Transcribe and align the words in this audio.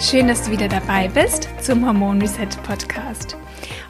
Schön, 0.00 0.28
dass 0.28 0.44
du 0.44 0.50
wieder 0.50 0.66
dabei 0.66 1.08
bist 1.08 1.50
zum 1.60 1.84
Hormon 1.84 2.22
Reset 2.22 2.48
Podcast. 2.62 3.36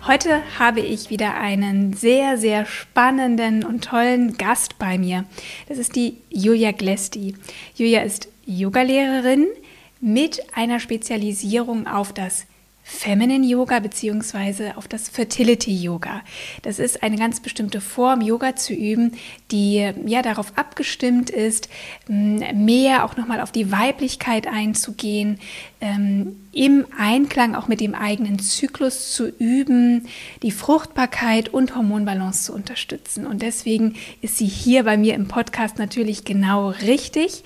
Heute 0.09 0.43
habe 0.59 0.81
ich 0.81 1.09
wieder 1.09 1.35
einen 1.35 1.93
sehr, 1.93 2.37
sehr 2.37 2.67
spannenden 2.67 3.65
und 3.65 3.85
tollen 3.85 4.37
Gast 4.37 4.77
bei 4.77 4.99
mir. 4.99 5.25
Das 5.69 5.79
ist 5.79 5.95
die 5.95 6.17
Julia 6.29 6.73
Glesti. 6.73 7.37
Julia 7.77 8.03
ist 8.03 8.27
Yogalehrerin 8.45 9.47
mit 10.01 10.43
einer 10.53 10.81
Spezialisierung 10.81 11.87
auf 11.87 12.13
das 12.13 12.45
Feminine 12.83 13.47
Yoga 13.47 13.79
beziehungsweise 13.79 14.77
auf 14.77 14.89
das 14.89 15.09
Fertility 15.09 15.75
Yoga. 15.75 16.23
Das 16.63 16.79
ist 16.81 17.03
eine 17.03 17.17
ganz 17.17 17.41
bestimmte 17.41 17.81
Form, 17.81 18.21
Yoga 18.21 18.57
zu 18.57 18.75
üben, 18.75 19.13
die 19.53 19.93
ja 20.07 20.23
darauf 20.23 20.53
abgestimmt 20.57 21.31
ist, 21.31 21.69
mehr 22.09 23.05
auch 23.05 23.17
nochmal 23.17 23.41
auf 23.41 23.53
die 23.53 23.71
Weiblichkeit 23.71 24.49
einzugehen, 24.49 25.39
ähm, 25.81 26.37
im 26.53 26.85
Einklang 26.99 27.55
auch 27.55 27.69
mit 27.69 27.81
dem 27.81 27.95
eigenen 27.95 28.39
Zyklus 28.39 29.15
zu 29.15 29.29
üben, 29.29 30.07
die 30.43 30.51
Fruchtbarkeit 30.51 31.49
und 31.49 31.75
Hormonbalance 31.75 32.45
zu 32.45 32.53
unterstützen. 32.53 33.27
Und 33.27 33.41
deswegen 33.41 33.95
ist 34.21 34.37
sie 34.37 34.47
hier 34.47 34.85
bei 34.85 34.97
mir 34.97 35.15
im 35.15 35.29
Podcast 35.29 35.79
natürlich 35.79 36.25
genau 36.25 36.69
richtig. 36.69 37.45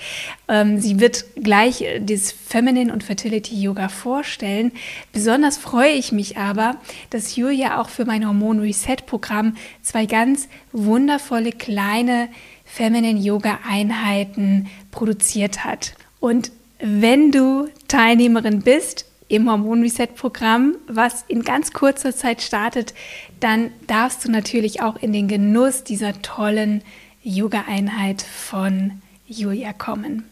Ähm, 0.48 0.80
sie 0.80 0.98
wird 0.98 1.24
gleich 1.36 1.82
äh, 1.82 2.00
das 2.00 2.32
Feminine 2.32 2.92
und 2.92 3.04
Fertility 3.04 3.60
Yoga 3.60 3.88
vorstellen. 3.88 4.72
Besonders 5.12 5.56
freue 5.56 5.92
ich 5.92 6.10
mich 6.10 6.36
aber, 6.36 6.76
dass 7.10 7.36
Julia 7.36 7.80
auch 7.80 7.88
für 7.88 8.04
mein 8.04 8.26
Hormon 8.26 8.58
Reset 8.58 8.96
Programm 9.06 9.56
zwei 9.82 10.06
ganz 10.06 10.48
wundervolle 10.72 11.52
kleine 11.52 12.28
Feminine 12.64 13.20
Yoga 13.20 13.60
Einheiten 13.68 14.66
produziert 14.90 15.64
hat. 15.64 15.94
Und 16.18 16.50
wenn 16.86 17.32
du 17.32 17.70
Teilnehmerin 17.88 18.60
bist 18.60 19.06
im 19.28 19.50
Hormon 19.50 19.80
Reset 19.80 20.08
Programm, 20.14 20.76
was 20.86 21.24
in 21.28 21.42
ganz 21.42 21.72
kurzer 21.72 22.14
Zeit 22.14 22.42
startet, 22.42 22.92
dann 23.40 23.70
darfst 23.86 24.26
du 24.26 24.30
natürlich 24.30 24.82
auch 24.82 24.96
in 24.96 25.14
den 25.14 25.26
Genuss 25.26 25.82
dieser 25.82 26.20
tollen 26.20 26.82
Yoga-Einheit 27.22 28.20
von 28.20 29.00
Julia 29.26 29.72
kommen. 29.72 30.28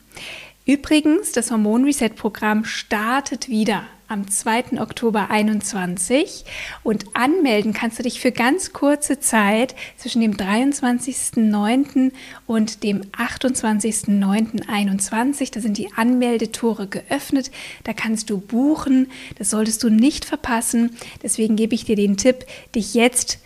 Übrigens, 0.64 1.32
das 1.32 1.50
Hormon 1.50 1.84
Reset 1.84 2.10
Programm 2.10 2.64
startet 2.64 3.48
wieder 3.48 3.82
am 4.06 4.30
2. 4.30 4.78
Oktober 4.78 5.28
21 5.30 6.44
und 6.84 7.04
anmelden 7.14 7.72
kannst 7.72 7.98
du 7.98 8.04
dich 8.04 8.20
für 8.20 8.30
ganz 8.30 8.72
kurze 8.72 9.18
Zeit 9.18 9.74
zwischen 9.96 10.20
dem 10.20 10.36
23.09. 10.36 12.12
und 12.46 12.84
dem 12.84 13.00
28.09.21. 13.10 15.52
Da 15.52 15.60
sind 15.60 15.78
die 15.78 15.92
Anmeldetore 15.96 16.86
geöffnet. 16.86 17.50
Da 17.82 17.92
kannst 17.92 18.30
du 18.30 18.38
buchen. 18.38 19.10
Das 19.38 19.50
solltest 19.50 19.82
du 19.82 19.88
nicht 19.88 20.24
verpassen. 20.24 20.96
Deswegen 21.24 21.56
gebe 21.56 21.74
ich 21.74 21.84
dir 21.84 21.96
den 21.96 22.16
Tipp, 22.16 22.46
dich 22.74 22.94
jetzt 22.94 23.40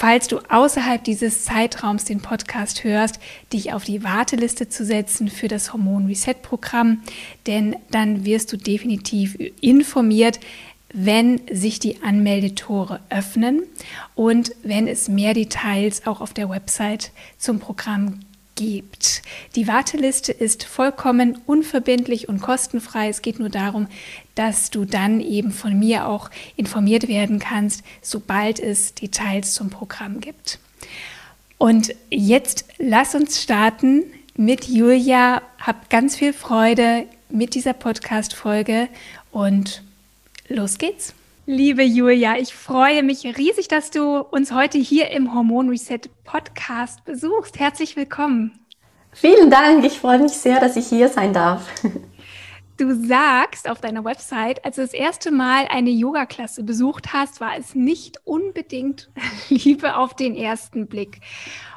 falls 0.00 0.28
du 0.28 0.38
außerhalb 0.48 1.04
dieses 1.04 1.44
Zeitraums 1.44 2.06
den 2.06 2.22
Podcast 2.22 2.84
hörst, 2.84 3.20
dich 3.52 3.74
auf 3.74 3.84
die 3.84 4.02
Warteliste 4.02 4.66
zu 4.66 4.82
setzen 4.82 5.28
für 5.28 5.46
das 5.46 5.74
Hormon 5.74 6.06
Reset 6.06 6.36
Programm, 6.40 7.02
denn 7.46 7.76
dann 7.90 8.24
wirst 8.24 8.50
du 8.50 8.56
definitiv 8.56 9.36
informiert, 9.60 10.40
wenn 10.94 11.42
sich 11.52 11.80
die 11.80 12.02
Anmeldetore 12.02 13.00
öffnen 13.10 13.64
und 14.14 14.52
wenn 14.62 14.88
es 14.88 15.10
mehr 15.10 15.34
Details 15.34 16.06
auch 16.06 16.22
auf 16.22 16.32
der 16.32 16.48
Website 16.48 17.12
zum 17.36 17.58
Programm 17.58 18.20
gibt. 18.60 19.22
Die 19.56 19.66
Warteliste 19.66 20.32
ist 20.32 20.64
vollkommen 20.64 21.38
unverbindlich 21.46 22.28
und 22.28 22.42
kostenfrei. 22.42 23.08
Es 23.08 23.22
geht 23.22 23.38
nur 23.38 23.48
darum, 23.48 23.86
dass 24.34 24.68
du 24.68 24.84
dann 24.84 25.20
eben 25.20 25.50
von 25.50 25.78
mir 25.78 26.06
auch 26.06 26.30
informiert 26.56 27.08
werden 27.08 27.38
kannst, 27.38 27.82
sobald 28.02 28.60
es 28.60 28.92
Details 28.94 29.54
zum 29.54 29.70
Programm 29.70 30.20
gibt. 30.20 30.58
Und 31.56 31.94
jetzt 32.10 32.66
lass 32.76 33.14
uns 33.14 33.42
starten 33.42 34.02
mit 34.36 34.66
Julia. 34.68 35.40
Hab 35.58 35.88
ganz 35.88 36.16
viel 36.16 36.34
Freude 36.34 37.06
mit 37.30 37.54
dieser 37.54 37.72
Podcast-Folge 37.72 38.88
und 39.32 39.82
los 40.48 40.76
geht's. 40.76 41.14
Liebe 41.52 41.82
Julia, 41.82 42.36
ich 42.38 42.54
freue 42.54 43.02
mich 43.02 43.24
riesig, 43.24 43.66
dass 43.66 43.90
du 43.90 44.18
uns 44.18 44.52
heute 44.52 44.78
hier 44.78 45.10
im 45.10 45.34
Hormon 45.34 45.68
Reset 45.68 45.98
Podcast 46.22 47.04
besuchst. 47.04 47.58
Herzlich 47.58 47.96
willkommen. 47.96 48.60
Vielen 49.10 49.50
Dank, 49.50 49.84
ich 49.84 49.98
freue 49.98 50.20
mich 50.20 50.30
sehr, 50.30 50.60
dass 50.60 50.76
ich 50.76 50.86
hier 50.86 51.08
sein 51.08 51.32
darf. 51.32 51.68
Du 52.76 52.94
sagst 52.94 53.68
auf 53.68 53.78
deiner 53.82 54.06
Website, 54.06 54.64
als 54.64 54.76
du 54.76 54.82
das 54.82 54.94
erste 54.94 55.30
Mal 55.30 55.66
eine 55.68 55.90
Yoga-Klasse 55.90 56.62
besucht 56.62 57.12
hast, 57.12 57.38
war 57.38 57.54
es 57.58 57.74
nicht 57.74 58.16
unbedingt 58.24 59.10
Liebe 59.50 59.96
auf 59.96 60.16
den 60.16 60.34
ersten 60.34 60.86
Blick. 60.86 61.20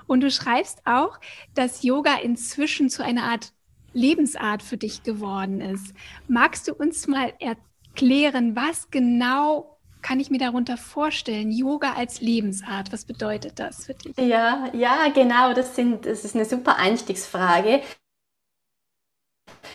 Und 0.07 0.21
du 0.21 0.31
schreibst 0.31 0.79
auch, 0.85 1.19
dass 1.55 1.83
Yoga 1.83 2.15
inzwischen 2.23 2.89
zu 2.89 3.03
einer 3.03 3.23
Art 3.23 3.51
Lebensart 3.91 4.63
für 4.63 4.77
dich 4.77 5.03
geworden 5.03 5.59
ist. 5.59 5.93
Magst 6.29 6.69
du 6.69 6.73
uns 6.73 7.05
mal 7.07 7.33
erzählen? 7.39 7.72
Klären, 7.95 8.55
was 8.55 8.89
genau 8.91 9.77
kann 10.01 10.19
ich 10.19 10.29
mir 10.29 10.37
darunter 10.37 10.77
vorstellen? 10.77 11.51
Yoga 11.51 11.93
als 11.93 12.21
Lebensart, 12.21 12.91
was 12.91 13.05
bedeutet 13.05 13.59
das 13.59 13.85
für 13.85 13.93
dich? 13.93 14.15
Ja, 14.17 14.69
ja, 14.73 15.07
genau, 15.13 15.53
das, 15.53 15.75
sind, 15.75 16.05
das 16.05 16.25
ist 16.25 16.35
eine 16.35 16.45
super 16.45 16.77
Einstiegsfrage. 16.77 17.81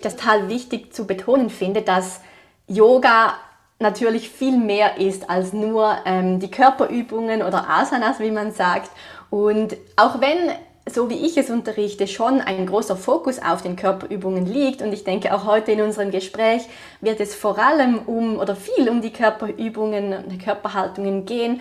Das 0.03 0.17
total 0.17 0.49
wichtig 0.49 0.95
zu 0.95 1.07
betonen 1.07 1.51
finde, 1.51 1.83
dass 1.83 2.21
Yoga 2.67 3.35
natürlich 3.81 4.29
viel 4.29 4.57
mehr 4.57 4.99
ist 4.99 5.31
als 5.31 5.53
nur 5.53 5.99
ähm, 6.05 6.41
die 6.41 6.51
Körperübungen 6.51 7.43
oder 7.43 7.69
Asanas, 7.69 8.21
wie 8.21 8.31
man 8.31 8.53
sagt. 8.53 8.91
Und 9.31 9.77
auch 9.97 10.21
wenn 10.21 10.53
so 10.91 11.11
wie 11.11 11.27
ich 11.27 11.37
es 11.37 11.51
unterrichte, 11.51 12.07
schon 12.07 12.41
ein 12.41 12.67
großer 12.67 12.97
Fokus 12.97 13.41
auf 13.41 13.63
den 13.63 13.77
Körperübungen 13.77 14.47
liegt. 14.47 14.83
Und 14.83 14.93
ich 14.93 15.05
denke, 15.05 15.35
auch 15.35 15.45
heute 15.45 15.73
in 15.73 15.81
unserem 15.81 16.11
Gespräch 16.11 16.63
wird 17.01 17.21
es 17.21 17.35
vor 17.35 17.59
allem 17.59 17.99
um 18.07 18.39
oder 18.39 18.57
viel 18.57 18.89
um 18.89 19.01
die 19.01 19.13
Körperübungen 19.13 20.13
und 20.13 20.43
Körperhaltungen 20.43 21.27
gehen. 21.27 21.61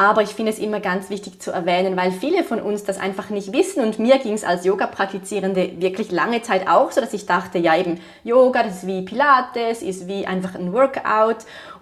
Aber 0.00 0.22
ich 0.22 0.28
finde 0.28 0.52
es 0.52 0.60
immer 0.60 0.78
ganz 0.78 1.10
wichtig 1.10 1.40
zu 1.42 1.50
erwähnen, 1.50 1.96
weil 1.96 2.12
viele 2.12 2.44
von 2.44 2.60
uns 2.60 2.84
das 2.84 3.00
einfach 3.00 3.30
nicht 3.30 3.52
wissen. 3.52 3.82
Und 3.82 3.98
mir 3.98 4.18
ging 4.18 4.32
es 4.32 4.44
als 4.44 4.64
Yoga-Praktizierende 4.64 5.72
wirklich 5.80 6.12
lange 6.12 6.40
Zeit 6.40 6.68
auch 6.68 6.92
so, 6.92 7.00
dass 7.00 7.12
ich 7.14 7.26
dachte, 7.26 7.58
ja 7.58 7.76
eben, 7.76 8.00
Yoga, 8.22 8.62
das 8.62 8.76
ist 8.76 8.86
wie 8.86 9.02
Pilates, 9.02 9.82
ist 9.82 10.06
wie 10.06 10.24
einfach 10.24 10.54
ein 10.54 10.72
Workout. 10.72 11.38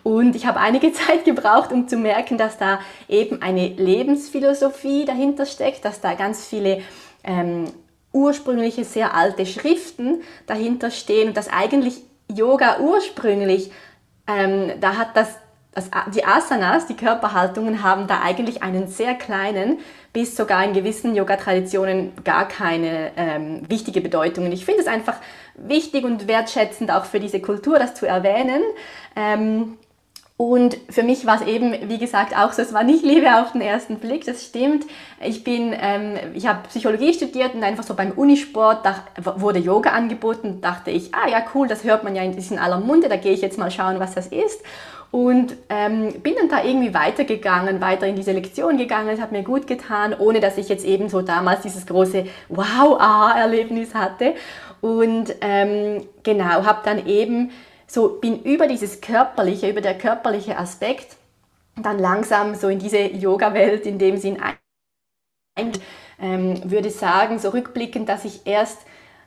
Und 0.06 0.36
ich 0.36 0.46
habe 0.46 0.60
einige 0.60 0.92
Zeit 0.92 1.24
gebraucht, 1.24 1.72
um 1.72 1.88
zu 1.88 1.96
merken, 1.96 2.38
dass 2.38 2.58
da 2.58 2.78
eben 3.08 3.42
eine 3.42 3.66
Lebensphilosophie 3.66 5.04
dahinter 5.04 5.46
steckt, 5.46 5.84
dass 5.84 6.00
da 6.00 6.14
ganz 6.14 6.46
viele 6.46 6.82
ähm, 7.24 7.64
ursprüngliche, 8.12 8.84
sehr 8.84 9.16
alte 9.16 9.46
Schriften 9.46 10.22
dahinter 10.46 10.92
stehen 10.92 11.26
und 11.26 11.36
dass 11.36 11.52
eigentlich 11.52 12.02
Yoga 12.32 12.78
ursprünglich, 12.78 13.72
ähm, 14.28 14.74
da 14.80 14.96
hat 14.96 15.16
das 15.16 15.28
das, 15.72 15.90
die 16.14 16.24
Asanas, 16.24 16.86
die 16.86 16.96
Körperhaltungen, 16.96 17.82
haben 17.82 18.06
da 18.06 18.22
eigentlich 18.22 18.62
einen 18.62 18.88
sehr 18.88 19.12
kleinen, 19.12 19.78
bis 20.14 20.34
sogar 20.34 20.64
in 20.64 20.72
gewissen 20.72 21.14
Yoga-Traditionen 21.14 22.12
gar 22.24 22.48
keine 22.48 23.10
ähm, 23.18 23.60
wichtige 23.68 24.00
Bedeutung. 24.00 24.46
Und 24.46 24.52
ich 24.52 24.64
finde 24.64 24.80
es 24.80 24.86
einfach 24.86 25.16
wichtig 25.54 26.06
und 26.06 26.28
wertschätzend 26.28 26.90
auch 26.90 27.04
für 27.04 27.20
diese 27.20 27.40
Kultur, 27.42 27.78
das 27.78 27.94
zu 27.94 28.06
erwähnen. 28.06 28.62
Ähm, 29.16 29.76
und 30.38 30.76
für 30.90 31.02
mich 31.02 31.24
war 31.24 31.40
es 31.40 31.46
eben, 31.46 31.88
wie 31.88 31.96
gesagt, 31.96 32.36
auch 32.36 32.52
so, 32.52 32.60
es 32.60 32.74
war 32.74 32.84
nicht 32.84 33.02
Liebe 33.02 33.40
auf 33.40 33.52
den 33.52 33.62
ersten 33.62 33.98
Blick, 33.98 34.26
das 34.26 34.44
stimmt. 34.44 34.84
Ich 35.24 35.44
bin, 35.44 35.74
ähm, 35.74 36.18
ich 36.34 36.46
habe 36.46 36.68
Psychologie 36.68 37.14
studiert 37.14 37.54
und 37.54 37.64
einfach 37.64 37.84
so 37.84 37.94
beim 37.94 38.12
Unisport 38.12 38.84
da 38.84 39.02
wurde 39.36 39.58
Yoga 39.60 39.90
angeboten, 39.90 40.60
dachte 40.60 40.90
ich, 40.90 41.14
ah 41.14 41.28
ja 41.28 41.42
cool, 41.54 41.68
das 41.68 41.84
hört 41.84 42.04
man 42.04 42.14
ja 42.14 42.22
in, 42.22 42.36
in 42.36 42.58
aller 42.58 42.80
Munde, 42.80 43.08
da 43.08 43.16
gehe 43.16 43.32
ich 43.32 43.40
jetzt 43.40 43.58
mal 43.58 43.70
schauen, 43.70 43.98
was 43.98 44.14
das 44.14 44.26
ist. 44.26 44.60
und 45.10 45.56
ähm, 45.70 46.12
bin 46.22 46.34
dann 46.38 46.48
da 46.48 46.62
irgendwie 46.62 46.92
weitergegangen, 46.92 47.80
weiter 47.80 48.06
in 48.06 48.16
diese 48.16 48.32
Lektion 48.32 48.76
gegangen. 48.76 49.08
Es 49.08 49.20
hat 49.20 49.32
mir 49.32 49.42
gut 49.42 49.66
getan, 49.66 50.14
ohne 50.18 50.40
dass 50.40 50.58
ich 50.58 50.68
jetzt 50.68 50.84
eben 50.84 51.08
so 51.08 51.22
damals 51.22 51.62
dieses 51.62 51.86
große 51.86 52.26
Wow-Ah-Erlebnis 52.50 53.94
hatte. 53.94 54.34
Und 54.82 55.34
ähm, 55.40 56.02
genau, 56.22 56.66
habe 56.66 56.80
dann 56.84 57.06
eben 57.06 57.50
so, 57.86 58.08
bin 58.20 58.42
über 58.42 58.66
dieses 58.66 59.00
körperliche, 59.00 59.70
über 59.70 59.80
der 59.80 59.96
körperliche 59.96 60.58
Aspekt 60.58 61.16
dann 61.76 61.98
langsam 61.98 62.54
so 62.54 62.68
in 62.68 62.78
diese 62.78 62.98
Yoga-Welt 62.98 63.86
in 63.86 63.98
dem 63.98 64.16
Sinn 64.16 64.38
ein, 64.40 65.72
ähm, 66.20 66.70
würde 66.70 66.90
sagen, 66.90 67.38
so 67.38 67.50
rückblickend, 67.50 68.08
dass 68.08 68.24
ich 68.24 68.46
erst, 68.46 68.78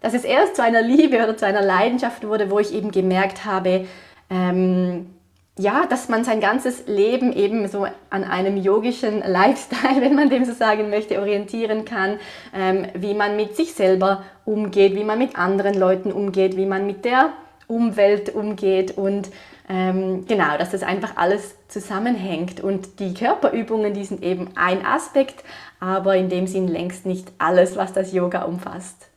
dass 0.01 0.13
es 0.13 0.23
erst 0.23 0.55
zu 0.55 0.63
einer 0.63 0.81
Liebe 0.81 1.17
oder 1.17 1.37
zu 1.37 1.45
einer 1.45 1.61
Leidenschaft 1.61 2.25
wurde, 2.25 2.49
wo 2.49 2.59
ich 2.59 2.73
eben 2.73 2.91
gemerkt 2.91 3.45
habe, 3.45 3.87
ähm, 4.29 5.13
ja, 5.57 5.85
dass 5.85 6.07
man 6.07 6.23
sein 6.23 6.39
ganzes 6.39 6.87
Leben 6.87 7.33
eben 7.33 7.67
so 7.67 7.85
an 8.09 8.23
einem 8.23 8.57
yogischen 8.57 9.19
Lifestyle, 9.25 10.01
wenn 10.01 10.15
man 10.15 10.29
dem 10.29 10.45
so 10.45 10.53
sagen 10.53 10.89
möchte, 10.89 11.19
orientieren 11.19 11.85
kann, 11.85 12.19
ähm, 12.55 12.87
wie 12.95 13.13
man 13.13 13.35
mit 13.35 13.55
sich 13.55 13.73
selber 13.73 14.23
umgeht, 14.45 14.95
wie 14.95 15.03
man 15.03 15.19
mit 15.19 15.37
anderen 15.37 15.75
Leuten 15.75 16.11
umgeht, 16.11 16.55
wie 16.57 16.65
man 16.65 16.87
mit 16.87 17.05
der 17.05 17.33
Umwelt 17.69 18.33
umgeht 18.33 18.97
und 18.97 19.29
ähm, 19.69 20.25
genau, 20.25 20.57
dass 20.57 20.71
das 20.71 20.81
einfach 20.81 21.15
alles 21.15 21.55
zusammenhängt. 21.67 22.59
Und 22.59 22.99
die 22.99 23.13
Körperübungen, 23.13 23.93
die 23.93 24.03
sind 24.03 24.23
eben 24.23 24.49
ein 24.55 24.83
Aspekt, 24.83 25.43
aber 25.79 26.17
in 26.17 26.29
dem 26.29 26.47
Sinn 26.47 26.67
längst 26.67 27.05
nicht 27.05 27.31
alles, 27.37 27.75
was 27.75 27.93
das 27.93 28.11
Yoga 28.11 28.41
umfasst. 28.41 29.09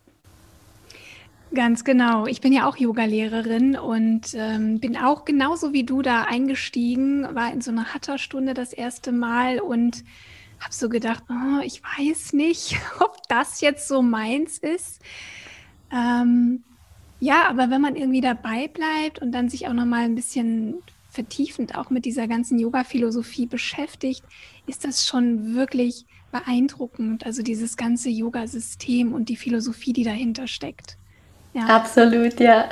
Ganz 1.55 1.85
genau. 1.85 2.27
Ich 2.27 2.41
bin 2.41 2.53
ja 2.53 2.67
auch 2.67 2.77
Yogalehrerin 2.77 3.77
und 3.77 4.35
ähm, 4.35 4.79
bin 4.81 4.97
auch 4.97 5.25
genauso 5.25 5.73
wie 5.73 5.85
du 5.85 6.01
da 6.01 6.25
eingestiegen, 6.25 7.27
war 7.35 7.53
in 7.53 7.61
so 7.61 7.71
einer 7.71 7.93
Hatha-Stunde 7.93 8.55
das 8.55 8.73
erste 8.73 9.13
Mal 9.13 9.61
und 9.61 10.05
habe 10.61 10.73
so 10.73 10.89
gedacht, 10.89 11.25
oh, 11.29 11.61
ich 11.63 11.83
weiß 11.83 12.35
nicht, 12.35 12.77
ob 13.01 13.17
das 13.29 13.61
jetzt 13.63 13.89
so 13.89 14.03
meins 14.03 14.59
ist. 14.59 15.03
Ähm, 15.91 16.63
ja, 17.23 17.49
aber 17.49 17.71
wenn 17.71 17.81
man 17.81 17.95
irgendwie 17.95 18.21
dabei 18.21 18.67
bleibt 18.67 19.21
und 19.21 19.31
dann 19.31 19.49
sich 19.49 19.69
auch 19.69 19.73
noch 19.73 19.85
mal 19.85 20.05
ein 20.05 20.17
bisschen 20.17 20.83
vertiefend 21.09 21.77
auch 21.77 21.89
mit 21.89 22.05
dieser 22.05 22.27
ganzen 22.27 22.59
Yoga-Philosophie 22.59 23.47
beschäftigt, 23.47 24.25
ist 24.67 24.85
das 24.85 25.07
schon 25.07 25.55
wirklich 25.55 26.05
beeindruckend. 26.33 27.25
Also 27.25 27.45
dieses 27.45 27.77
ganze 27.77 28.09
Yoga-System 28.09 29.13
und 29.13 29.29
die 29.29 29.37
Philosophie, 29.37 29.93
die 29.93 30.03
dahinter 30.03 30.49
steckt. 30.49 30.97
Ja. 31.55 31.67
Absolut, 31.67 32.41
ja. 32.41 32.69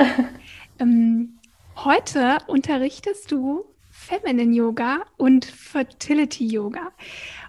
Ähm, 0.80 1.34
heute 1.76 2.38
unterrichtest 2.46 3.30
du 3.30 3.66
Feminine 3.90 4.52
Yoga 4.52 5.02
und 5.18 5.44
Fertility 5.44 6.46
Yoga 6.46 6.90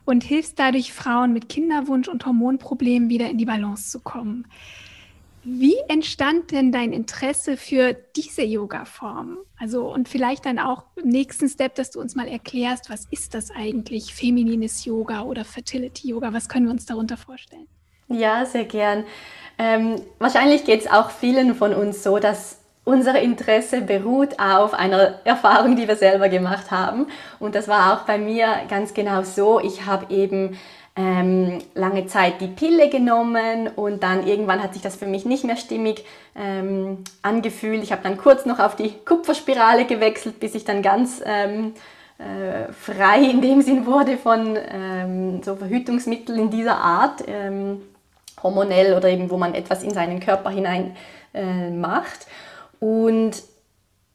und 0.04 0.24
hilfst 0.24 0.60
dadurch 0.60 0.92
Frauen 0.92 1.32
mit 1.32 1.48
Kinderwunsch 1.48 2.10
und 2.10 2.26
Hormonproblemen 2.26 3.10
wieder 3.10 3.30
in 3.30 3.38
die 3.38 3.46
Balance 3.46 3.90
zu 3.90 4.02
kommen. 4.02 4.46
Wie 5.44 5.76
entstand 5.88 6.52
denn 6.52 6.72
dein 6.72 6.94
Interesse 6.94 7.58
für 7.58 7.94
diese 7.94 8.44
Yoga-Form? 8.44 9.40
Also 9.60 9.92
und 9.92 10.08
vielleicht 10.08 10.46
dann 10.46 10.60
auch 10.60 10.84
im 10.96 11.10
nächsten 11.10 11.50
Step, 11.50 11.76
dass 11.76 11.90
du 11.92 12.00
uns 12.00 12.16
mal 12.16 12.28
erklärst, 12.28 12.90
was 12.92 13.06
ist 13.10 13.34
das 13.34 13.50
eigentlich, 13.50 14.14
feminines 14.14 14.86
Yoga 14.86 15.24
oder 15.24 15.44
Fertility 15.44 16.10
Yoga? 16.10 16.32
Was 16.34 16.48
können 16.48 16.66
wir 16.66 16.72
uns 16.72 16.86
darunter 16.86 17.18
vorstellen? 17.18 17.68
Ja, 18.08 18.46
sehr 18.46 18.66
gern. 18.66 19.04
Ähm, 19.58 19.96
wahrscheinlich 20.20 20.64
geht 20.64 20.82
es 20.82 20.92
auch 20.92 21.10
vielen 21.10 21.56
von 21.56 21.74
uns 21.74 22.04
so, 22.04 22.20
dass 22.20 22.60
unser 22.84 23.20
Interesse 23.20 23.82
beruht 23.82 24.40
auf 24.40 24.74
einer 24.74 25.20
Erfahrung, 25.24 25.76
die 25.76 25.88
wir 25.88 25.96
selber 25.96 26.30
gemacht 26.30 26.72
haben. 26.72 27.08
Und 27.40 27.56
das 27.56 27.68
war 27.68 27.94
auch 27.94 28.06
bei 28.06 28.18
mir 28.18 28.48
ganz 28.70 28.94
genau 28.94 29.24
so. 29.24 29.60
Ich 29.60 29.86
habe 29.86 30.14
eben 30.14 30.58
ähm, 30.96 31.60
lange 31.74 32.08
Zeit 32.08 32.42
die 32.42 32.48
Pille 32.48 32.90
genommen 32.90 33.70
und 33.76 34.04
dann 34.04 34.28
irgendwann 34.28 34.62
hat 34.62 34.74
sich 34.74 34.82
das 34.82 34.96
für 34.96 35.06
mich 35.06 35.26
nicht 35.26 35.46
mehr 35.46 35.56
stimmig 35.56 36.06
ähm, 36.36 37.04
angefühlt. 37.22 37.82
Ich 37.82 37.92
habe 37.92 38.04
dann 38.04 38.18
kurz 38.18 38.46
noch 38.46 38.60
auf 38.60 38.76
die 38.76 38.94
Kupferspirale 39.06 39.86
gewechselt, 39.86 40.40
bis 40.40 40.54
ich 40.54 40.66
dann 40.66 40.82
ganz 40.82 41.22
ähm, 41.26 41.74
äh, 42.18 42.72
frei 42.74 43.22
in 43.22 43.42
dem 43.42 43.62
Sinn 43.62 43.86
wurde 43.86 44.18
von 44.18 44.58
ähm, 44.70 45.42
so 45.44 45.56
Verhütungsmitteln 45.56 46.38
in 46.38 46.50
dieser 46.50 46.78
Art, 46.78 47.24
ähm, 47.26 47.82
hormonell 48.44 48.94
oder 48.96 49.10
eben 49.10 49.30
wo 49.30 49.38
man 49.38 49.54
etwas 49.54 49.84
in 49.84 49.94
seinen 49.94 50.20
Körper 50.20 50.50
hinein 50.50 50.96
äh, 51.34 51.70
macht. 51.70 52.28
Und 52.80 53.44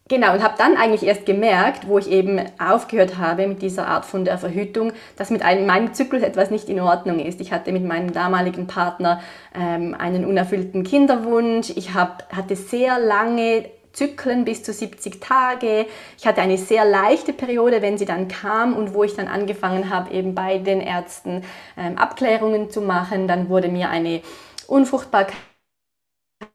Genau, 0.09 0.35
und 0.35 0.43
habe 0.43 0.55
dann 0.57 0.77
eigentlich 0.77 1.03
erst 1.03 1.27
gemerkt, 1.27 1.89
wo 1.89 1.99
ich 1.99 2.09
eben 2.09 2.41
aufgehört 2.61 3.19
habe 3.19 3.49
mit 3.49 3.61
dieser 3.61 3.89
Art 3.89 4.05
von 4.05 4.25
der 4.25 4.39
Verhütung, 4.39 4.93
dass 5.17 5.31
mit 5.31 5.43
einem, 5.43 5.67
meinem 5.67 5.95
Zyklus 5.95 6.23
etwas 6.23 6.53
nicht 6.53 6.69
in 6.69 6.79
Ordnung 6.79 7.19
ist. 7.19 7.41
Ich 7.41 7.51
hatte 7.53 7.73
mit 7.73 7.85
meinem 7.85 8.13
damaligen 8.13 8.69
Partner 8.69 9.21
ähm, 9.53 9.97
einen 9.99 10.25
unerfüllten 10.25 10.85
Kinderwunsch. 10.85 11.71
Ich 11.71 11.95
hab, 11.95 12.33
hatte 12.33 12.55
sehr 12.55 13.01
lange 13.01 13.65
Zyklen 13.93 14.45
bis 14.45 14.63
zu 14.63 14.73
70 14.73 15.21
Tage. 15.21 15.87
Ich 16.17 16.25
hatte 16.25 16.41
eine 16.41 16.57
sehr 16.57 16.85
leichte 16.85 17.33
Periode, 17.33 17.83
wenn 17.83 17.99
sie 17.99 18.05
dann 18.05 18.29
kam 18.29 18.77
und 18.77 18.95
wo 18.95 19.03
ich 19.03 19.17
dann 19.17 19.27
angefangen 19.27 19.91
habe, 19.91 20.15
eben 20.15 20.37
bei 20.37 20.59
den 20.59 20.81
Ärzten 20.81 21.43
ähm, 21.77 21.99
Abklärungen 21.99 22.71
zu 22.71 22.81
machen. 22.81 23.27
Dann 23.27 23.49
wurde 23.49 23.67
mir 23.67 23.91
eine 23.91 24.21
Unfruchtbarkeit 24.69 25.35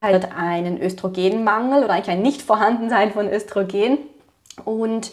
einen 0.00 0.80
Östrogenmangel 0.80 1.84
oder 1.84 1.94
eigentlich 1.94 2.10
ein 2.10 2.22
Nicht-Vorhandensein 2.22 3.12
von 3.12 3.28
Östrogen. 3.28 3.98
Und 4.64 5.10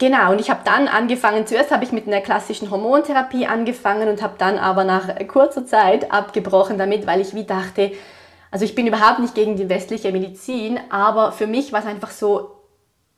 Genau, 0.00 0.30
und 0.30 0.40
ich 0.40 0.48
habe 0.48 0.60
dann 0.64 0.86
angefangen, 0.86 1.44
zuerst 1.48 1.72
habe 1.72 1.82
ich 1.82 1.90
mit 1.90 2.06
einer 2.06 2.20
klassischen 2.20 2.70
Hormontherapie 2.70 3.48
angefangen 3.48 4.08
und 4.08 4.22
habe 4.22 4.34
dann 4.38 4.56
aber 4.56 4.84
nach 4.84 5.08
kurzer 5.26 5.66
Zeit 5.66 6.12
abgebrochen 6.12 6.78
damit, 6.78 7.04
weil 7.08 7.20
ich 7.20 7.34
wie 7.34 7.42
dachte, 7.42 7.90
also 8.52 8.64
ich 8.64 8.76
bin 8.76 8.86
überhaupt 8.86 9.18
nicht 9.18 9.34
gegen 9.34 9.56
die 9.56 9.68
westliche 9.68 10.12
Medizin, 10.12 10.78
aber 10.88 11.32
für 11.32 11.48
mich 11.48 11.72
war 11.72 11.80
es 11.80 11.86
einfach 11.86 12.12
so, 12.12 12.52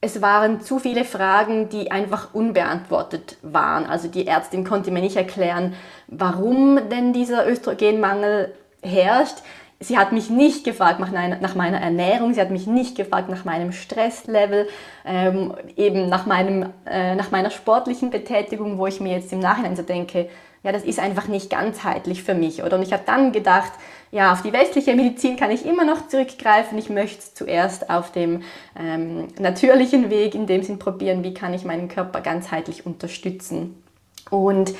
es 0.00 0.22
waren 0.22 0.62
zu 0.62 0.78
viele 0.78 1.04
Fragen, 1.04 1.68
die 1.68 1.90
einfach 1.90 2.32
unbeantwortet 2.32 3.36
waren. 3.42 3.84
Also 3.84 4.08
die 4.08 4.26
Ärztin 4.26 4.64
konnte 4.64 4.90
mir 4.90 5.02
nicht 5.02 5.16
erklären, 5.16 5.74
warum 6.06 6.88
denn 6.88 7.12
dieser 7.12 7.46
Östrogenmangel 7.46 8.54
herrscht 8.82 9.36
sie 9.80 9.96
hat 9.96 10.12
mich 10.12 10.28
nicht 10.28 10.64
gefragt 10.64 11.00
nach, 11.00 11.54
meiner 11.54 11.80
Ernährung, 11.80 12.34
sie 12.34 12.40
hat 12.40 12.50
mich 12.50 12.66
nicht 12.66 12.96
gefragt 12.96 13.30
nach 13.30 13.46
meinem 13.46 13.72
Stresslevel, 13.72 14.68
ähm, 15.06 15.54
eben 15.76 16.08
nach, 16.10 16.26
meinem, 16.26 16.66
äh, 16.86 17.14
nach 17.14 17.30
meiner 17.30 17.50
sportlichen 17.50 18.10
Betätigung, 18.10 18.76
wo 18.76 18.86
ich 18.86 19.00
mir 19.00 19.16
jetzt 19.16 19.32
im 19.32 19.40
Nachhinein 19.40 19.76
so 19.76 19.82
denke, 19.82 20.28
ja, 20.62 20.72
das 20.72 20.84
ist 20.84 21.00
einfach 21.00 21.26
nicht 21.26 21.48
ganzheitlich 21.48 22.22
für 22.22 22.34
mich. 22.34 22.62
Oder? 22.62 22.76
Und 22.76 22.82
ich 22.82 22.92
habe 22.92 23.04
dann 23.06 23.32
gedacht, 23.32 23.72
ja, 24.10 24.32
auf 24.32 24.42
die 24.42 24.52
westliche 24.52 24.94
Medizin 24.94 25.36
kann 25.36 25.50
ich 25.50 25.64
immer 25.64 25.86
noch 25.86 26.08
zurückgreifen. 26.08 26.76
Ich 26.76 26.90
möchte 26.90 27.32
zuerst 27.32 27.88
auf 27.88 28.12
dem 28.12 28.42
ähm, 28.78 29.28
natürlichen 29.38 30.10
Weg 30.10 30.34
in 30.34 30.46
dem 30.46 30.62
Sinn 30.62 30.78
probieren, 30.78 31.24
wie 31.24 31.32
kann 31.32 31.54
ich 31.54 31.64
meinen 31.64 31.88
Körper 31.88 32.20
ganzheitlich 32.20 32.84
unterstützen. 32.84 33.82
Und 34.28 34.74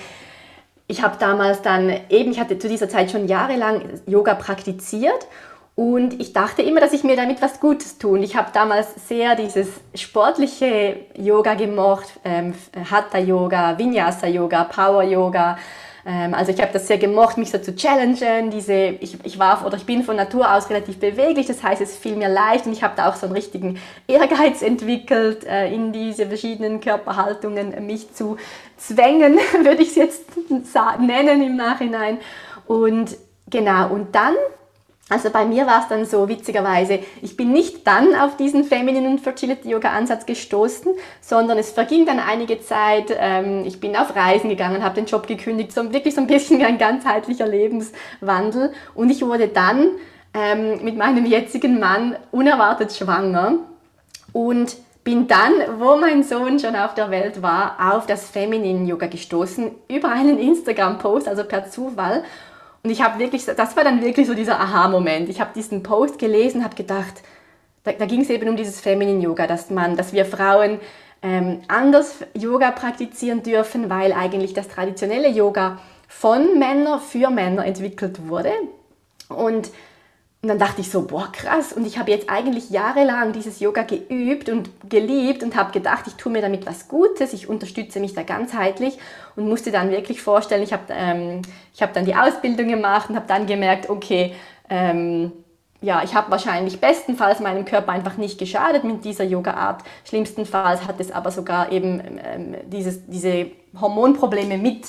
ich 0.90 1.02
habe 1.02 1.16
damals 1.18 1.62
dann 1.62 1.92
eben, 2.09 2.32
ich 2.32 2.40
hatte 2.40 2.59
zu 2.59 2.68
dieser 2.68 2.88
Zeit 2.88 3.12
schon 3.12 3.28
jahrelang 3.28 3.82
Yoga 4.06 4.35
praktiziert 4.35 5.28
und 5.76 6.20
ich 6.20 6.32
dachte 6.32 6.62
immer, 6.62 6.80
dass 6.80 6.92
ich 6.92 7.04
mir 7.04 7.14
damit 7.14 7.40
was 7.40 7.61
Gutes 7.61 7.99
tue. 7.99 8.18
Ich 8.18 8.37
habe 8.37 8.50
damals 8.52 9.09
sehr 9.09 9.37
dieses 9.37 9.68
sportliche 9.94 10.97
Yoga 11.16 11.54
gemocht, 11.54 12.06
ähm, 12.25 12.54
Hatha-Yoga, 12.90 13.78
Vinyasa-Yoga, 13.78 14.64
Power-Yoga. 14.64 15.59
Ähm, 16.11 16.35
also 16.35 16.50
ich 16.50 16.61
habe 16.61 16.73
das 16.73 16.88
sehr 16.88 16.99
gemocht, 16.99 17.38
mich 17.38 17.50
so 17.50 17.59
zu 17.59 17.75
challengen. 17.75 18.50
Diese, 18.50 18.75
ich, 18.75 19.17
ich 19.25 19.38
war 19.38 19.64
oder 19.64 19.76
ich 19.76 19.87
bin 19.87 20.02
von 20.02 20.17
Natur 20.17 20.52
aus 20.52 20.69
relativ 20.69 20.99
beweglich, 20.99 21.47
das 21.47 21.62
heißt, 21.62 21.81
es 21.81 21.97
fiel 21.97 22.17
mir 22.17 22.29
leicht 22.29 22.67
und 22.67 22.73
ich 22.73 22.83
habe 22.83 22.95
da 22.97 23.09
auch 23.09 23.14
so 23.14 23.26
einen 23.26 23.35
richtigen 23.35 23.79
Ehrgeiz 24.09 24.62
entwickelt, 24.71 25.45
äh, 25.45 25.73
in 25.73 25.93
diese 25.93 26.26
verschiedenen 26.26 26.81
Körperhaltungen 26.81 27.87
mich 27.87 28.12
zu 28.12 28.37
zwängen, 28.76 29.38
würde 29.62 29.83
ich 29.83 29.90
es 29.90 29.97
jetzt 29.97 30.25
nennen 30.99 31.43
im 31.43 31.57
Nachhinein. 31.57 32.19
Und 32.67 33.17
genau, 33.49 33.90
und 33.90 34.14
dann 34.14 34.35
also 35.11 35.31
bei 35.31 35.45
mir 35.45 35.67
war 35.67 35.81
es 35.81 35.88
dann 35.88 36.05
so, 36.05 36.29
witzigerweise, 36.29 37.00
ich 37.21 37.37
bin 37.37 37.52
nicht 37.52 37.87
dann 37.87 38.14
auf 38.14 38.37
diesen 38.37 38.62
Feminine 38.62 39.19
Fertility 39.19 39.69
Yoga 39.69 39.90
Ansatz 39.90 40.25
gestoßen, 40.25 40.93
sondern 41.21 41.59
es 41.59 41.73
verging 41.73 42.07
dann 42.07 42.21
einige 42.21 42.61
Zeit, 42.61 43.14
ähm, 43.19 43.64
ich 43.67 43.81
bin 43.81 43.97
auf 43.97 44.14
Reisen 44.14 44.49
gegangen, 44.49 44.85
habe 44.85 44.95
den 44.95 45.07
Job 45.07 45.26
gekündigt, 45.26 45.73
so 45.73 45.93
wirklich 45.93 46.14
so 46.14 46.21
ein 46.21 46.29
bisschen 46.29 46.62
ein 46.64 46.79
ganzheitlicher 46.79 47.49
Lebenswandel. 47.49 48.73
Und 48.95 49.11
ich 49.11 49.21
wurde 49.23 49.49
dann 49.49 49.88
ähm, 50.33 50.85
mit 50.85 50.97
meinem 50.97 51.26
jetzigen 51.26 51.81
Mann 51.81 52.17
unerwartet 52.31 52.93
schwanger 52.93 53.55
und 54.33 54.76
bin 55.02 55.26
dann, 55.26 55.52
wo 55.79 55.97
mein 55.97 56.23
Sohn 56.23 56.61
schon 56.61 56.76
auf 56.76 56.95
der 56.95 57.11
Welt 57.11 57.43
war, 57.43 57.95
auf 57.95 58.07
das 58.07 58.31
Feminine 58.31 58.87
Yoga 58.87 59.07
gestoßen, 59.07 59.73
über 59.88 60.11
einen 60.11 60.38
Instagram-Post, 60.38 61.26
also 61.26 61.43
per 61.43 61.69
Zufall 61.69 62.23
und 62.83 62.91
ich 62.91 63.03
habe 63.03 63.19
wirklich, 63.19 63.45
das 63.45 63.77
war 63.77 63.85
dann 63.85 64.03
wirklich 64.03 64.27
so 64.27 64.35
dieser 64.35 64.59
Aha-Moment. 64.59 65.29
Ich 65.29 65.41
habe 65.41 65.51
diesen 65.55 65.83
Post 65.83 66.19
gelesen, 66.19 66.65
habe 66.65 66.77
gedacht, 66.77 67.23
da, 67.85 67.93
da 67.93 68.07
ging 68.07 68.23
es 68.23 68.31
eben 68.31 68.49
um 68.49 68.57
dieses 68.57 68.81
Feminine 68.81 69.23
Yoga, 69.23 69.47
dass 69.47 69.71
man, 69.71 69.97
dass 69.97 70.13
wir 70.13 70.25
Frauen 70.25 70.81
ähm, 71.23 71.61
anders 71.69 72.25
Yoga 72.35 72.71
praktizieren 72.71 73.43
dürfen, 73.43 73.91
weil 73.91 74.13
eigentlich 74.13 74.55
das 74.55 74.69
traditionelle 74.69 75.29
Yoga 75.29 75.79
von 76.09 76.59
Männern 76.59 77.01
für 77.01 77.31
Männer 77.31 77.67
entwickelt 77.67 78.29
wurde. 78.29 78.53
Und 79.29 79.71
und 80.42 80.49
dann 80.49 80.59
dachte 80.59 80.80
ich 80.80 80.90
so, 80.90 81.02
boah, 81.02 81.30
krass. 81.30 81.75
Und 81.75 81.87
ich 81.87 81.99
habe 81.99 82.11
jetzt 82.11 82.30
eigentlich 82.30 82.70
jahrelang 82.70 83.32
dieses 83.32 83.61
Yoga 83.61 83.82
geübt 83.82 84.49
und 84.49 84.70
geliebt 84.88 85.42
und 85.42 85.54
habe 85.54 85.70
gedacht, 85.70 86.06
ich 86.06 86.14
tue 86.14 86.32
mir 86.32 86.40
damit 86.40 86.64
was 86.64 86.88
Gutes, 86.88 87.35
ich 87.35 87.47
unterstütze 87.47 88.00
mich 88.00 88.14
da 88.14 88.23
ganzheitlich 88.23 88.99
und 89.37 89.47
musste 89.47 89.70
dann 89.70 89.90
wirklich 89.90 90.23
vorstellen, 90.23 90.62
ich 90.62 90.73
habe 90.73 90.85
ähm, 90.90 91.42
hab 91.78 91.92
dann 91.92 92.06
die 92.06 92.14
Ausbildung 92.14 92.68
gemacht 92.68 93.11
und 93.11 93.16
habe 93.16 93.26
dann 93.28 93.47
gemerkt, 93.47 93.90
okay, 93.90 94.35
ähm, 94.70 95.30
ja, 95.82 96.02
ich 96.04 96.14
habe 96.14 96.30
wahrscheinlich 96.30 96.80
bestenfalls 96.80 97.40
meinem 97.40 97.66
Körper 97.66 97.92
einfach 97.92 98.16
nicht 98.16 98.38
geschadet 98.38 98.82
mit 98.85 99.04
dieser 99.04 99.25
Yoga-Art. 99.25 99.82
Schlimmstenfalls 100.04 100.87
hat 100.87 101.00
es 101.00 101.11
aber 101.11 101.30
sogar 101.30 101.70
eben 101.70 102.00
ähm, 102.23 102.56
dieses, 102.66 103.06
diese 103.06 103.50
Hormonprobleme 103.78 104.56
mit 104.56 104.87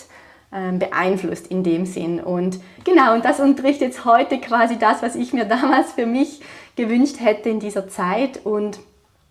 beeinflusst 0.51 1.47
in 1.47 1.63
dem 1.63 1.85
Sinn. 1.85 2.19
Und 2.19 2.59
genau, 2.83 3.13
und 3.13 3.23
das 3.23 3.39
unterrichtet 3.39 3.89
jetzt 3.89 4.05
heute 4.05 4.39
quasi 4.39 4.77
das, 4.77 5.01
was 5.01 5.15
ich 5.15 5.33
mir 5.33 5.45
damals 5.61 5.93
für 5.93 6.05
mich 6.05 6.41
gewünscht 6.75 7.19
hätte 7.19 7.49
in 7.49 7.59
dieser 7.59 7.87
Zeit. 7.87 8.45
Und 8.45 8.79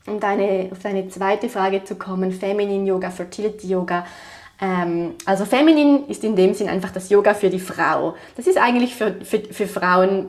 um 0.07 0.21
deine, 0.21 0.69
auf 0.73 0.79
deine 0.79 1.09
zweite 1.09 1.49
Frage 1.49 1.85
zu 1.85 1.97
kommen, 1.97 2.33
Feminine 2.33 2.87
Yoga, 2.87 3.11
Fertility 3.11 3.69
Yoga. 3.69 4.07
Ähm, 4.61 5.15
also 5.25 5.45
Feminin 5.45 6.07
ist 6.09 6.25
in 6.25 6.37
dem 6.37 6.55
Sinn 6.55 6.69
einfach 6.69 6.91
das 6.91 7.11
Yoga 7.11 7.35
für 7.35 7.51
die 7.51 7.61
Frau. 7.61 8.15
Das 8.37 8.47
ist 8.47 8.59
eigentlich 8.59 8.95
für, 8.95 9.15
für, 9.23 9.41
für 9.41 9.67
Frauen 9.67 10.27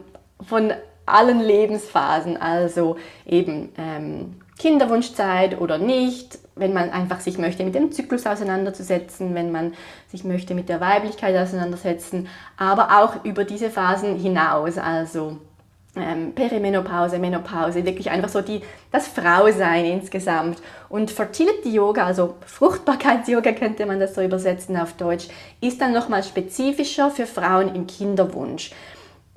von 0.47 0.73
allen 1.05 1.41
Lebensphasen, 1.41 2.37
also 2.37 2.97
eben 3.25 3.69
ähm, 3.77 4.40
Kinderwunschzeit 4.61 5.59
oder 5.59 5.79
nicht, 5.79 6.37
wenn 6.55 6.71
man 6.71 6.91
einfach 6.91 7.19
sich 7.19 7.39
möchte 7.39 7.63
mit 7.63 7.73
dem 7.73 7.91
Zyklus 7.91 8.27
auseinanderzusetzen, 8.27 9.33
wenn 9.33 9.51
man 9.51 9.73
sich 10.11 10.23
möchte 10.23 10.53
mit 10.53 10.69
der 10.69 10.79
Weiblichkeit 10.79 11.35
auseinandersetzen, 11.35 12.27
aber 12.57 13.01
auch 13.01 13.25
über 13.25 13.43
diese 13.43 13.71
Phasen 13.71 14.19
hinaus, 14.19 14.77
also 14.77 15.37
ähm, 15.95 16.33
Perimenopause, 16.35 17.17
Menopause, 17.17 17.83
wirklich 17.83 18.11
einfach 18.11 18.29
so 18.29 18.41
die, 18.41 18.61
das 18.91 19.07
Frausein 19.07 19.83
insgesamt. 19.85 20.59
Und 20.89 21.09
Fertility 21.09 21.73
Yoga, 21.73 22.05
also 22.05 22.35
Fruchtbarkeits-Yoga 22.45 23.53
könnte 23.53 23.87
man 23.87 23.99
das 23.99 24.13
so 24.13 24.21
übersetzen 24.21 24.77
auf 24.77 24.93
Deutsch, 24.93 25.27
ist 25.59 25.81
dann 25.81 25.91
nochmal 25.91 26.23
spezifischer 26.23 27.09
für 27.09 27.25
Frauen 27.25 27.73
im 27.73 27.87
Kinderwunsch. 27.87 28.71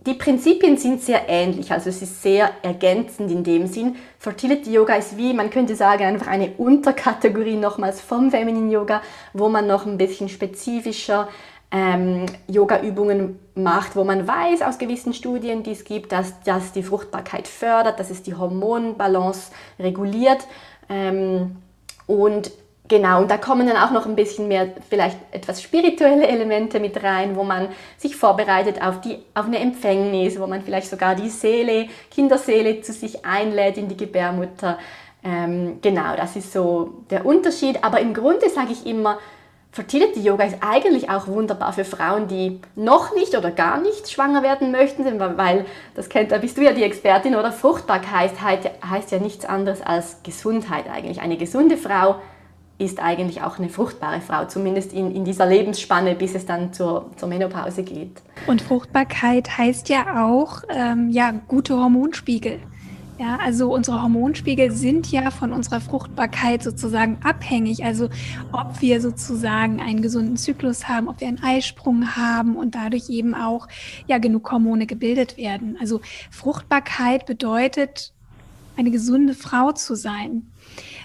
Die 0.06 0.14
Prinzipien 0.14 0.76
sind 0.76 1.00
sehr 1.00 1.30
ähnlich, 1.30 1.72
also 1.72 1.88
es 1.88 2.02
ist 2.02 2.22
sehr 2.22 2.50
ergänzend 2.62 3.30
in 3.30 3.42
dem 3.42 3.66
Sinn. 3.66 3.96
Fertility 4.18 4.70
Yoga 4.70 4.96
ist 4.96 5.16
wie, 5.16 5.32
man 5.32 5.48
könnte 5.48 5.74
sagen, 5.76 6.04
einfach 6.04 6.26
eine 6.26 6.50
Unterkategorie 6.58 7.56
nochmals 7.56 8.02
vom 8.02 8.30
Feminine 8.30 8.70
Yoga, 8.70 9.00
wo 9.32 9.48
man 9.48 9.66
noch 9.66 9.86
ein 9.86 9.96
bisschen 9.96 10.28
spezifischer 10.28 11.28
ähm, 11.70 12.26
Yoga-Übungen 12.48 13.38
macht, 13.54 13.96
wo 13.96 14.04
man 14.04 14.28
weiß 14.28 14.60
aus 14.60 14.76
gewissen 14.76 15.14
Studien, 15.14 15.62
die 15.62 15.72
es 15.72 15.84
gibt, 15.84 16.12
dass 16.12 16.38
das 16.44 16.72
die 16.72 16.82
Fruchtbarkeit 16.82 17.48
fördert, 17.48 17.98
dass 17.98 18.10
es 18.10 18.22
die 18.22 18.34
Hormonbalance 18.34 19.52
reguliert. 19.78 20.46
Ähm, 20.90 21.56
und 22.06 22.52
Genau, 22.86 23.22
und 23.22 23.30
da 23.30 23.38
kommen 23.38 23.66
dann 23.66 23.78
auch 23.78 23.92
noch 23.92 24.04
ein 24.04 24.14
bisschen 24.14 24.46
mehr 24.46 24.68
vielleicht 24.90 25.16
etwas 25.30 25.62
spirituelle 25.62 26.26
Elemente 26.26 26.80
mit 26.80 27.02
rein, 27.02 27.34
wo 27.34 27.42
man 27.42 27.68
sich 27.96 28.14
vorbereitet 28.14 28.82
auf, 28.82 29.00
die, 29.00 29.18
auf 29.32 29.46
eine 29.46 29.58
Empfängnis, 29.58 30.38
wo 30.38 30.46
man 30.46 30.62
vielleicht 30.62 30.90
sogar 30.90 31.14
die 31.14 31.30
Seele, 31.30 31.88
Kinderseele 32.10 32.82
zu 32.82 32.92
sich 32.92 33.24
einlädt 33.24 33.78
in 33.78 33.88
die 33.88 33.96
Gebärmutter. 33.96 34.78
Ähm, 35.24 35.78
genau, 35.80 36.14
das 36.14 36.36
ist 36.36 36.52
so 36.52 37.04
der 37.08 37.24
Unterschied. 37.24 37.82
Aber 37.82 38.00
im 38.00 38.12
Grunde 38.12 38.50
sage 38.50 38.72
ich 38.72 38.84
immer, 38.84 39.18
Fertility 39.72 40.20
Yoga 40.20 40.44
ist 40.44 40.58
eigentlich 40.60 41.08
auch 41.08 41.26
wunderbar 41.26 41.72
für 41.72 41.86
Frauen, 41.86 42.28
die 42.28 42.60
noch 42.76 43.14
nicht 43.14 43.34
oder 43.34 43.50
gar 43.50 43.80
nicht 43.80 44.10
schwanger 44.10 44.42
werden 44.42 44.70
möchten, 44.70 45.18
weil 45.18 45.64
das 45.96 46.10
kennt, 46.10 46.30
da 46.30 46.38
bist 46.38 46.58
du 46.58 46.62
ja 46.62 46.72
die 46.72 46.84
Expertin, 46.84 47.34
oder 47.34 47.50
Fruchtbarkeit 47.50 48.40
heißt, 48.40 48.66
heißt 48.88 49.10
ja 49.10 49.18
nichts 49.18 49.46
anderes 49.46 49.80
als 49.80 50.22
Gesundheit 50.22 50.84
eigentlich. 50.88 51.22
Eine 51.22 51.38
gesunde 51.38 51.76
Frau 51.76 52.16
ist 52.78 53.00
eigentlich 53.00 53.42
auch 53.42 53.58
eine 53.58 53.68
fruchtbare 53.68 54.20
Frau, 54.20 54.46
zumindest 54.46 54.92
in, 54.92 55.14
in 55.14 55.24
dieser 55.24 55.46
Lebensspanne, 55.46 56.14
bis 56.14 56.34
es 56.34 56.44
dann 56.44 56.72
zur, 56.72 57.10
zur 57.16 57.28
Menopause 57.28 57.84
geht. 57.84 58.20
Und 58.46 58.62
Fruchtbarkeit 58.62 59.56
heißt 59.56 59.88
ja 59.88 60.26
auch 60.26 60.62
ähm, 60.68 61.10
ja, 61.10 61.32
gute 61.46 61.76
Hormonspiegel. 61.76 62.60
Ja, 63.16 63.38
also 63.40 63.72
unsere 63.72 64.02
Hormonspiegel 64.02 64.72
sind 64.72 65.12
ja 65.12 65.30
von 65.30 65.52
unserer 65.52 65.80
Fruchtbarkeit 65.80 66.64
sozusagen 66.64 67.18
abhängig. 67.22 67.84
Also 67.84 68.08
ob 68.50 68.80
wir 68.80 69.00
sozusagen 69.00 69.80
einen 69.80 70.02
gesunden 70.02 70.36
Zyklus 70.36 70.88
haben, 70.88 71.08
ob 71.08 71.20
wir 71.20 71.28
einen 71.28 71.42
Eisprung 71.42 72.16
haben 72.16 72.56
und 72.56 72.74
dadurch 72.74 73.08
eben 73.10 73.36
auch 73.36 73.68
ja 74.08 74.18
genug 74.18 74.50
Hormone 74.50 74.86
gebildet 74.86 75.36
werden. 75.36 75.76
Also 75.80 76.00
Fruchtbarkeit 76.32 77.24
bedeutet 77.24 78.12
eine 78.76 78.90
gesunde 78.90 79.34
Frau 79.34 79.70
zu 79.70 79.94
sein. 79.94 80.50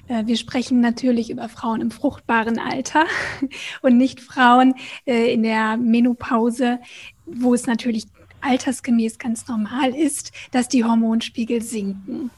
Äh, 0.10 0.26
wir 0.26 0.36
sprechen 0.36 0.82
natürlich 0.82 1.30
über 1.30 1.48
Frauen 1.48 1.80
im 1.80 1.92
fruchtbaren 1.92 2.60
Alter 2.60 3.06
und 3.82 3.98
nicht 3.98 4.20
Frauen 4.20 4.76
äh, 5.06 5.32
in 5.32 5.44
der 5.44 5.78
Menopause, 5.78 6.80
wo 7.26 7.54
es 7.54 7.66
natürlich 7.66 8.08
altersgemäß 8.42 9.20
ganz 9.20 9.48
normal 9.48 9.96
ist, 9.96 10.32
dass 10.52 10.68
die 10.68 10.84
Hormonspiegel 10.84 11.62
sinken. 11.62 12.32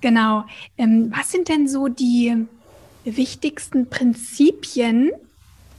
Genau. 0.00 0.44
Ähm, 0.78 1.12
was 1.14 1.30
sind 1.30 1.48
denn 1.48 1.68
so 1.68 1.88
die 1.88 2.46
wichtigsten 3.04 3.88
Prinzipien 3.88 5.10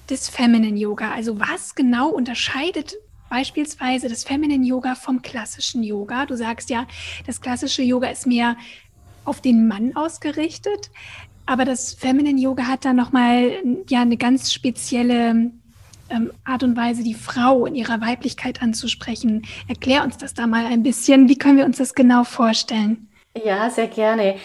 des 0.09 0.29
Feminine 0.29 0.77
Yoga? 0.77 1.11
Also 1.11 1.39
was 1.39 1.75
genau 1.75 2.09
unterscheidet 2.09 2.95
beispielsweise 3.29 4.09
das 4.09 4.23
Feminine 4.23 4.65
Yoga 4.65 4.95
vom 4.95 5.21
klassischen 5.21 5.83
Yoga? 5.83 6.25
Du 6.25 6.35
sagst 6.35 6.69
ja, 6.69 6.87
das 7.25 7.41
klassische 7.41 7.81
Yoga 7.81 8.09
ist 8.09 8.27
mehr 8.27 8.57
auf 9.25 9.41
den 9.41 9.67
Mann 9.67 9.95
ausgerichtet. 9.95 10.89
Aber 11.45 11.65
das 11.65 11.93
Feminine 11.93 12.39
Yoga 12.39 12.63
hat 12.63 12.85
da 12.85 12.93
nochmal 12.93 13.51
ja, 13.89 14.01
eine 14.01 14.17
ganz 14.17 14.53
spezielle 14.53 15.51
ähm, 16.09 16.31
Art 16.43 16.63
und 16.63 16.77
Weise, 16.77 17.03
die 17.03 17.13
Frau 17.13 17.65
in 17.65 17.75
ihrer 17.75 18.01
Weiblichkeit 18.01 18.61
anzusprechen. 18.61 19.45
Erklär 19.67 20.03
uns 20.03 20.17
das 20.17 20.33
da 20.33 20.47
mal 20.47 20.65
ein 20.65 20.83
bisschen. 20.83 21.29
Wie 21.29 21.37
können 21.37 21.57
wir 21.57 21.65
uns 21.65 21.77
das 21.77 21.95
genau 21.95 22.23
vorstellen? 22.23 23.09
Ja, 23.43 23.69
sehr 23.69 23.87
gerne. 23.87 24.35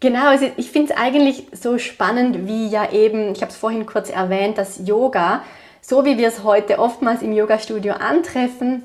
Genau, 0.00 0.26
also 0.28 0.50
ich 0.56 0.70
finde 0.70 0.92
es 0.92 0.98
eigentlich 0.98 1.46
so 1.52 1.78
spannend, 1.78 2.48
wie 2.48 2.66
ja 2.66 2.90
eben, 2.90 3.32
ich 3.32 3.40
habe 3.40 3.52
es 3.52 3.56
vorhin 3.56 3.86
kurz 3.86 4.10
erwähnt, 4.10 4.58
dass 4.58 4.80
Yoga, 4.84 5.42
so 5.80 6.04
wie 6.04 6.18
wir 6.18 6.26
es 6.26 6.42
heute 6.42 6.80
oftmals 6.80 7.22
im 7.22 7.32
Yoga-Studio 7.32 7.94
antreffen, 7.94 8.82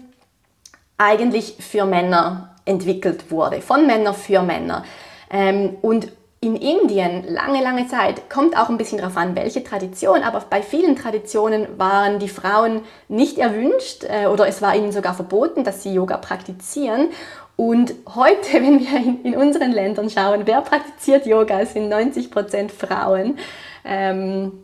eigentlich 0.97 1.55
für 1.59 1.85
Männer 1.85 2.55
entwickelt 2.65 3.31
wurde, 3.31 3.61
von 3.61 3.87
Männern 3.87 4.13
für 4.13 4.41
Männer. 4.43 4.83
Ähm, 5.29 5.77
und 5.81 6.11
in 6.39 6.55
Indien, 6.55 7.23
lange, 7.27 7.63
lange 7.63 7.87
Zeit, 7.87 8.29
kommt 8.29 8.57
auch 8.57 8.69
ein 8.69 8.77
bisschen 8.77 8.99
darauf 8.99 9.17
an, 9.17 9.35
welche 9.35 9.63
Tradition, 9.63 10.21
aber 10.21 10.43
bei 10.47 10.61
vielen 10.61 10.95
Traditionen 10.95 11.79
waren 11.79 12.19
die 12.19 12.29
Frauen 12.29 12.81
nicht 13.07 13.39
erwünscht 13.39 14.03
äh, 14.03 14.27
oder 14.27 14.47
es 14.47 14.61
war 14.61 14.75
ihnen 14.75 14.91
sogar 14.91 15.15
verboten, 15.15 15.63
dass 15.63 15.81
sie 15.81 15.93
Yoga 15.93 16.17
praktizieren. 16.17 17.09
Und 17.55 17.95
heute, 18.13 18.53
wenn 18.53 18.79
wir 18.79 18.97
in, 18.97 19.23
in 19.23 19.35
unseren 19.35 19.71
Ländern 19.71 20.09
schauen, 20.09 20.43
wer 20.45 20.61
praktiziert 20.61 21.25
Yoga, 21.25 21.65
sind 21.65 21.89
90 21.89 22.29
Prozent 22.29 22.71
Frauen. 22.71 23.39
Ähm, 23.83 24.63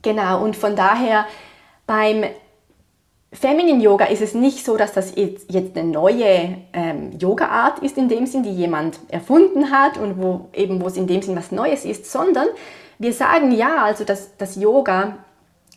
genau, 0.00 0.42
und 0.42 0.56
von 0.56 0.74
daher 0.74 1.26
beim 1.86 2.24
Feminine 3.32 3.82
Yoga 3.82 4.04
ist 4.06 4.20
es 4.20 4.34
nicht 4.34 4.64
so, 4.64 4.76
dass 4.76 4.92
das 4.92 5.14
jetzt 5.16 5.76
eine 5.76 5.88
neue 5.88 6.58
ähm, 6.74 7.18
Yoga-Art 7.18 7.78
ist 7.78 7.96
in 7.96 8.08
dem 8.08 8.26
Sinn, 8.26 8.42
die 8.42 8.52
jemand 8.52 9.00
erfunden 9.08 9.70
hat 9.70 9.96
und 9.96 10.20
wo 10.20 10.48
eben 10.52 10.82
wo 10.82 10.86
es 10.86 10.98
in 10.98 11.06
dem 11.06 11.22
Sinn 11.22 11.34
was 11.34 11.50
Neues 11.50 11.86
ist, 11.86 12.10
sondern 12.10 12.46
wir 12.98 13.14
sagen 13.14 13.50
ja, 13.50 13.84
also 13.84 14.04
das, 14.04 14.36
das 14.36 14.56
Yoga 14.56 15.16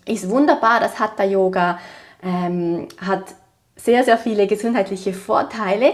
ist 0.05 0.29
wunderbar, 0.29 0.81
das 0.81 0.99
Hatha 0.99 1.23
Yoga 1.23 1.79
ähm, 2.21 2.89
hat 3.03 3.23
sehr, 3.77 4.03
sehr 4.03 4.17
viele 4.17 4.47
gesundheitliche 4.47 5.13
Vorteile. 5.13 5.93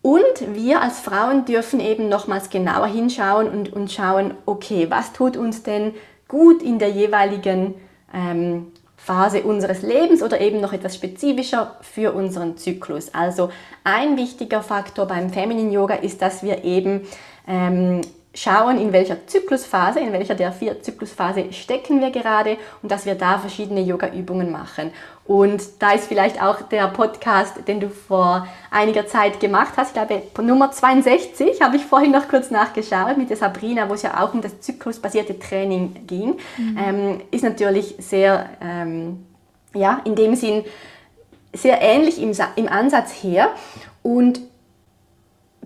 Und 0.00 0.54
wir 0.54 0.82
als 0.82 1.00
Frauen 1.00 1.44
dürfen 1.44 1.80
eben 1.80 2.08
nochmals 2.08 2.50
genauer 2.50 2.88
hinschauen 2.88 3.48
und, 3.48 3.72
und 3.72 3.90
schauen, 3.90 4.34
okay, 4.44 4.86
was 4.90 5.12
tut 5.12 5.36
uns 5.36 5.62
denn 5.62 5.94
gut 6.28 6.62
in 6.62 6.78
der 6.78 6.90
jeweiligen 6.90 7.74
ähm, 8.12 8.72
Phase 9.04 9.42
unseres 9.42 9.82
Lebens 9.82 10.22
oder 10.22 10.40
eben 10.40 10.62
noch 10.62 10.72
etwas 10.72 10.94
spezifischer 10.94 11.76
für 11.82 12.12
unseren 12.14 12.56
Zyklus. 12.56 13.12
Also 13.12 13.50
ein 13.84 14.16
wichtiger 14.16 14.62
Faktor 14.62 15.04
beim 15.04 15.28
Feminine 15.28 15.70
Yoga 15.70 15.96
ist, 15.96 16.22
dass 16.22 16.42
wir 16.42 16.64
eben 16.64 17.02
ähm, 17.46 18.00
schauen, 18.34 18.78
in 18.78 18.92
welcher 18.92 19.26
Zyklusphase, 19.26 20.00
in 20.00 20.12
welcher 20.12 20.34
der 20.34 20.52
vier 20.52 20.82
Zyklusphase 20.82 21.52
stecken 21.52 22.00
wir 22.00 22.10
gerade 22.10 22.58
und 22.82 22.90
dass 22.90 23.06
wir 23.06 23.14
da 23.14 23.38
verschiedene 23.38 23.80
Yoga-Übungen 23.80 24.50
machen. 24.50 24.90
Und 25.24 25.62
da 25.78 25.92
ist 25.92 26.06
vielleicht 26.06 26.42
auch 26.42 26.62
der 26.62 26.88
Podcast, 26.88 27.66
den 27.66 27.80
du 27.80 27.88
vor 27.88 28.46
einiger 28.70 29.06
Zeit 29.06 29.40
gemacht 29.40 29.74
hast, 29.76 29.96
ich 29.96 30.02
glaube 30.04 30.22
Nummer 30.42 30.70
62, 30.70 31.62
habe 31.62 31.76
ich 31.76 31.84
vorhin 31.84 32.10
noch 32.10 32.28
kurz 32.28 32.50
nachgeschaut 32.50 33.16
mit 33.16 33.30
der 33.30 33.36
Sabrina, 33.36 33.88
wo 33.88 33.94
es 33.94 34.02
ja 34.02 34.22
auch 34.22 34.34
um 34.34 34.42
das 34.42 34.60
zyklusbasierte 34.60 35.38
Training 35.38 36.06
ging, 36.06 36.34
mhm. 36.58 36.78
ähm, 36.78 37.20
ist 37.30 37.44
natürlich 37.44 37.94
sehr, 37.98 38.50
ähm, 38.60 39.24
ja, 39.74 40.00
in 40.04 40.14
dem 40.14 40.34
Sinn 40.34 40.64
sehr 41.54 41.80
ähnlich 41.80 42.20
im, 42.20 42.32
im 42.56 42.68
Ansatz 42.68 43.12
her. 43.22 43.50
Und 44.02 44.40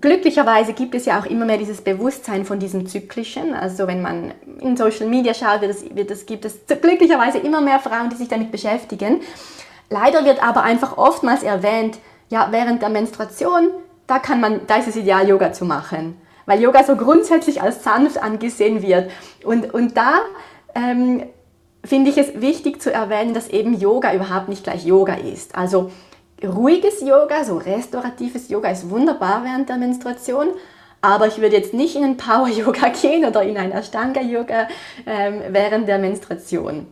glücklicherweise 0.00 0.73
gibt 0.73 0.95
es 0.95 1.07
ja 1.07 1.21
auch 1.21 1.26
immer 1.26 1.45
mehr 1.45 1.59
dieses 1.59 1.81
Bewusstsein 1.81 2.45
von 2.45 2.59
diesem 2.59 2.87
Zyklischen. 2.87 3.55
Also 3.55 3.87
wenn 3.87 4.02
man 4.02 4.33
in 4.61 4.76
Social 4.76 5.07
Media 5.07 5.35
schaut, 5.35 5.61
wird 5.61 5.71
es, 5.71 5.95
wird 5.95 6.11
es, 6.11 6.26
gibt 6.26 6.45
es 6.45 6.59
glücklicherweise 6.67 7.38
immer 7.38 7.61
mehr 7.61 7.81
Frauen, 7.81 8.11
die 8.11 8.17
sich 8.17 8.28
damit 8.28 8.50
beschäftigen. 8.50 9.21
Leider 9.90 10.25
wird 10.25 10.43
aber 10.43 10.62
einfach 10.62 10.99
oftmals 10.99 11.43
erwähnt, 11.43 11.99
ja, 12.28 12.49
während 12.50 12.83
der 12.83 12.90
Menstruation, 12.90 13.71
da 14.07 14.19
kann 14.19 14.40
man, 14.40 14.67
da 14.67 14.76
ist 14.76 14.88
es 14.88 14.97
ideal, 14.97 15.28
Yoga 15.28 15.52
zu 15.52 15.64
machen. 15.64 16.21
Weil 16.47 16.61
Yoga 16.61 16.85
so 16.85 16.97
grundsätzlich 16.97 17.62
als 17.62 17.85
sanft 17.85 18.23
angesehen 18.23 18.83
wird. 18.83 19.11
Und, 19.45 19.73
und 19.73 19.97
da 19.97 20.21
ähm, 20.75 21.25
finde 21.85 22.11
ich 22.11 22.19
es 22.19 22.40
wichtig 22.40 22.83
zu 22.83 22.93
erwähnen, 22.93 23.35
dass 23.35 23.49
eben 23.49 23.78
Yoga 23.78 24.14
überhaupt 24.14 24.49
nicht 24.49 24.64
gleich 24.64 24.85
Yoga 24.85 25.14
ist. 25.14 25.57
Also 25.57 25.90
ruhiges 26.45 27.00
Yoga, 27.00 27.45
so 27.45 27.57
restauratives 27.57 28.49
Yoga 28.49 28.71
ist 28.71 28.88
wunderbar 28.88 29.42
während 29.45 29.68
der 29.68 29.76
Menstruation, 29.76 30.49
aber 31.00 31.26
ich 31.26 31.38
würde 31.38 31.57
jetzt 31.57 31.75
nicht 31.75 31.97
in 31.97 32.04
ein 32.04 32.16
Power-Yoga 32.16 32.88
gehen 33.00 33.25
oder 33.25 33.42
in 33.42 33.57
ein 33.57 33.73
Ashtanga-Yoga 33.73 34.68
ähm, 35.07 35.42
während 35.50 35.88
der 35.88 35.99
Menstruation. 35.99 36.87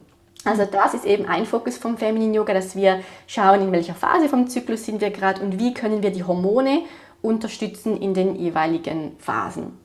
Also 0.44 0.64
das 0.64 0.94
ist 0.94 1.04
eben 1.04 1.26
ein 1.26 1.44
Fokus 1.44 1.76
vom 1.76 1.96
Feminine 1.98 2.36
Yoga, 2.36 2.54
dass 2.54 2.76
wir 2.76 3.00
schauen, 3.26 3.62
in 3.62 3.72
welcher 3.72 3.94
Phase 3.94 4.28
vom 4.28 4.46
Zyklus 4.46 4.84
sind 4.84 5.00
wir 5.00 5.10
gerade 5.10 5.42
und 5.42 5.58
wie 5.58 5.74
können 5.74 6.02
wir 6.02 6.10
die 6.10 6.22
Hormone 6.22 6.82
unterstützen 7.20 8.00
in 8.00 8.14
den 8.14 8.36
jeweiligen 8.36 9.16
Phasen. 9.18 9.78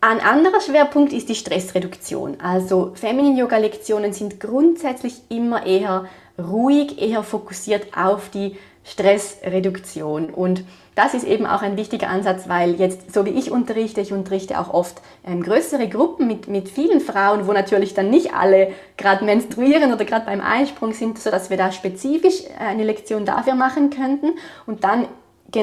Ein 0.00 0.18
anderer 0.18 0.60
Schwerpunkt 0.60 1.12
ist 1.12 1.28
die 1.28 1.36
Stressreduktion. 1.36 2.40
Also 2.40 2.90
Feminine 2.94 3.38
Yoga 3.38 3.58
Lektionen 3.58 4.12
sind 4.12 4.40
grundsätzlich 4.40 5.14
immer 5.28 5.64
eher 5.64 6.06
ruhig, 6.38 7.00
eher 7.00 7.22
fokussiert 7.22 7.96
auf 7.96 8.28
die 8.30 8.56
Stressreduktion. 8.84 10.30
Und 10.30 10.64
das 10.94 11.14
ist 11.14 11.24
eben 11.24 11.46
auch 11.46 11.62
ein 11.62 11.76
wichtiger 11.76 12.10
Ansatz, 12.10 12.48
weil 12.48 12.74
jetzt, 12.74 13.14
so 13.14 13.24
wie 13.24 13.30
ich 13.30 13.50
unterrichte, 13.50 14.00
ich 14.00 14.12
unterrichte 14.12 14.58
auch 14.60 14.74
oft 14.74 15.00
ähm, 15.26 15.42
größere 15.42 15.88
Gruppen 15.88 16.26
mit, 16.26 16.48
mit 16.48 16.68
vielen 16.68 17.00
Frauen, 17.00 17.46
wo 17.46 17.52
natürlich 17.52 17.94
dann 17.94 18.10
nicht 18.10 18.34
alle 18.34 18.72
gerade 18.98 19.24
menstruieren 19.24 19.92
oder 19.92 20.04
gerade 20.04 20.26
beim 20.26 20.42
Einsprung 20.42 20.92
sind, 20.92 21.18
sodass 21.18 21.48
wir 21.48 21.56
da 21.56 21.72
spezifisch 21.72 22.42
eine 22.58 22.84
Lektion 22.84 23.24
dafür 23.24 23.54
machen 23.54 23.88
könnten. 23.90 24.32
Und 24.66 24.84
dann 24.84 25.06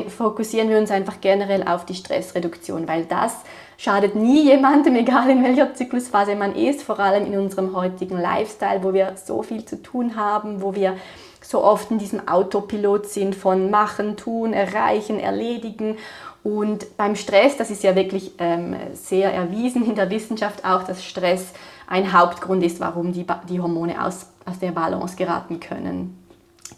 fokussieren 0.10 0.70
wir 0.70 0.78
uns 0.78 0.92
einfach 0.92 1.22
generell 1.22 1.68
auf 1.68 1.86
die 1.86 1.96
Stressreduktion, 1.96 2.88
weil 2.88 3.06
das 3.06 3.36
schadet 3.78 4.16
nie 4.16 4.44
jemandem, 4.44 4.96
egal 4.98 5.30
in 5.30 5.44
welcher 5.44 5.74
Zyklusphase 5.74 6.36
man 6.36 6.56
ist, 6.56 6.84
vor 6.84 7.00
allem 7.00 7.26
in 7.26 7.40
unserem 7.40 7.76
heutigen 7.76 8.18
Lifestyle, 8.18 8.84
wo 8.84 8.94
wir 8.94 9.14
so 9.24 9.42
viel 9.42 9.66
zu 9.66 9.82
tun 9.82 10.16
haben, 10.16 10.62
wo 10.62 10.76
wir 10.76 10.98
so 11.42 11.64
oft 11.64 11.90
in 11.90 11.98
diesem 11.98 12.28
Autopilot 12.28 13.08
sind 13.08 13.36
von 13.36 13.72
machen, 13.72 14.18
tun, 14.18 14.54
erreichen, 14.54 15.20
erledigen. 15.20 15.98
Und 16.44 16.98
beim 16.98 17.16
Stress, 17.16 17.58
das 17.58 17.72
ist 17.72 17.84
ja 17.84 17.96
wirklich 17.96 18.34
ähm, 18.38 18.76
sehr 18.94 19.34
erwiesen 19.34 19.86
in 19.86 19.96
der 19.96 20.10
Wissenschaft 20.10 20.64
auch, 20.64 20.84
dass 20.84 21.04
Stress 21.04 21.54
ein 21.88 22.14
Hauptgrund 22.14 22.64
ist, 22.64 22.80
warum 22.80 23.14
die, 23.14 23.26
die 23.50 23.60
Hormone 23.60 24.04
aus, 24.04 24.28
aus 24.46 24.60
der 24.60 24.72
Balance 24.72 25.16
geraten 25.16 25.60
können. 25.60 26.19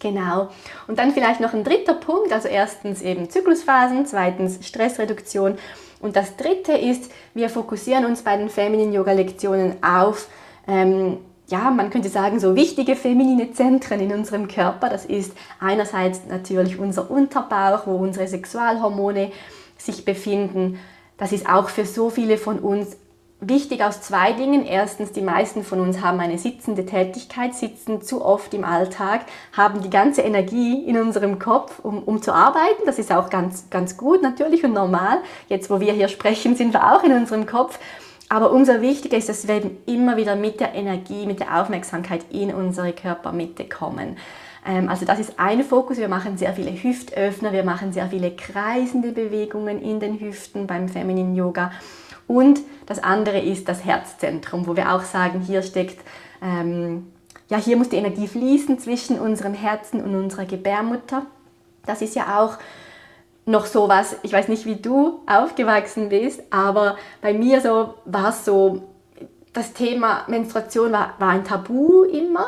Genau. 0.00 0.48
Und 0.88 0.98
dann 0.98 1.12
vielleicht 1.12 1.40
noch 1.40 1.52
ein 1.52 1.64
dritter 1.64 1.94
Punkt, 1.94 2.32
also 2.32 2.48
erstens 2.48 3.02
eben 3.02 3.30
Zyklusphasen, 3.30 4.06
zweitens 4.06 4.66
Stressreduktion 4.66 5.58
und 6.02 6.16
das 6.16 6.36
dritte 6.36 6.72
ist, 6.72 7.10
wir 7.32 7.48
fokussieren 7.48 8.04
uns 8.04 8.22
bei 8.22 8.36
den 8.36 8.50
Feminine 8.50 8.92
Yoga 8.92 9.12
Lektionen 9.12 9.76
auf, 9.84 10.28
ähm, 10.66 11.18
ja, 11.46 11.70
man 11.70 11.90
könnte 11.90 12.08
sagen, 12.08 12.40
so 12.40 12.56
wichtige 12.56 12.96
feminine 12.96 13.52
Zentren 13.52 14.00
in 14.00 14.12
unserem 14.12 14.48
Körper. 14.48 14.88
Das 14.88 15.04
ist 15.04 15.32
einerseits 15.60 16.22
natürlich 16.28 16.78
unser 16.78 17.10
Unterbauch, 17.10 17.86
wo 17.86 17.96
unsere 17.96 18.26
Sexualhormone 18.26 19.30
sich 19.76 20.04
befinden. 20.04 20.78
Das 21.18 21.30
ist 21.30 21.48
auch 21.48 21.68
für 21.68 21.84
so 21.84 22.10
viele 22.10 22.36
von 22.36 22.58
uns 22.58 22.96
Wichtig 23.44 23.82
aus 23.82 24.00
zwei 24.00 24.34
Dingen. 24.34 24.64
Erstens, 24.64 25.10
die 25.10 25.20
meisten 25.20 25.64
von 25.64 25.80
uns 25.80 26.00
haben 26.00 26.20
eine 26.20 26.38
sitzende 26.38 26.86
Tätigkeit, 26.86 27.56
sitzen 27.56 28.00
zu 28.00 28.24
oft 28.24 28.54
im 28.54 28.62
Alltag, 28.62 29.22
haben 29.52 29.82
die 29.82 29.90
ganze 29.90 30.22
Energie 30.22 30.84
in 30.84 30.96
unserem 30.96 31.40
Kopf, 31.40 31.80
um, 31.80 32.04
um 32.04 32.22
zu 32.22 32.32
arbeiten. 32.32 32.82
Das 32.86 33.00
ist 33.00 33.10
auch 33.10 33.30
ganz, 33.30 33.68
ganz 33.68 33.96
gut 33.96 34.22
natürlich 34.22 34.62
und 34.62 34.74
normal. 34.74 35.18
Jetzt, 35.48 35.70
wo 35.70 35.80
wir 35.80 35.92
hier 35.92 36.06
sprechen, 36.06 36.54
sind 36.54 36.72
wir 36.72 36.94
auch 36.94 37.02
in 37.02 37.12
unserem 37.12 37.46
Kopf. 37.46 37.80
Aber 38.28 38.52
umso 38.52 38.80
wichtiger 38.80 39.16
ist, 39.16 39.28
dass 39.28 39.48
wir 39.48 39.56
eben 39.56 39.78
immer 39.86 40.16
wieder 40.16 40.36
mit 40.36 40.60
der 40.60 40.74
Energie, 40.74 41.26
mit 41.26 41.40
der 41.40 41.60
Aufmerksamkeit 41.60 42.24
in 42.30 42.54
unsere 42.54 42.92
Körpermitte 42.92 43.64
kommen. 43.68 44.18
Ähm, 44.64 44.88
also 44.88 45.04
das 45.04 45.18
ist 45.18 45.40
ein 45.40 45.64
Fokus. 45.64 45.98
Wir 45.98 46.08
machen 46.08 46.38
sehr 46.38 46.52
viele 46.52 46.70
Hüftöffner, 46.70 47.52
wir 47.52 47.64
machen 47.64 47.92
sehr 47.92 48.06
viele 48.06 48.30
kreisende 48.36 49.10
Bewegungen 49.10 49.82
in 49.82 49.98
den 49.98 50.20
Hüften 50.20 50.68
beim 50.68 50.88
Feminine 50.88 51.36
Yoga. 51.36 51.72
Und 52.26 52.60
das 52.86 53.02
andere 53.02 53.40
ist 53.40 53.68
das 53.68 53.84
Herzzentrum, 53.84 54.66
wo 54.66 54.76
wir 54.76 54.92
auch 54.92 55.02
sagen, 55.02 55.40
hier 55.40 55.62
steckt, 55.62 56.00
ähm, 56.42 57.12
ja, 57.48 57.58
hier 57.58 57.76
muss 57.76 57.90
die 57.90 57.96
Energie 57.96 58.28
fließen 58.28 58.78
zwischen 58.78 59.18
unserem 59.18 59.54
Herzen 59.54 60.02
und 60.02 60.14
unserer 60.14 60.46
Gebärmutter. 60.46 61.26
Das 61.84 62.00
ist 62.00 62.14
ja 62.14 62.40
auch 62.40 62.58
noch 63.44 63.66
so 63.66 63.88
was, 63.88 64.16
ich 64.22 64.32
weiß 64.32 64.48
nicht, 64.48 64.66
wie 64.66 64.76
du 64.76 65.20
aufgewachsen 65.26 66.08
bist, 66.08 66.42
aber 66.50 66.96
bei 67.20 67.34
mir 67.34 67.60
so 67.60 67.94
war 68.04 68.30
es 68.30 68.44
so, 68.44 68.82
das 69.52 69.72
Thema 69.72 70.24
Menstruation 70.28 70.92
war, 70.92 71.14
war 71.18 71.30
ein 71.30 71.44
Tabu 71.44 72.04
immer. 72.04 72.46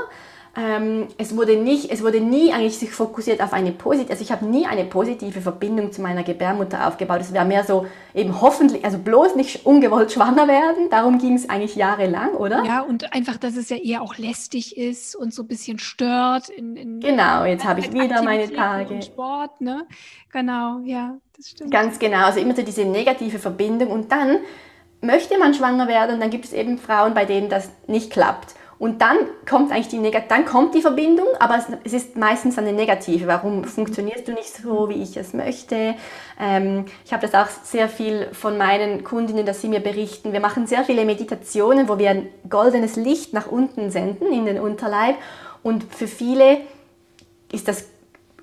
Ähm, 0.57 1.09
es 1.19 1.37
wurde 1.37 1.57
nicht, 1.57 1.91
es 1.91 2.03
wurde 2.03 2.21
nie 2.21 2.53
eigentlich 2.53 2.79
sich 2.79 2.91
fokussiert 2.91 3.43
auf 3.43 3.53
eine 3.53 3.73
positive, 3.73 4.13
also 4.13 4.23
ich 4.23 4.31
habe 4.31 4.47
nie 4.47 4.67
eine 4.67 4.85
positive 4.85 5.41
Verbindung 5.41 5.91
zu 5.91 6.01
meiner 6.01 6.23
Gebärmutter 6.23 6.87
aufgebaut. 6.87 7.21
Es 7.21 7.33
wäre 7.33 7.45
mehr 7.45 7.65
so 7.65 7.87
eben 8.15 8.41
hoffentlich, 8.41 8.85
also 8.85 8.99
bloß 8.99 9.35
nicht 9.35 9.67
ungewollt 9.67 10.13
schwanger 10.13 10.47
werden. 10.47 10.91
Darum 10.91 11.19
ging 11.19 11.35
es 11.35 11.49
eigentlich 11.49 11.75
jahrelang, 11.75 12.35
oder? 12.35 12.65
Ja, 12.65 12.83
und 12.83 13.13
einfach, 13.13 13.37
dass 13.37 13.57
es 13.57 13.69
ja 13.69 13.77
eher 13.77 14.03
auch 14.03 14.17
lästig 14.17 14.77
ist 14.77 15.17
und 15.17 15.35
so 15.35 15.43
ein 15.43 15.49
bisschen 15.49 15.81
stört. 15.81 16.49
In, 16.51 16.77
in 16.77 17.01
genau, 17.01 17.45
jetzt 17.45 17.65
habe 17.65 17.81
ich 17.81 17.93
wieder 17.93 18.23
meine 18.23 18.53
Tage. 18.53 18.95
Und 18.95 19.05
Sport, 19.05 19.61
ne? 19.61 19.87
Genau, 20.33 20.81
ja, 20.85 21.17
das 21.37 21.51
stimmt. 21.51 21.73
Ganz 21.73 21.99
genau, 21.99 22.27
also 22.27 22.39
immer 22.39 22.55
so 22.55 22.63
diese 22.63 22.85
negative 22.85 23.41
Verbindung 23.41 23.91
und 23.91 24.13
dann 24.13 24.39
möchte 25.01 25.37
man 25.39 25.53
schwanger 25.53 25.89
werden 25.89 26.15
und 26.15 26.21
dann 26.21 26.31
gibt 26.31 26.45
es 26.45 26.53
eben 26.53 26.79
Frauen, 26.79 27.13
bei 27.13 27.25
denen 27.25 27.49
das 27.49 27.71
nicht 27.87 28.11
klappt. 28.11 28.55
Und 28.85 29.01
dann 29.01 29.17
kommt 29.49 29.73
eigentlich 29.73 29.89
die 29.89 29.97
Negat 29.97 30.31
dann 30.31 30.45
kommt 30.45 30.75
die 30.75 30.83
Verbindung, 30.83 31.29
aber 31.39 31.57
es, 31.57 31.65
es, 31.85 31.95
ist 31.95 32.19
meistens 32.19 32.59
eine 32.59 32.75
negative. 32.75 33.27
Warum 33.27 33.65
funktionierst 33.65 34.29
du 34.29 34.33
nicht 34.33 34.55
so, 34.55 34.91
wie 34.91 35.03
ich 35.03 35.17
es 35.17 35.33
möchte? 35.33 35.95
Ähm, 36.39 36.85
ich 37.03 37.15
habe 37.15 37.27
das 37.27 37.33
auch 37.33 37.51
sehr 37.63 37.89
viel 37.89 38.29
von 38.33 38.59
meinen 38.59 39.03
Kundinnen, 39.03 39.47
dass 39.47 39.63
sie 39.63 39.69
mir 39.69 39.81
berichten. 39.81 40.35
Wir 40.35 40.41
machen 40.41 40.67
sehr 40.67 40.85
viele 40.85 41.07
Meditationen, 41.07 41.89
wo 41.89 41.97
wir 41.97 42.11
ein 42.11 42.29
goldenes 42.51 42.97
Licht 42.97 43.33
nach 43.33 43.47
unten 43.47 43.91
senden 43.91 44.31
in 44.31 44.45
den 44.45 44.61
Unterleib. 44.61 45.17
Und 45.63 45.85
für 45.85 46.07
viele 46.07 46.59
ist 47.53 47.69
das 47.69 47.87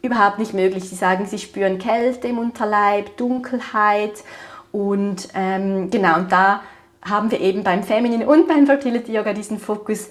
überhaupt 0.02 0.40
nicht 0.40 0.56
möglich. 0.56 0.90
Sie 0.90 0.96
sagen, 0.96 1.28
sie 1.28 1.38
spüren 1.38 1.78
Kälte 1.78 2.30
im 2.30 2.40
Unterleib, 2.40 3.16
Dunkelheit 3.16 4.24
und 4.72 5.28
ähm, 5.36 5.92
genau. 5.92 6.16
Und 6.16 6.32
da 6.32 6.62
haben 7.04 7.30
wir 7.30 7.42
eben 7.42 7.64
beim 7.64 7.84
Feminine 7.84 8.28
und 8.28 8.48
beim 8.48 8.66
Fertility 8.66 9.14
Yoga 9.14 9.34
diesen 9.34 9.60
Fokus 9.60 10.10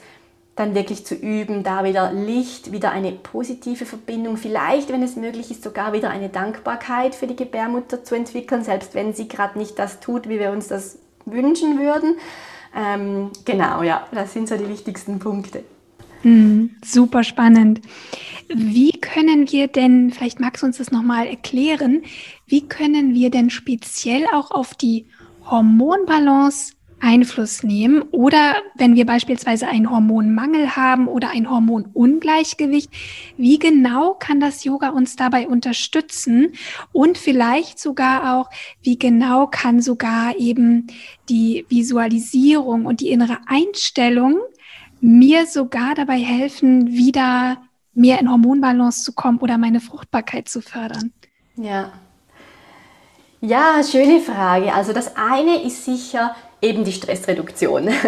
dann 0.60 0.74
wirklich 0.74 1.06
zu 1.06 1.14
üben, 1.14 1.62
da 1.62 1.84
wieder 1.84 2.12
Licht, 2.12 2.70
wieder 2.70 2.92
eine 2.92 3.12
positive 3.12 3.86
Verbindung, 3.86 4.36
vielleicht, 4.36 4.92
wenn 4.92 5.02
es 5.02 5.16
möglich 5.16 5.50
ist, 5.50 5.64
sogar 5.64 5.92
wieder 5.92 6.10
eine 6.10 6.28
Dankbarkeit 6.28 7.14
für 7.14 7.26
die 7.26 7.36
Gebärmutter 7.36 8.04
zu 8.04 8.14
entwickeln, 8.14 8.62
selbst 8.62 8.94
wenn 8.94 9.14
sie 9.14 9.26
gerade 9.26 9.58
nicht 9.58 9.78
das 9.78 10.00
tut, 10.00 10.28
wie 10.28 10.38
wir 10.38 10.50
uns 10.50 10.68
das 10.68 10.98
wünschen 11.24 11.78
würden. 11.78 12.16
Ähm, 12.76 13.30
genau, 13.44 13.82
ja, 13.82 14.06
das 14.12 14.32
sind 14.34 14.48
so 14.48 14.56
die 14.56 14.68
wichtigsten 14.68 15.18
Punkte. 15.18 15.64
Mm, 16.22 16.66
super 16.84 17.24
spannend. 17.24 17.80
Wie 18.48 18.92
können 18.92 19.50
wir 19.50 19.68
denn, 19.68 20.10
vielleicht 20.10 20.40
magst 20.40 20.62
du 20.62 20.66
uns 20.66 20.78
das 20.78 20.90
nochmal 20.90 21.26
erklären, 21.26 22.02
wie 22.46 22.68
können 22.68 23.14
wir 23.14 23.30
denn 23.30 23.48
speziell 23.48 24.26
auch 24.32 24.50
auf 24.50 24.74
die 24.74 25.06
Hormonbalance 25.46 26.74
Einfluss 27.00 27.62
nehmen 27.62 28.02
oder 28.12 28.56
wenn 28.74 28.94
wir 28.94 29.06
beispielsweise 29.06 29.66
einen 29.66 29.90
Hormonmangel 29.90 30.76
haben 30.76 31.08
oder 31.08 31.30
ein 31.30 31.50
Hormonungleichgewicht, 31.50 32.90
wie 33.36 33.58
genau 33.58 34.14
kann 34.14 34.40
das 34.40 34.64
Yoga 34.64 34.90
uns 34.90 35.16
dabei 35.16 35.48
unterstützen 35.48 36.52
und 36.92 37.18
vielleicht 37.18 37.78
sogar 37.78 38.36
auch, 38.36 38.50
wie 38.82 38.98
genau 38.98 39.46
kann 39.46 39.80
sogar 39.80 40.36
eben 40.36 40.86
die 41.28 41.64
Visualisierung 41.68 42.86
und 42.86 43.00
die 43.00 43.10
innere 43.10 43.38
Einstellung 43.46 44.38
mir 45.00 45.46
sogar 45.46 45.94
dabei 45.94 46.18
helfen, 46.18 46.88
wieder 46.88 47.58
mehr 47.94 48.20
in 48.20 48.30
Hormonbalance 48.30 49.02
zu 49.02 49.12
kommen 49.12 49.38
oder 49.38 49.58
meine 49.58 49.80
Fruchtbarkeit 49.80 50.48
zu 50.48 50.60
fördern? 50.60 51.12
Ja. 51.56 51.92
Ja, 53.40 53.82
schöne 53.82 54.20
Frage. 54.20 54.72
Also 54.74 54.92
das 54.92 55.16
eine 55.16 55.62
ist 55.62 55.84
sicher 55.86 56.36
eben 56.62 56.84
die 56.84 56.92
Stressreduktion. 56.92 57.88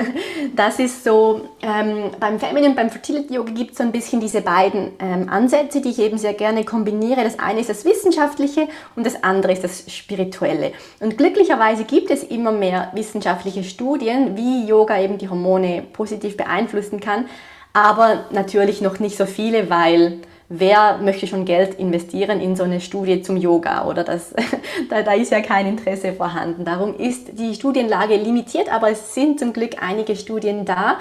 Das 0.54 0.78
ist 0.80 1.04
so, 1.04 1.48
ähm, 1.62 2.10
beim 2.18 2.38
Feminine, 2.38 2.74
beim 2.74 2.90
Fertility 2.90 3.34
Yoga 3.34 3.52
gibt 3.52 3.70
es 3.70 3.78
so 3.78 3.84
ein 3.84 3.92
bisschen 3.92 4.20
diese 4.20 4.42
beiden 4.42 4.90
ähm, 4.98 5.28
Ansätze, 5.30 5.80
die 5.80 5.90
ich 5.90 5.98
eben 6.00 6.18
sehr 6.18 6.34
gerne 6.34 6.64
kombiniere. 6.64 7.22
Das 7.22 7.38
eine 7.38 7.60
ist 7.60 7.70
das 7.70 7.84
Wissenschaftliche 7.84 8.66
und 8.96 9.06
das 9.06 9.22
andere 9.22 9.52
ist 9.52 9.64
das 9.64 9.84
Spirituelle. 9.90 10.72
Und 11.00 11.16
glücklicherweise 11.16 11.84
gibt 11.84 12.10
es 12.10 12.24
immer 12.24 12.50
mehr 12.50 12.90
wissenschaftliche 12.92 13.62
Studien, 13.62 14.36
wie 14.36 14.66
Yoga 14.66 15.00
eben 15.00 15.16
die 15.16 15.28
Hormone 15.28 15.84
positiv 15.92 16.36
beeinflussen 16.36 17.00
kann, 17.00 17.26
aber 17.72 18.26
natürlich 18.30 18.82
noch 18.82 18.98
nicht 18.98 19.16
so 19.16 19.24
viele, 19.24 19.70
weil 19.70 20.18
wer 20.54 20.98
möchte 20.98 21.26
schon 21.26 21.44
Geld 21.44 21.74
investieren 21.74 22.40
in 22.40 22.56
so 22.56 22.62
eine 22.62 22.80
Studie 22.80 23.22
zum 23.22 23.36
Yoga 23.36 23.86
oder 23.86 24.04
das, 24.04 24.34
da, 24.90 25.02
da, 25.02 25.12
ist 25.14 25.32
ja 25.32 25.40
kein 25.40 25.66
Interesse 25.66 26.12
vorhanden. 26.12 26.64
Darum 26.64 26.96
ist 26.96 27.38
die 27.38 27.54
Studienlage 27.54 28.16
limitiert, 28.16 28.72
aber 28.72 28.90
es 28.90 29.14
sind 29.14 29.38
zum 29.38 29.52
Glück 29.52 29.76
einige 29.80 30.14
Studien 30.16 30.64
da, 30.64 30.98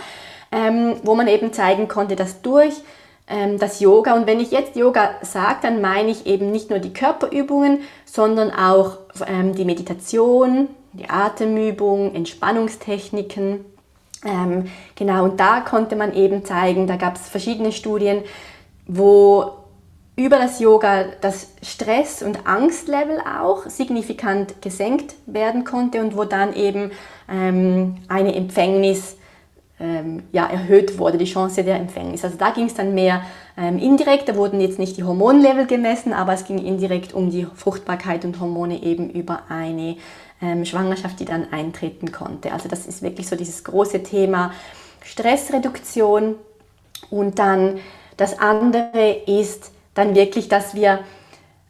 ähm, 0.52 0.96
wo 1.04 1.16
man 1.16 1.28
eben 1.28 1.54
zeigen 1.54 1.88
konnte, 1.88 2.16
dass 2.16 2.42
durch 2.42 2.74
ähm, 3.28 3.60
das 3.60 3.80
Yoga, 3.80 4.16
und 4.16 4.26
wenn 4.26 4.40
ich 4.40 4.52
jetzt 4.52 4.76
Yoga 4.76 5.12
sage, 5.22 5.60
dann 5.64 5.82
meine 5.82 6.12
ich 6.12 6.26
eben 6.26 6.52
nicht 6.52 6.70
nur 6.70 6.80
die 6.80 6.94
Körperübungen, 6.94 7.80
sondern 8.06 8.52
auch 8.52 8.98
ähm, 9.28 9.54
die 9.54 9.66
Meditation, 9.66 10.70
die 10.94 11.10
Atemübung, 11.10 12.16
Entspannungstechniken. 12.16 13.66
Ähm, 14.26 14.70
genau, 14.96 15.24
und 15.24 15.40
da 15.40 15.62
konnte 15.62 15.96
man 15.96 16.14
eben 16.14 16.46
zeigen, 16.46 16.88
da 16.88 16.96
gab 16.96 17.16
es 17.16 17.28
verschiedene 17.28 17.72
Studien, 17.72 18.24
wo 18.94 19.54
über 20.18 20.38
das 20.38 20.60
Yoga 20.60 21.06
das 21.22 21.54
Stress- 21.64 22.22
und 22.22 22.46
Angstlevel 22.46 23.20
auch 23.22 23.70
signifikant 23.70 24.62
gesenkt 24.62 25.16
werden 25.26 25.64
konnte 25.64 26.02
und 26.02 26.18
wo 26.18 26.26
dann 26.26 26.54
eben 26.54 26.92
ähm, 27.30 27.96
eine 28.10 28.36
Empfängnis 28.36 29.16
ähm, 29.80 30.24
ja, 30.34 30.46
erhöht 30.46 31.00
wurde, 31.00 31.18
die 31.18 31.26
Chance 31.26 31.64
der 31.64 31.78
Empfängnis. 31.78 32.26
Also 32.26 32.38
da 32.38 32.52
ging 32.52 32.66
es 32.66 32.74
dann 32.74 32.94
mehr 32.94 33.24
ähm, 33.58 33.80
indirekt, 33.80 34.28
da 34.28 34.36
wurden 34.36 34.60
jetzt 34.60 34.78
nicht 34.78 34.98
die 34.98 35.06
Hormonlevel 35.06 35.68
gemessen, 35.68 36.12
aber 36.12 36.34
es 36.34 36.44
ging 36.44 36.58
indirekt 36.58 37.14
um 37.14 37.32
die 37.32 37.48
Fruchtbarkeit 37.56 38.26
und 38.26 38.42
Hormone 38.42 38.84
eben 38.84 39.10
über 39.10 39.44
eine 39.48 39.96
ähm, 40.42 40.66
Schwangerschaft, 40.66 41.22
die 41.22 41.26
dann 41.26 41.52
eintreten 41.54 42.12
konnte. 42.12 42.52
Also 42.52 42.68
das 42.68 42.86
ist 42.86 43.02
wirklich 43.02 43.28
so 43.30 43.38
dieses 43.38 43.64
große 43.64 44.04
Thema 44.04 44.52
Stressreduktion 45.04 46.36
und 47.10 47.40
dann 47.40 47.80
das 48.22 48.38
andere 48.38 49.18
ist 49.26 49.72
dann 49.96 50.14
wirklich, 50.14 50.48
dass 50.48 50.76
wir, 50.76 51.00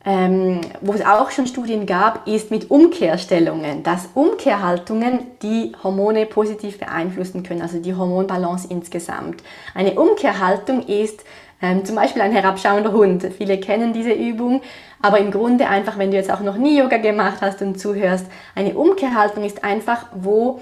ähm, 0.03 0.59
wo 0.81 0.91
es 0.91 1.05
auch 1.05 1.31
schon 1.31 1.47
Studien 1.47 1.85
gab, 1.85 2.27
ist 2.27 2.51
mit 2.51 2.69
Umkehrstellungen, 2.69 3.83
dass 3.83 4.09
Umkehrhaltungen 4.15 5.19
die 5.41 5.71
Hormone 5.81 6.25
positiv 6.25 6.77
beeinflussen 6.77 7.43
können, 7.43 7.61
also 7.61 7.79
die 7.79 7.95
Hormonbalance 7.95 8.67
insgesamt. 8.69 9.41
Eine 9.73 9.97
Umkehrhaltung 9.97 10.85
ist 10.87 11.23
ähm, 11.61 11.85
zum 11.85 11.95
Beispiel 11.95 12.21
ein 12.21 12.33
herabschauender 12.33 12.91
Hund. 12.91 13.25
Viele 13.37 13.57
kennen 13.57 13.93
diese 13.93 14.11
Übung, 14.11 14.61
aber 15.01 15.19
im 15.19 15.31
Grunde 15.31 15.69
einfach, 15.69 15.97
wenn 15.97 16.11
du 16.11 16.17
jetzt 16.17 16.31
auch 16.31 16.41
noch 16.41 16.57
nie 16.57 16.79
Yoga 16.79 16.97
gemacht 16.97 17.37
hast 17.39 17.61
und 17.61 17.79
zuhörst, 17.79 18.25
eine 18.55 18.73
Umkehrhaltung 18.73 19.45
ist 19.45 19.63
einfach, 19.63 20.07
wo 20.13 20.59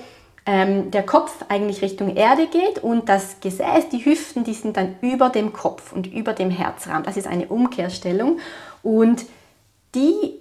ähm, 0.49 0.89
der 0.89 1.03
Kopf 1.03 1.45
eigentlich 1.47 1.83
Richtung 1.83 2.15
Erde 2.15 2.47
geht 2.47 2.79
und 2.79 3.07
das 3.07 3.39
Gesäß, 3.39 3.89
die 3.91 4.03
Hüften, 4.03 4.43
die 4.43 4.55
sind 4.55 4.77
dann 4.77 4.95
über 5.01 5.29
dem 5.29 5.53
Kopf 5.53 5.93
und 5.93 6.11
über 6.11 6.33
dem 6.33 6.49
Herzraum. 6.49 7.03
Das 7.03 7.17
ist 7.17 7.27
eine 7.27 7.45
Umkehrstellung 7.45 8.39
und 8.81 9.25
die, 9.93 10.33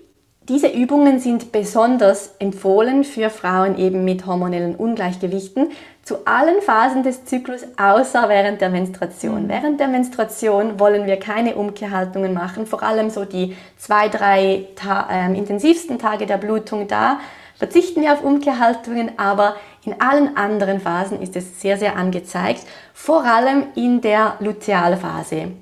diese 0.48 0.68
Übungen 0.68 1.18
sind 1.18 1.52
besonders 1.52 2.36
empfohlen 2.38 3.04
für 3.04 3.28
Frauen 3.28 3.76
eben 3.76 4.06
mit 4.06 4.24
hormonellen 4.24 4.76
Ungleichgewichten 4.76 5.72
zu 6.02 6.26
allen 6.26 6.62
Phasen 6.62 7.02
des 7.02 7.26
Zyklus 7.26 7.66
außer 7.76 8.30
während 8.30 8.62
der 8.62 8.70
Menstruation. 8.70 9.42
Mhm. 9.42 9.48
Während 9.50 9.78
der 9.78 9.88
Menstruation 9.88 10.80
wollen 10.80 11.04
wir 11.04 11.18
keine 11.18 11.54
Umkehrhaltungen 11.54 12.32
machen, 12.32 12.64
vor 12.64 12.82
allem 12.82 13.10
so 13.10 13.26
die 13.26 13.54
zwei, 13.76 14.08
drei 14.08 14.68
ta 14.74 15.06
äh, 15.12 15.36
intensivsten 15.36 15.98
Tage 15.98 16.24
der 16.24 16.38
Blutung 16.38 16.88
da 16.88 17.20
verzichten 17.58 18.02
wir 18.02 18.12
auf 18.12 18.22
Umkehrhaltungen, 18.22 19.18
aber 19.18 19.56
in 19.88 20.00
allen 20.00 20.36
anderen 20.36 20.80
Phasen 20.80 21.22
ist 21.22 21.34
es 21.36 21.60
sehr, 21.60 21.78
sehr 21.78 21.96
angezeigt, 21.96 22.62
vor 22.92 23.24
allem 23.24 23.64
in 23.74 24.00
der 24.00 24.36
Lutealphase. 24.40 25.52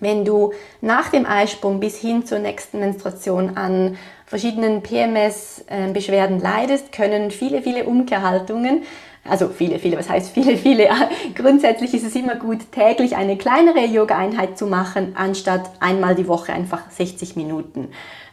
Wenn 0.00 0.24
du 0.24 0.52
nach 0.80 1.10
dem 1.10 1.26
Eisprung 1.26 1.78
bis 1.78 1.98
hin 1.98 2.24
zur 2.24 2.38
nächsten 2.38 2.80
Menstruation 2.80 3.56
an 3.56 3.96
verschiedenen 4.26 4.82
PMS-Beschwerden 4.82 6.40
leidest, 6.40 6.90
können 6.90 7.30
viele, 7.30 7.62
viele 7.62 7.84
Umkehrhaltungen 7.84 8.82
also 9.28 9.48
viele, 9.48 9.78
viele, 9.78 9.98
was 9.98 10.08
heißt 10.08 10.30
viele, 10.30 10.56
viele? 10.56 10.88
Grundsätzlich 11.34 11.92
ist 11.92 12.06
es 12.06 12.14
immer 12.14 12.36
gut, 12.36 12.72
täglich 12.72 13.16
eine 13.16 13.36
kleinere 13.36 13.84
Yoga-Einheit 13.84 14.56
zu 14.56 14.66
machen, 14.66 15.12
anstatt 15.14 15.70
einmal 15.78 16.14
die 16.14 16.26
Woche 16.26 16.52
einfach 16.52 16.90
60 16.90 17.36
Minuten. 17.36 17.88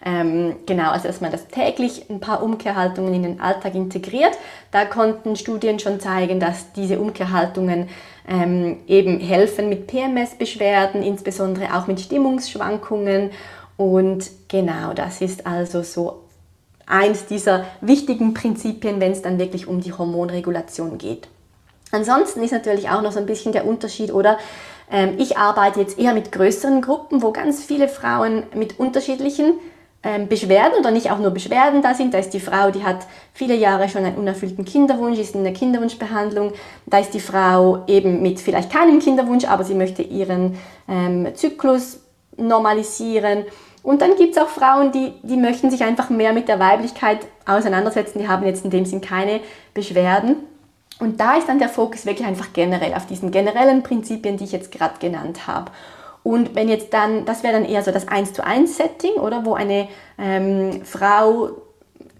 Ähm, 0.07 0.55
genau, 0.65 0.91
also 0.91 1.09
dass 1.09 1.19
man 1.19 1.33
das 1.33 1.49
täglich 1.49 2.09
ein 2.09 2.21
paar 2.21 2.41
Umkehrhaltungen 2.41 3.13
in 3.13 3.23
den 3.23 3.41
Alltag 3.41 3.75
integriert. 3.75 4.37
Da 4.71 4.85
konnten 4.85 5.35
Studien 5.35 5.79
schon 5.79 5.99
zeigen, 5.99 6.39
dass 6.39 6.71
diese 6.71 6.97
Umkehrhaltungen 6.97 7.89
ähm, 8.25 8.77
eben 8.87 9.19
helfen 9.19 9.67
mit 9.67 9.87
PMS-Beschwerden, 9.87 11.03
insbesondere 11.03 11.75
auch 11.75 11.87
mit 11.87 11.99
Stimmungsschwankungen. 11.99 13.31
Und 13.75 14.31
genau, 14.47 14.93
das 14.93 15.19
ist 15.19 15.45
also 15.45 15.83
so 15.83 16.21
eins 16.85 17.25
dieser 17.25 17.65
wichtigen 17.81 18.33
Prinzipien, 18.33 19.01
wenn 19.01 19.11
es 19.11 19.21
dann 19.21 19.39
wirklich 19.39 19.67
um 19.67 19.81
die 19.81 19.91
Hormonregulation 19.91 20.97
geht. 20.97 21.27
Ansonsten 21.91 22.41
ist 22.43 22.51
natürlich 22.51 22.89
auch 22.89 23.01
noch 23.01 23.11
so 23.11 23.19
ein 23.19 23.25
bisschen 23.25 23.51
der 23.51 23.65
Unterschied, 23.65 24.13
oder? 24.13 24.37
Ähm, 24.89 25.15
ich 25.17 25.37
arbeite 25.37 25.81
jetzt 25.81 25.99
eher 25.99 26.13
mit 26.13 26.31
größeren 26.31 26.81
Gruppen, 26.81 27.21
wo 27.21 27.33
ganz 27.33 27.61
viele 27.61 27.89
Frauen 27.89 28.43
mit 28.53 28.79
unterschiedlichen 28.79 29.55
Beschwerden 30.29 30.79
oder 30.79 30.91
nicht 30.91 31.11
auch 31.11 31.19
nur 31.19 31.31
Beschwerden 31.31 31.81
da 31.81 31.93
sind. 31.93 32.13
Da 32.13 32.19
ist 32.19 32.33
die 32.33 32.39
Frau, 32.39 32.71
die 32.71 32.83
hat 32.83 33.05
viele 33.33 33.55
Jahre 33.55 33.89
schon 33.89 34.05
einen 34.05 34.17
unerfüllten 34.17 34.65
Kinderwunsch, 34.65 35.19
ist 35.19 35.35
in 35.35 35.43
der 35.43 35.53
Kinderwunschbehandlung. 35.53 36.53
Da 36.85 36.99
ist 36.99 37.13
die 37.13 37.19
Frau 37.19 37.83
eben 37.87 38.21
mit 38.21 38.39
vielleicht 38.39 38.71
keinem 38.71 38.99
Kinderwunsch, 38.99 39.45
aber 39.45 39.63
sie 39.63 39.75
möchte 39.75 40.01
ihren 40.01 40.57
ähm, 40.87 41.27
Zyklus 41.35 41.99
normalisieren. 42.37 43.45
Und 43.83 44.01
dann 44.01 44.15
gibt 44.15 44.35
es 44.35 44.41
auch 44.41 44.49
Frauen, 44.49 44.91
die, 44.91 45.13
die 45.23 45.37
möchten 45.37 45.71
sich 45.71 45.83
einfach 45.83 46.09
mehr 46.09 46.33
mit 46.33 46.47
der 46.47 46.59
Weiblichkeit 46.59 47.19
auseinandersetzen, 47.45 48.19
die 48.19 48.27
haben 48.27 48.45
jetzt 48.45 48.65
in 48.65 48.71
dem 48.71 48.85
Sinn 48.85 49.01
keine 49.01 49.39
Beschwerden. 49.73 50.37
Und 50.99 51.19
da 51.19 51.37
ist 51.37 51.47
dann 51.47 51.59
der 51.59 51.69
Fokus 51.69 52.05
wirklich 52.05 52.27
einfach 52.27 52.53
generell 52.53 52.93
auf 52.93 53.05
diesen 53.05 53.31
generellen 53.31 53.83
Prinzipien, 53.83 54.37
die 54.37 54.45
ich 54.45 54.51
jetzt 54.51 54.71
gerade 54.71 54.99
genannt 54.99 55.47
habe. 55.47 55.71
Und 56.27 56.55
wenn 56.55 56.67
jetzt 56.67 56.93
dann, 56.93 57.23
das 57.23 57.41
wäre 57.41 57.53
dann 57.53 57.63
eher 57.63 57.81
so 57.83 57.91
das 57.91 58.09
1 58.09 58.33
zu 58.33 58.43
1 58.43 58.75
Setting, 58.75 59.13
oder 59.13 59.45
wo 59.45 59.53
eine 59.53 59.87
ähm, 60.19 60.81
Frau 60.83 61.51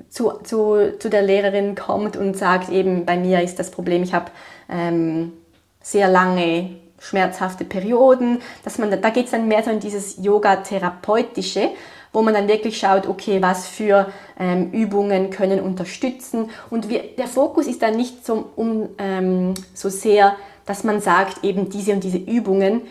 zu, 0.07 0.31
zu, 0.45 0.97
zu 0.97 1.09
der 1.09 1.23
Lehrerin 1.23 1.75
kommt 1.75 2.15
und 2.15 2.37
sagt, 2.37 2.69
eben 2.69 3.05
bei 3.05 3.17
mir 3.17 3.41
ist 3.41 3.59
das 3.59 3.69
Problem, 3.69 4.03
ich 4.03 4.13
habe 4.13 4.31
ähm, 4.69 5.33
sehr 5.81 6.07
lange 6.07 6.77
schmerzhafte 6.99 7.65
Perioden, 7.65 8.39
dass 8.63 8.77
man, 8.77 8.91
da 8.91 9.09
geht 9.09 9.25
es 9.25 9.31
dann 9.31 9.49
mehr 9.49 9.61
so 9.61 9.71
in 9.71 9.81
dieses 9.81 10.23
Yoga-Therapeutische, 10.23 11.71
wo 12.13 12.21
man 12.21 12.33
dann 12.33 12.47
wirklich 12.47 12.77
schaut, 12.77 13.09
okay, 13.09 13.41
was 13.41 13.67
für 13.67 14.07
ähm, 14.39 14.71
Übungen 14.71 15.31
können 15.31 15.59
unterstützen. 15.59 16.49
Und 16.69 16.87
wir, 16.87 17.03
der 17.17 17.27
Fokus 17.27 17.67
ist 17.67 17.81
dann 17.81 17.97
nicht 17.97 18.25
so, 18.25 18.51
um, 18.55 18.87
ähm, 18.99 19.53
so 19.73 19.89
sehr, 19.89 20.37
dass 20.65 20.85
man 20.85 21.01
sagt, 21.01 21.43
eben 21.43 21.67
diese 21.67 21.91
und 21.91 22.05
diese 22.05 22.19
Übungen, 22.19 22.83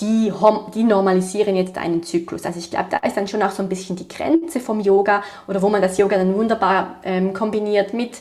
die, 0.00 0.32
die 0.74 0.82
normalisieren 0.82 1.56
jetzt 1.56 1.78
einen 1.78 2.02
Zyklus. 2.02 2.44
Also 2.44 2.58
ich 2.58 2.70
glaube, 2.70 2.86
da 2.90 2.98
ist 2.98 3.16
dann 3.16 3.28
schon 3.28 3.42
auch 3.42 3.52
so 3.52 3.62
ein 3.62 3.68
bisschen 3.68 3.96
die 3.96 4.08
Grenze 4.08 4.60
vom 4.60 4.80
Yoga 4.80 5.22
oder 5.46 5.62
wo 5.62 5.68
man 5.68 5.82
das 5.82 5.98
Yoga 5.98 6.16
dann 6.16 6.34
wunderbar 6.34 6.96
ähm, 7.04 7.32
kombiniert 7.32 7.94
mit 7.94 8.18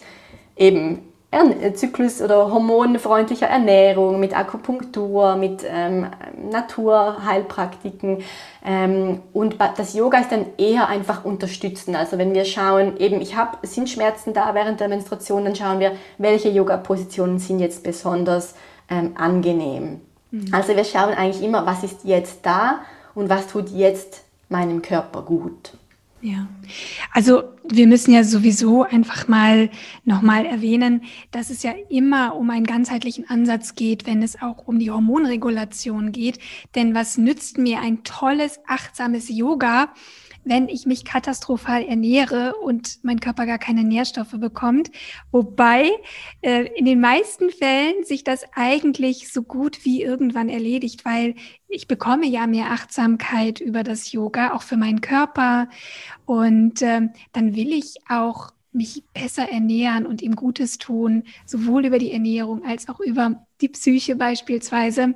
eben 0.56 1.00
äh, 1.32 1.74
Zyklus- 1.74 2.22
oder 2.22 2.52
hormonfreundlicher 2.52 3.48
Ernährung, 3.48 4.20
mit 4.20 4.38
Akupunktur, 4.38 5.36
mit 5.36 5.64
ähm, 5.68 6.08
Naturheilpraktiken. 6.52 8.20
Ähm, 8.64 9.22
und 9.34 9.56
das 9.60 9.96
Yoga 9.96 10.20
ist 10.20 10.32
dann 10.32 10.46
eher 10.60 10.90
einfach 10.90 11.26
unterstützen. 11.26 11.96
Also 11.96 12.20
wenn 12.20 12.36
wir 12.36 12.46
schauen, 12.46 12.98
eben 12.98 13.20
ich 13.20 13.36
habe, 13.36 13.66
sind 13.66 13.90
Schmerzen 13.90 14.34
da 14.34 14.54
während 14.54 14.80
der 14.80 14.90
Menstruation, 14.90 15.44
dann 15.44 15.56
schauen 15.56 15.80
wir, 15.80 15.94
welche 16.20 16.50
Yoga-Positionen 16.50 17.40
sind 17.40 17.60
jetzt 17.60 17.84
besonders 17.84 18.54
ähm, 18.90 19.14
angenehm. 19.18 20.02
Mhm. 20.34 20.48
Also 20.52 20.76
wir 20.76 20.84
schauen 20.84 21.14
eigentlich 21.14 21.44
immer, 21.44 21.66
was 21.66 21.84
ist 21.84 22.04
jetzt 22.04 22.40
da 22.44 22.82
und 23.14 23.30
was 23.30 23.48
tut 23.48 23.70
jetzt 23.70 24.24
meinem 24.50 24.82
Körper 24.82 25.22
gut. 25.22 25.78
Ja, 26.22 26.48
also 27.12 27.44
wir 27.68 27.86
müssen 27.86 28.14
ja 28.14 28.24
sowieso 28.24 28.84
einfach 28.84 29.28
mal 29.28 29.70
nochmal 30.06 30.46
erwähnen, 30.46 31.04
dass 31.32 31.50
es 31.50 31.64
ja 31.64 31.74
immer 31.90 32.36
um 32.36 32.50
einen 32.50 32.66
ganzheitlichen 32.66 33.30
Ansatz 33.30 33.76
geht, 33.76 34.08
wenn 34.08 34.24
es 34.24 34.42
auch 34.42 34.66
um 34.66 34.80
die 34.80 34.90
Hormonregulation 34.90 36.14
geht. 36.14 36.40
Denn 36.76 36.96
was 36.96 37.18
nützt 37.18 37.58
mir 37.58 37.82
ein 37.82 38.06
tolles, 38.06 38.60
achtsames 38.66 39.28
Yoga, 39.30 39.90
wenn 40.44 40.68
ich 40.68 40.86
mich 40.86 41.06
katastrophal 41.06 41.84
ernähre 41.84 42.56
und 42.56 43.00
mein 43.04 43.20
Körper 43.20 43.46
gar 43.46 43.58
keine 43.58 43.84
Nährstoffe 43.84 44.38
bekommt. 44.40 44.92
Wobei 45.32 45.90
äh, 46.42 46.66
in 46.76 46.86
den 46.86 47.00
meisten 47.00 47.50
Fällen 47.50 48.04
sich 48.04 48.24
das 48.24 48.46
eigentlich 48.54 49.32
so 49.32 49.44
gut 49.44 49.86
wie 49.86 50.02
irgendwann 50.02 50.50
erledigt, 50.50 51.06
weil 51.06 51.36
ich 51.68 51.88
bekomme 51.88 52.28
ja 52.28 52.48
mehr 52.48 52.72
Achtsamkeit 52.72 53.60
über 53.60 53.84
das 53.84 54.12
Yoga, 54.12 54.54
auch 54.54 54.64
für 54.64 54.78
meinen 54.78 55.02
Körper. 55.02 55.70
Und 56.26 56.82
äh, 56.82 57.10
dann 57.32 57.56
will 57.56 57.74
ich 57.74 57.96
auch 58.10 58.52
mich 58.74 59.04
besser 59.14 59.50
ernähren 59.50 60.06
und 60.06 60.22
ihm 60.22 60.36
Gutes 60.36 60.78
tun, 60.78 61.24
sowohl 61.46 61.86
über 61.86 62.00
die 62.00 62.12
Ernährung 62.12 62.66
als 62.66 62.90
auch 62.90 63.00
über 63.00 63.46
die 63.62 63.70
Psyche 63.70 64.16
beispielsweise. 64.16 65.14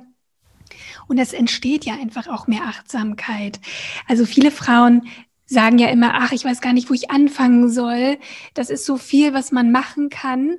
Und 1.08 1.18
es 1.18 1.32
entsteht 1.32 1.84
ja 1.84 1.94
einfach 1.94 2.28
auch 2.28 2.46
mehr 2.46 2.62
Achtsamkeit. 2.62 3.60
Also 4.06 4.26
viele 4.26 4.50
Frauen 4.50 5.08
sagen 5.46 5.78
ja 5.78 5.88
immer, 5.88 6.12
ach, 6.14 6.32
ich 6.32 6.44
weiß 6.44 6.60
gar 6.60 6.74
nicht, 6.74 6.90
wo 6.90 6.94
ich 6.94 7.10
anfangen 7.10 7.70
soll. 7.70 8.18
Das 8.54 8.70
ist 8.70 8.84
so 8.84 8.96
viel, 8.98 9.32
was 9.32 9.50
man 9.50 9.72
machen 9.72 10.10
kann. 10.10 10.58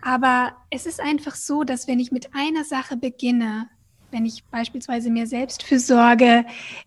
Aber 0.00 0.56
es 0.70 0.86
ist 0.86 1.00
einfach 1.00 1.34
so, 1.34 1.62
dass 1.62 1.86
wenn 1.86 2.00
ich 2.00 2.10
mit 2.10 2.34
einer 2.34 2.64
Sache 2.64 2.96
beginne, 2.96 3.68
wenn 4.10 4.26
ich 4.26 4.44
beispielsweise 4.50 5.10
mir 5.10 5.26
Selbstfürsorge 5.26 6.44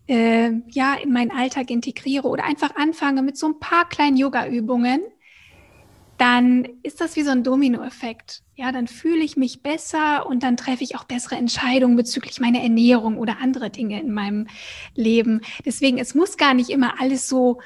äh, 0.07 0.51
ja 0.69 0.95
in 0.95 1.11
meinen 1.11 1.31
Alltag 1.31 1.71
integriere 1.71 2.27
oder 2.27 2.43
einfach 2.43 2.75
anfange 2.75 3.21
mit 3.21 3.37
so 3.37 3.47
ein 3.47 3.59
paar 3.59 3.87
kleinen 3.89 4.17
Yoga-Übungen, 4.17 5.01
dann 6.17 6.67
ist 6.83 7.01
das 7.01 7.15
wie 7.15 7.23
so 7.23 7.31
ein 7.31 7.43
Dominoeffekt. 7.43 8.41
Ja, 8.55 8.71
dann 8.71 8.87
fühle 8.87 9.23
ich 9.23 9.35
mich 9.35 9.61
besser 9.61 10.25
und 10.27 10.43
dann 10.43 10.55
treffe 10.55 10.83
ich 10.83 10.95
auch 10.95 11.03
bessere 11.03 11.35
Entscheidungen 11.35 11.97
bezüglich 11.97 12.39
meiner 12.39 12.61
Ernährung 12.61 13.17
oder 13.17 13.39
andere 13.41 13.69
Dinge 13.69 13.99
in 13.99 14.11
meinem 14.11 14.47
Leben. 14.93 15.41
Deswegen, 15.65 15.97
es 15.97 16.15
muss 16.15 16.37
gar 16.37 16.53
nicht 16.53 16.69
immer 16.69 17.01
alles 17.01 17.27
so 17.27 17.59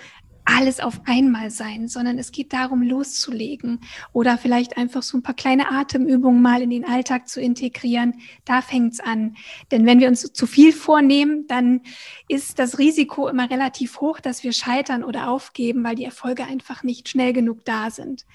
alles 0.45 0.79
auf 0.79 1.01
einmal 1.05 1.51
sein, 1.51 1.87
sondern 1.87 2.17
es 2.17 2.31
geht 2.31 2.53
darum, 2.53 2.81
loszulegen 2.81 3.81
oder 4.13 4.37
vielleicht 4.37 4.77
einfach 4.77 5.03
so 5.03 5.17
ein 5.17 5.23
paar 5.23 5.35
kleine 5.35 5.71
Atemübungen 5.71 6.41
mal 6.41 6.61
in 6.61 6.69
den 6.69 6.85
Alltag 6.85 7.27
zu 7.27 7.39
integrieren. 7.39 8.15
Da 8.45 8.61
fängt's 8.61 8.99
an. 8.99 9.35
Denn 9.71 9.85
wenn 9.85 9.99
wir 9.99 10.07
uns 10.07 10.21
zu 10.33 10.47
viel 10.47 10.73
vornehmen, 10.73 11.45
dann 11.47 11.81
ist 12.27 12.59
das 12.59 12.79
Risiko 12.79 13.27
immer 13.27 13.49
relativ 13.49 14.01
hoch, 14.01 14.19
dass 14.19 14.43
wir 14.43 14.53
scheitern 14.53 15.03
oder 15.03 15.29
aufgeben, 15.29 15.83
weil 15.83 15.95
die 15.95 16.05
Erfolge 16.05 16.45
einfach 16.45 16.83
nicht 16.83 17.09
schnell 17.09 17.33
genug 17.33 17.65
da 17.65 17.91
sind. 17.91 18.25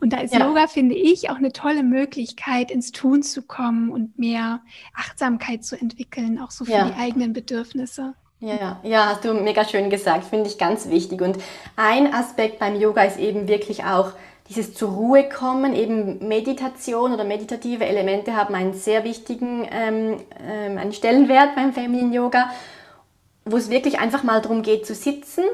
Und 0.00 0.12
da 0.12 0.18
ist 0.18 0.34
ja. 0.34 0.46
Yoga, 0.46 0.66
finde 0.66 0.94
ich, 0.94 1.30
auch 1.30 1.36
eine 1.36 1.52
tolle 1.52 1.82
Möglichkeit, 1.82 2.70
ins 2.70 2.92
Tun 2.92 3.22
zu 3.22 3.42
kommen 3.42 3.90
und 3.90 4.18
mehr 4.18 4.62
Achtsamkeit 4.94 5.64
zu 5.64 5.80
entwickeln, 5.80 6.38
auch 6.38 6.50
so 6.50 6.66
für 6.66 6.72
ja. 6.72 6.90
die 6.90 6.94
eigenen 6.94 7.32
Bedürfnisse. 7.32 8.14
Ja, 8.44 8.78
ja, 8.82 9.06
hast 9.06 9.24
du 9.24 9.32
mega 9.32 9.64
schön 9.64 9.88
gesagt, 9.88 10.24
finde 10.24 10.50
ich 10.50 10.58
ganz 10.58 10.90
wichtig. 10.90 11.22
Und 11.22 11.38
ein 11.76 12.12
Aspekt 12.12 12.58
beim 12.58 12.78
Yoga 12.78 13.02
ist 13.04 13.18
eben 13.18 13.48
wirklich 13.48 13.84
auch 13.84 14.10
dieses 14.50 14.74
zur 14.74 14.90
Ruhe 14.90 15.26
kommen, 15.30 15.74
eben 15.74 16.28
Meditation 16.28 17.14
oder 17.14 17.24
meditative 17.24 17.86
Elemente 17.86 18.36
haben 18.36 18.54
einen 18.54 18.74
sehr 18.74 19.02
wichtigen 19.04 19.66
ähm, 19.72 20.18
ähm, 20.46 20.76
einen 20.76 20.92
Stellenwert 20.92 21.54
beim 21.56 21.72
Feminine 21.72 22.14
Yoga, 22.14 22.50
wo 23.46 23.56
es 23.56 23.70
wirklich 23.70 23.98
einfach 23.98 24.24
mal 24.24 24.42
darum 24.42 24.60
geht 24.60 24.84
zu 24.84 24.94
sitzen 24.94 25.44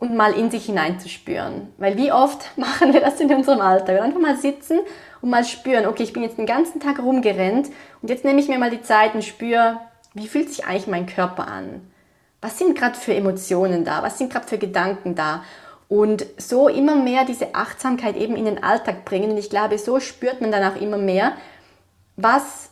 und 0.00 0.16
mal 0.16 0.32
in 0.32 0.50
sich 0.50 0.66
hineinzuspüren. 0.66 1.68
Weil 1.78 1.96
wie 1.96 2.10
oft 2.10 2.44
machen 2.56 2.92
wir 2.92 3.02
das 3.02 3.20
in 3.20 3.32
unserem 3.32 3.60
Alltag? 3.60 4.00
Einfach 4.00 4.20
mal 4.20 4.36
sitzen 4.36 4.80
und 5.20 5.30
mal 5.30 5.44
spüren, 5.44 5.86
okay, 5.86 6.02
ich 6.02 6.12
bin 6.12 6.24
jetzt 6.24 6.38
den 6.38 6.46
ganzen 6.46 6.80
Tag 6.80 6.98
rumgerannt 6.98 7.68
und 8.02 8.08
jetzt 8.08 8.24
nehme 8.24 8.40
ich 8.40 8.48
mir 8.48 8.58
mal 8.58 8.70
die 8.70 8.82
Zeit 8.82 9.14
und 9.14 9.22
spüre, 9.22 9.78
wie 10.12 10.26
fühlt 10.26 10.48
sich 10.48 10.64
eigentlich 10.64 10.88
mein 10.88 11.06
Körper 11.06 11.46
an? 11.46 11.91
Was 12.42 12.58
sind 12.58 12.76
gerade 12.76 12.98
für 12.98 13.14
Emotionen 13.14 13.84
da, 13.84 14.02
was 14.02 14.18
sind 14.18 14.30
gerade 14.30 14.46
für 14.46 14.58
Gedanken 14.58 15.14
da. 15.14 15.44
Und 15.88 16.26
so 16.38 16.68
immer 16.68 16.96
mehr 16.96 17.24
diese 17.24 17.54
Achtsamkeit 17.54 18.16
eben 18.16 18.34
in 18.36 18.46
den 18.46 18.62
Alltag 18.62 19.04
bringen. 19.04 19.30
Und 19.30 19.36
ich 19.38 19.48
glaube, 19.48 19.78
so 19.78 20.00
spürt 20.00 20.40
man 20.40 20.50
dann 20.50 20.64
auch 20.64 20.80
immer 20.80 20.98
mehr, 20.98 21.34
was, 22.16 22.70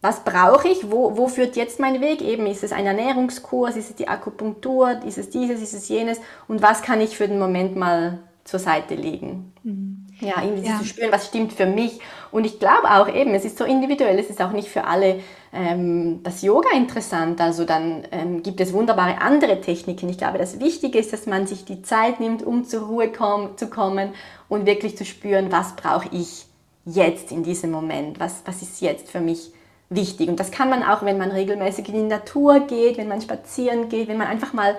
was 0.00 0.20
brauche 0.20 0.68
ich, 0.68 0.90
wo, 0.90 1.16
wo 1.16 1.28
führt 1.28 1.56
jetzt 1.56 1.80
mein 1.80 2.00
Weg? 2.00 2.22
Eben, 2.22 2.46
ist 2.46 2.64
es 2.64 2.72
ein 2.72 2.86
Ernährungskurs, 2.86 3.76
ist 3.76 3.90
es 3.90 3.96
die 3.96 4.08
Akupunktur, 4.08 5.02
ist 5.04 5.18
es 5.18 5.30
dieses, 5.30 5.60
ist 5.60 5.74
es 5.74 5.88
jenes? 5.88 6.20
Und 6.48 6.62
was 6.62 6.82
kann 6.82 7.00
ich 7.00 7.16
für 7.16 7.28
den 7.28 7.38
Moment 7.38 7.76
mal 7.76 8.20
zur 8.44 8.60
Seite 8.60 8.94
legen? 8.94 9.52
Mhm. 9.64 9.83
Ja, 10.24 10.42
irgendwie 10.42 10.68
ja. 10.68 10.78
zu 10.78 10.84
spüren, 10.84 11.12
was 11.12 11.26
stimmt 11.26 11.52
für 11.52 11.66
mich. 11.66 12.00
Und 12.30 12.44
ich 12.44 12.58
glaube 12.58 12.90
auch 12.90 13.08
eben, 13.08 13.34
es 13.34 13.44
ist 13.44 13.58
so 13.58 13.64
individuell, 13.64 14.18
es 14.18 14.30
ist 14.30 14.42
auch 14.42 14.52
nicht 14.52 14.68
für 14.68 14.84
alle 14.84 15.20
ähm, 15.52 16.20
das 16.22 16.42
Yoga 16.42 16.70
interessant. 16.74 17.40
Also 17.40 17.64
dann 17.64 18.06
ähm, 18.10 18.42
gibt 18.42 18.60
es 18.60 18.72
wunderbare 18.72 19.20
andere 19.20 19.60
Techniken. 19.60 20.08
Ich 20.08 20.18
glaube, 20.18 20.38
das 20.38 20.58
Wichtige 20.60 20.98
ist, 20.98 21.12
dass 21.12 21.26
man 21.26 21.46
sich 21.46 21.64
die 21.64 21.82
Zeit 21.82 22.20
nimmt, 22.20 22.42
um 22.42 22.64
zur 22.64 22.86
Ruhe 22.86 23.12
komm, 23.12 23.56
zu 23.56 23.68
kommen 23.68 24.14
und 24.48 24.66
wirklich 24.66 24.96
zu 24.96 25.04
spüren, 25.04 25.52
was 25.52 25.76
brauche 25.76 26.08
ich 26.10 26.46
jetzt 26.84 27.30
in 27.32 27.42
diesem 27.42 27.70
Moment, 27.70 28.20
was, 28.20 28.42
was 28.44 28.62
ist 28.62 28.80
jetzt 28.80 29.10
für 29.10 29.20
mich 29.20 29.52
wichtig. 29.90 30.28
Und 30.28 30.40
das 30.40 30.50
kann 30.50 30.70
man 30.70 30.82
auch, 30.82 31.02
wenn 31.02 31.18
man 31.18 31.30
regelmäßig 31.30 31.88
in 31.88 31.94
die 31.94 32.02
Natur 32.02 32.60
geht, 32.60 32.98
wenn 32.98 33.08
man 33.08 33.20
spazieren 33.20 33.88
geht, 33.88 34.08
wenn 34.08 34.16
man 34.16 34.26
einfach 34.26 34.52
mal 34.52 34.76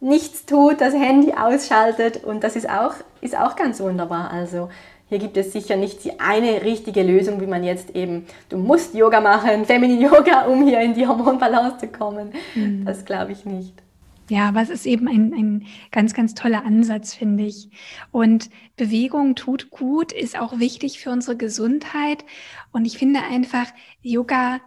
nichts 0.00 0.46
tut, 0.46 0.80
das 0.80 0.94
Handy 0.94 1.32
ausschaltet 1.32 2.22
und 2.24 2.44
das 2.44 2.56
ist 2.56 2.68
auch, 2.68 2.94
ist 3.20 3.36
auch 3.36 3.56
ganz 3.56 3.80
wunderbar. 3.80 4.30
Also 4.30 4.68
hier 5.08 5.18
gibt 5.18 5.36
es 5.36 5.52
sicher 5.52 5.76
nicht 5.76 6.04
die 6.04 6.18
eine 6.18 6.62
richtige 6.62 7.02
Lösung, 7.02 7.40
wie 7.40 7.46
man 7.46 7.62
jetzt 7.62 7.94
eben, 7.94 8.26
du 8.48 8.58
musst 8.58 8.94
Yoga 8.94 9.20
machen, 9.20 9.64
Feminine 9.64 10.02
Yoga, 10.02 10.46
um 10.46 10.66
hier 10.66 10.80
in 10.80 10.94
die 10.94 11.06
Hormonbalance 11.06 11.78
zu 11.78 11.88
kommen. 11.88 12.32
Mhm. 12.54 12.84
Das 12.84 13.04
glaube 13.04 13.32
ich 13.32 13.44
nicht. 13.44 13.74
Ja, 14.28 14.48
aber 14.48 14.60
es 14.60 14.70
ist 14.70 14.86
eben 14.86 15.06
ein, 15.06 15.32
ein 15.32 15.66
ganz, 15.92 16.12
ganz 16.12 16.34
toller 16.34 16.64
Ansatz, 16.64 17.14
finde 17.14 17.44
ich. 17.44 17.70
Und 18.10 18.50
Bewegung 18.76 19.36
tut 19.36 19.70
gut, 19.70 20.10
ist 20.10 20.36
auch 20.38 20.58
wichtig 20.58 20.98
für 20.98 21.10
unsere 21.10 21.36
Gesundheit. 21.36 22.24
Und 22.72 22.84
ich 22.84 22.98
finde 22.98 23.20
einfach, 23.22 23.66
Yoga 24.02 24.60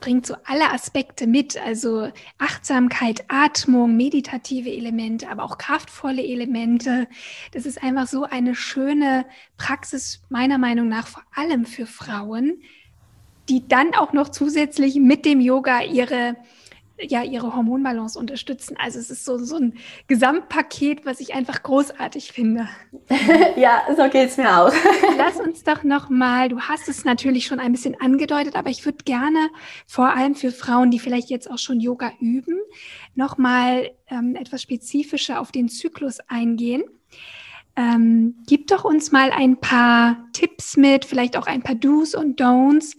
bringt 0.00 0.26
so 0.26 0.34
alle 0.44 0.70
Aspekte 0.70 1.26
mit, 1.26 1.56
also 1.56 2.10
Achtsamkeit, 2.38 3.24
Atmung, 3.28 3.96
meditative 3.96 4.70
Elemente, 4.70 5.28
aber 5.28 5.44
auch 5.44 5.58
kraftvolle 5.58 6.22
Elemente. 6.22 7.08
Das 7.52 7.66
ist 7.66 7.82
einfach 7.82 8.06
so 8.06 8.24
eine 8.24 8.54
schöne 8.54 9.26
Praxis, 9.56 10.22
meiner 10.28 10.58
Meinung 10.58 10.88
nach, 10.88 11.06
vor 11.06 11.22
allem 11.34 11.64
für 11.64 11.86
Frauen, 11.86 12.62
die 13.48 13.66
dann 13.66 13.94
auch 13.94 14.12
noch 14.12 14.28
zusätzlich 14.28 14.96
mit 14.96 15.24
dem 15.24 15.40
Yoga 15.40 15.82
ihre 15.82 16.36
ja 17.00 17.22
ihre 17.22 17.54
Hormonbalance 17.54 18.18
unterstützen. 18.18 18.76
Also 18.78 18.98
es 18.98 19.10
ist 19.10 19.24
so, 19.24 19.38
so 19.38 19.56
ein 19.56 19.74
Gesamtpaket, 20.06 21.04
was 21.04 21.20
ich 21.20 21.34
einfach 21.34 21.62
großartig 21.62 22.32
finde. 22.32 22.68
ja, 23.56 23.82
so 23.96 24.08
geht 24.08 24.30
es 24.30 24.36
mir 24.36 24.58
auch. 24.58 24.72
Lass 25.18 25.40
uns 25.40 25.64
doch 25.64 25.82
noch 25.82 26.08
mal, 26.08 26.48
du 26.48 26.60
hast 26.60 26.88
es 26.88 27.04
natürlich 27.04 27.46
schon 27.46 27.60
ein 27.60 27.72
bisschen 27.72 28.00
angedeutet, 28.00 28.56
aber 28.56 28.70
ich 28.70 28.84
würde 28.84 29.04
gerne 29.04 29.50
vor 29.86 30.14
allem 30.14 30.34
für 30.34 30.52
Frauen, 30.52 30.90
die 30.90 30.98
vielleicht 30.98 31.30
jetzt 31.30 31.50
auch 31.50 31.58
schon 31.58 31.80
Yoga 31.80 32.12
üben, 32.20 32.58
noch 33.14 33.38
mal 33.38 33.90
ähm, 34.08 34.36
etwas 34.36 34.62
spezifischer 34.62 35.40
auf 35.40 35.50
den 35.52 35.68
Zyklus 35.68 36.20
eingehen. 36.28 36.84
Ähm, 37.76 38.36
gib 38.46 38.68
doch 38.68 38.84
uns 38.84 39.10
mal 39.10 39.32
ein 39.32 39.56
paar 39.56 40.28
Tipps 40.32 40.76
mit, 40.76 41.04
vielleicht 41.04 41.36
auch 41.36 41.46
ein 41.46 41.62
paar 41.62 41.74
Do's 41.74 42.14
und 42.14 42.40
Don'ts, 42.40 42.96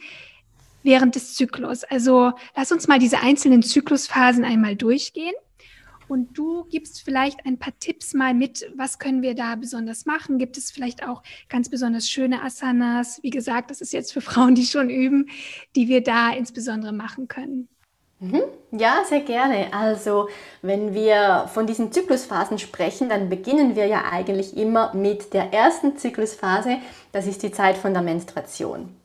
während 0.86 1.16
des 1.16 1.34
Zyklus. 1.34 1.84
Also 1.84 2.32
lass 2.56 2.72
uns 2.72 2.88
mal 2.88 3.00
diese 3.00 3.20
einzelnen 3.20 3.64
Zyklusphasen 3.64 4.46
einmal 4.46 4.76
durchgehen. 4.76 5.34
Und 6.08 6.38
du 6.38 6.66
gibst 6.66 7.02
vielleicht 7.02 7.46
ein 7.48 7.58
paar 7.58 7.74
Tipps 7.80 8.14
mal 8.14 8.36
mit, 8.36 8.72
was 8.76 9.00
können 9.00 9.24
wir 9.24 9.34
da 9.34 9.56
besonders 9.56 10.06
machen? 10.06 10.38
Gibt 10.38 10.56
es 10.56 10.70
vielleicht 10.70 11.08
auch 11.08 11.24
ganz 11.50 11.70
besonders 11.70 12.08
schöne 12.08 12.44
Asanas? 12.44 13.20
Wie 13.24 13.32
gesagt, 13.32 13.72
das 13.72 13.82
ist 13.82 13.92
jetzt 13.92 14.14
für 14.14 14.22
Frauen, 14.22 14.54
die 14.54 14.66
schon 14.66 14.92
üben, 14.92 15.30
die 15.76 15.88
wir 15.88 16.04
da 16.04 16.32
insbesondere 16.32 16.94
machen 16.94 17.28
können. 17.28 17.68
Mhm. 18.20 18.44
Ja, 18.72 19.04
sehr 19.08 19.22
gerne. 19.22 19.74
Also, 19.74 20.30
wenn 20.62 20.94
wir 20.94 21.50
von 21.54 21.68
diesen 21.68 21.92
Zyklusphasen 21.92 22.60
sprechen, 22.60 23.10
dann 23.10 23.30
beginnen 23.30 23.76
wir 23.76 23.88
ja 23.88 24.06
eigentlich 24.12 24.56
immer 24.56 24.94
mit 24.94 25.34
der 25.34 25.54
ersten 25.54 25.98
Zyklusphase. 25.98 26.78
Das 27.12 27.28
ist 27.28 27.44
die 27.44 27.52
Zeit 27.52 27.78
von 27.78 27.94
der 27.94 28.04
Menstruation. 28.04 28.96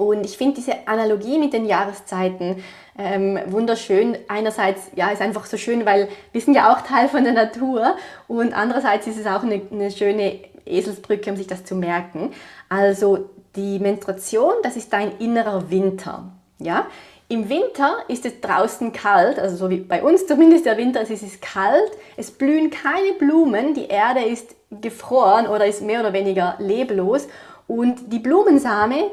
Und 0.00 0.24
ich 0.24 0.38
finde 0.38 0.54
diese 0.54 0.88
Analogie 0.88 1.38
mit 1.38 1.52
den 1.52 1.66
Jahreszeiten 1.66 2.64
ähm, 2.98 3.38
wunderschön. 3.48 4.16
Einerseits, 4.28 4.90
ja, 4.96 5.10
ist 5.10 5.20
einfach 5.20 5.44
so 5.44 5.58
schön, 5.58 5.84
weil 5.84 6.08
wir 6.32 6.40
sind 6.40 6.54
ja 6.54 6.72
auch 6.72 6.80
Teil 6.80 7.06
von 7.06 7.22
der 7.22 7.34
Natur 7.34 7.96
und 8.26 8.54
andererseits 8.54 9.06
ist 9.06 9.18
es 9.18 9.26
auch 9.26 9.42
eine, 9.42 9.60
eine 9.70 9.90
schöne 9.90 10.40
Eselsbrücke, 10.64 11.28
um 11.28 11.36
sich 11.36 11.48
das 11.48 11.66
zu 11.66 11.74
merken. 11.74 12.32
Also 12.70 13.28
die 13.56 13.78
Menstruation, 13.78 14.54
das 14.62 14.76
ist 14.76 14.90
dein 14.90 15.18
innerer 15.18 15.70
Winter. 15.70 16.32
Ja? 16.58 16.86
Im 17.28 17.50
Winter 17.50 17.98
ist 18.08 18.24
es 18.24 18.40
draußen 18.40 18.94
kalt, 18.94 19.38
also 19.38 19.54
so 19.54 19.68
wie 19.68 19.80
bei 19.80 20.02
uns 20.02 20.26
zumindest 20.26 20.64
der 20.64 20.78
Winter 20.78 21.02
ist, 21.02 21.10
es 21.10 21.22
ist 21.22 21.42
kalt, 21.42 21.90
es 22.16 22.30
blühen 22.30 22.70
keine 22.70 23.12
Blumen, 23.18 23.74
die 23.74 23.88
Erde 23.88 24.24
ist 24.24 24.54
gefroren 24.70 25.46
oder 25.46 25.66
ist 25.66 25.82
mehr 25.82 26.00
oder 26.00 26.14
weniger 26.14 26.54
leblos 26.58 27.28
und 27.66 28.10
die 28.10 28.18
Blumensame, 28.18 29.10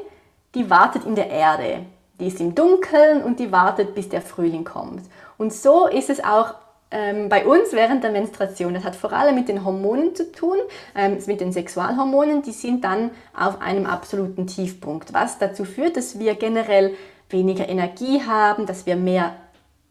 die 0.58 0.68
wartet 0.68 1.04
in 1.04 1.14
der 1.14 1.30
Erde. 1.30 1.86
Die 2.18 2.26
ist 2.26 2.40
im 2.40 2.54
Dunkeln 2.54 3.22
und 3.22 3.38
die 3.38 3.52
wartet, 3.52 3.94
bis 3.94 4.08
der 4.08 4.20
Frühling 4.20 4.64
kommt. 4.64 5.02
Und 5.36 5.52
so 5.52 5.86
ist 5.86 6.10
es 6.10 6.22
auch 6.22 6.54
ähm, 6.90 7.28
bei 7.28 7.46
uns 7.46 7.72
während 7.72 8.02
der 8.02 8.10
Menstruation. 8.10 8.74
Das 8.74 8.82
hat 8.82 8.96
vor 8.96 9.12
allem 9.12 9.36
mit 9.36 9.48
den 9.48 9.64
Hormonen 9.64 10.16
zu 10.16 10.32
tun, 10.32 10.56
ähm, 10.96 11.18
mit 11.26 11.40
den 11.40 11.52
Sexualhormonen. 11.52 12.42
Die 12.42 12.50
sind 12.50 12.82
dann 12.82 13.12
auf 13.38 13.60
einem 13.60 13.86
absoluten 13.86 14.48
Tiefpunkt, 14.48 15.14
was 15.14 15.38
dazu 15.38 15.64
führt, 15.64 15.96
dass 15.96 16.18
wir 16.18 16.34
generell 16.34 16.94
weniger 17.30 17.68
Energie 17.68 18.22
haben, 18.26 18.66
dass 18.66 18.84
wir 18.84 18.96
mehr 18.96 19.36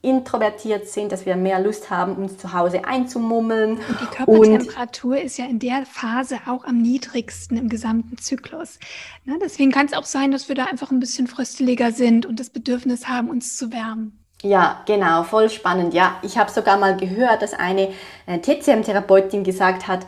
introvertiert 0.02 0.88
sind, 0.88 1.12
dass 1.12 1.26
wir 1.26 1.36
mehr 1.36 1.60
Lust 1.60 1.90
haben, 1.90 2.16
uns 2.16 2.38
zu 2.38 2.54
Hause 2.54 2.86
einzumummeln. 2.86 3.78
Und 3.78 4.02
die 4.02 4.16
Körpertemperatur 4.16 5.12
und, 5.12 5.18
ist 5.18 5.38
ja 5.38 5.46
in 5.46 5.60
der 5.60 5.86
Phase 5.86 6.40
auch 6.46 6.66
am 6.66 6.78
niedrigsten 6.78 7.58
im 7.58 7.68
gesamten 7.68 8.18
Zyklus. 8.18 8.80
Ne, 9.26 9.38
deswegen 9.42 9.72
kann 9.72 9.88
es 9.88 9.94
auch 9.94 10.06
sein, 10.06 10.32
dass 10.32 10.50
wir 10.50 10.56
da 10.56 10.66
einfach 10.66 10.92
ein 10.92 11.00
bisschen 11.00 11.28
frösteliger 11.28 11.92
sind 11.92 12.26
und 12.26 12.40
das 12.40 12.50
Bedürfnis 12.50 13.08
haben, 13.08 13.30
uns 13.30 13.58
zu 13.58 13.72
wärmen. 13.72 14.24
Ja, 14.44 14.84
genau, 14.86 15.24
voll 15.24 15.50
spannend. 15.50 15.96
Ja, 15.96 16.18
ich 16.22 16.38
habe 16.38 16.52
sogar 16.52 16.78
mal 16.78 16.96
gehört, 16.96 17.42
dass 17.42 17.56
eine 17.56 17.90
äh, 18.28 18.38
TCM-Therapeutin 18.38 19.44
gesagt 19.44 19.88
hat, 19.88 20.06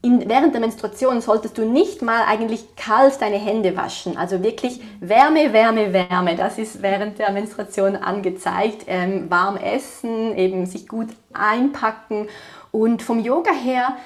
in, 0.00 0.28
während 0.28 0.54
der 0.54 0.60
Menstruation 0.60 1.20
solltest 1.20 1.58
du 1.58 1.64
nicht 1.64 2.02
mal 2.02 2.22
eigentlich 2.26 2.76
kalt 2.76 3.20
deine 3.20 3.36
Hände 3.36 3.76
waschen. 3.76 4.16
Also 4.16 4.42
wirklich 4.42 4.80
Wärme, 5.00 5.52
Wärme, 5.52 5.92
Wärme. 5.92 6.36
Das 6.36 6.56
ist 6.56 6.82
während 6.82 7.18
der 7.18 7.32
Menstruation 7.32 7.96
angezeigt. 7.96 8.84
Ähm, 8.86 9.28
warm 9.28 9.56
essen, 9.56 10.36
eben 10.36 10.66
sich 10.66 10.86
gut 10.86 11.08
einpacken. 11.32 12.28
Und 12.70 13.02
vom 13.02 13.18
Yoga 13.18 13.50
her, 13.50 13.96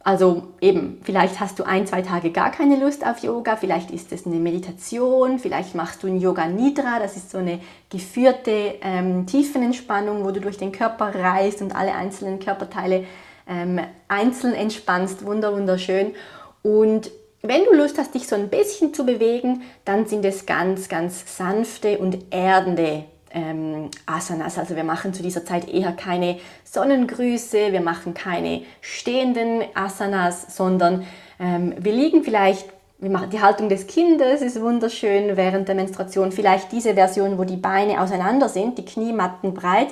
also 0.00 0.48
eben, 0.60 1.00
vielleicht 1.02 1.40
hast 1.40 1.58
du 1.58 1.64
ein, 1.64 1.86
zwei 1.86 2.02
Tage 2.02 2.30
gar 2.30 2.50
keine 2.50 2.76
Lust 2.76 3.06
auf 3.06 3.18
Yoga, 3.18 3.56
vielleicht 3.56 3.90
ist 3.90 4.12
es 4.12 4.26
eine 4.26 4.36
Meditation, 4.36 5.38
vielleicht 5.38 5.74
machst 5.74 6.02
du 6.02 6.06
ein 6.06 6.20
Yoga 6.20 6.46
Nidra, 6.46 6.98
das 6.98 7.16
ist 7.16 7.30
so 7.30 7.38
eine 7.38 7.60
geführte 7.90 8.76
ähm, 8.80 9.26
Tiefenentspannung, 9.26 10.24
wo 10.24 10.30
du 10.30 10.40
durch 10.40 10.56
den 10.56 10.72
Körper 10.72 11.14
reist 11.14 11.62
und 11.62 11.74
alle 11.74 11.94
einzelnen 11.94 12.38
Körperteile 12.38 13.04
ähm, 13.48 13.80
einzeln 14.08 14.54
entspannst, 14.54 15.24
wunder 15.24 15.54
wunderschön. 15.54 16.14
Und 16.62 17.10
wenn 17.42 17.64
du 17.64 17.74
Lust 17.74 17.98
hast, 17.98 18.14
dich 18.14 18.26
so 18.26 18.34
ein 18.34 18.48
bisschen 18.48 18.92
zu 18.92 19.06
bewegen, 19.06 19.62
dann 19.84 20.06
sind 20.06 20.24
es 20.24 20.44
ganz, 20.44 20.88
ganz 20.88 21.36
sanfte 21.36 21.98
und 21.98 22.18
erdende 22.30 23.04
ähm, 23.32 23.90
Asanas. 24.06 24.58
Also 24.58 24.74
wir 24.76 24.84
machen 24.84 25.14
zu 25.14 25.22
dieser 25.22 25.44
Zeit 25.44 25.68
eher 25.68 25.92
keine 25.92 26.38
Sonnengrüße, 26.64 27.72
wir 27.72 27.80
machen 27.80 28.14
keine 28.14 28.62
stehenden 28.80 29.62
Asanas, 29.74 30.56
sondern 30.56 31.04
ähm, 31.38 31.74
wir 31.78 31.92
liegen 31.92 32.24
vielleicht, 32.24 32.66
die 33.00 33.40
Haltung 33.40 33.68
des 33.68 33.86
Kindes 33.86 34.42
ist 34.42 34.60
wunderschön 34.60 35.36
während 35.36 35.68
der 35.68 35.76
Menstruation, 35.76 36.32
vielleicht 36.32 36.72
diese 36.72 36.94
Version, 36.94 37.38
wo 37.38 37.44
die 37.44 37.56
Beine 37.56 38.00
auseinander 38.00 38.48
sind, 38.48 38.76
die 38.76 38.84
Knie 38.84 39.12
mattenbreit 39.12 39.88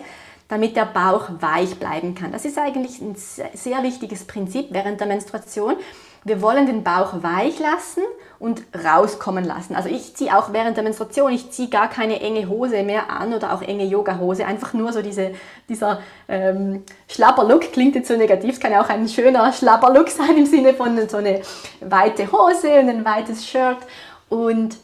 damit 0.49 0.77
der 0.77 0.87
Bauch 0.87 1.29
weich 1.41 1.79
bleiben 1.79 2.15
kann. 2.15 2.33
Das 2.33 2.45
ist 2.45 2.59
eigentlich 2.59 3.01
ein 3.01 3.17
sehr 3.17 3.83
wichtiges 3.83 4.25
Prinzip 4.25 4.69
während 4.71 5.01
der 5.01 5.09
Menstruation. 5.09 5.77
Wir 6.25 6.43
wollen 6.43 6.67
den 6.67 6.83
Bauch 6.83 7.23
weich 7.23 7.61
lassen 7.61 8.03
und 8.41 8.63
rauskommen 8.85 9.45
lassen. 9.45 9.77
Also 9.77 9.89
ich 9.89 10.17
ziehe 10.17 10.37
auch 10.37 10.53
während 10.53 10.77
der 10.77 10.83
Menstruation, 10.83 11.33
ich 11.33 11.51
ziehe 11.53 11.69
gar 11.69 11.89
keine 11.89 12.21
enge 12.21 12.49
Hose 12.49 12.83
mehr 12.83 13.11
an 13.11 13.33
oder 13.33 13.55
auch 13.55 13.63
enge 13.63 13.85
Yoga-Hose. 13.85 14.45
Einfach 14.45 14.73
nur 14.73 14.93
so 14.93 15.03
diese, 15.03 15.35
dieser 15.69 16.01
ähm, 16.29 16.83
Schlapper-Look 17.09 17.73
klingt 17.73 17.95
jetzt 17.95 18.09
so 18.09 18.17
negativ. 18.17 18.55
Es 18.55 18.61
kann 18.61 18.73
ja 18.73 18.83
auch 18.83 18.89
ein 18.89 19.09
schöner 19.09 19.53
Schlapper-Look 19.53 20.09
sein 20.11 20.37
im 20.37 20.47
Sinne 20.47 20.75
von 20.75 21.09
so 21.09 21.19
eine 21.19 21.43
weite 21.81 22.31
Hose 22.33 22.81
und 22.81 22.89
ein 22.89 23.05
weites 23.05 23.47
Shirt. 23.47 23.79
Und 24.29 24.77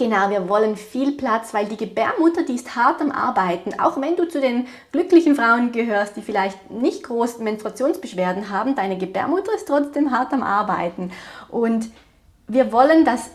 Genau, 0.00 0.30
wir 0.30 0.48
wollen 0.48 0.76
viel 0.76 1.12
Platz, 1.12 1.52
weil 1.52 1.66
die 1.66 1.76
Gebärmutter, 1.76 2.42
die 2.42 2.54
ist 2.54 2.74
hart 2.74 3.02
am 3.02 3.12
Arbeiten. 3.12 3.78
Auch 3.78 4.00
wenn 4.00 4.16
du 4.16 4.26
zu 4.26 4.40
den 4.40 4.66
glücklichen 4.92 5.34
Frauen 5.34 5.72
gehörst, 5.72 6.16
die 6.16 6.22
vielleicht 6.22 6.70
nicht 6.70 7.02
groß 7.02 7.40
Menstruationsbeschwerden 7.40 8.48
haben, 8.48 8.74
deine 8.74 8.96
Gebärmutter 8.96 9.54
ist 9.54 9.68
trotzdem 9.68 10.10
hart 10.10 10.32
am 10.32 10.42
Arbeiten. 10.42 11.12
Und 11.50 11.90
wir 12.48 12.72
wollen, 12.72 13.04
dass 13.04 13.28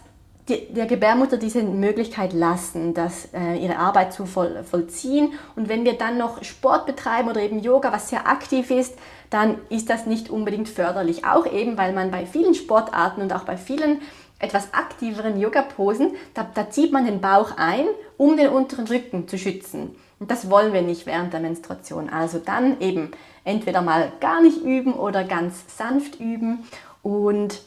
die, 0.49 0.73
der 0.73 0.88
Gebärmutter 0.88 1.38
diese 1.38 1.62
Möglichkeit 1.62 2.34
lassen, 2.34 2.95
dass, 2.95 3.30
äh, 3.34 3.58
ihre 3.58 3.78
Arbeit 3.78 4.13
zu 4.13 4.25
voll, 4.25 4.63
vollziehen. 4.63 5.34
Und 5.56 5.69
wenn 5.69 5.86
wir 5.86 5.93
dann 5.93 6.17
noch 6.17 6.43
Sport 6.43 6.88
betreiben 6.88 7.30
oder 7.30 7.41
eben 7.41 7.60
Yoga, 7.60 7.91
was 7.91 8.10
sehr 8.10 8.28
aktiv 8.28 8.71
ist, 8.71 8.95
dann 9.30 9.60
ist 9.69 9.91
das 9.91 10.08
nicht 10.08 10.32
unbedingt 10.32 10.69
förderlich. 10.69 11.25
Auch 11.25 11.45
eben, 11.45 11.78
weil 11.78 11.93
man 11.93 12.10
bei 12.10 12.25
vielen 12.25 12.56
Sportarten 12.56 13.21
und 13.21 13.34
auch 13.34 13.43
bei 13.43 13.56
vielen 13.56 14.01
etwas 14.39 14.74
aktiveren 14.74 15.39
Yoga-Posen, 15.39 16.13
da, 16.34 16.48
da 16.54 16.69
zieht 16.69 16.91
man 16.91 17.06
den 17.06 17.21
Bauch 17.21 17.58
ein, 17.58 17.86
um 18.17 18.38
den 18.38 18.50
unteren 18.50 18.88
Rücken 18.88 19.28
zu 19.28 19.38
schützen. 19.38 19.95
Und 20.19 20.32
das 20.32 20.50
wollen 20.50 20.74
wir 20.74 20.82
nicht 20.82 21.06
während 21.06 21.34
der 21.34 21.39
Menstruation. 21.39 22.10
Also 22.10 22.39
dann 22.39 22.80
eben 22.80 23.12
entweder 23.43 23.82
mal 23.82 24.12
gar 24.19 24.41
nicht 24.41 24.62
üben 24.63 24.93
oder 24.93 25.24
ganz 25.24 25.63
sanft 25.78 26.19
üben 26.19 26.65
und, 27.04 27.62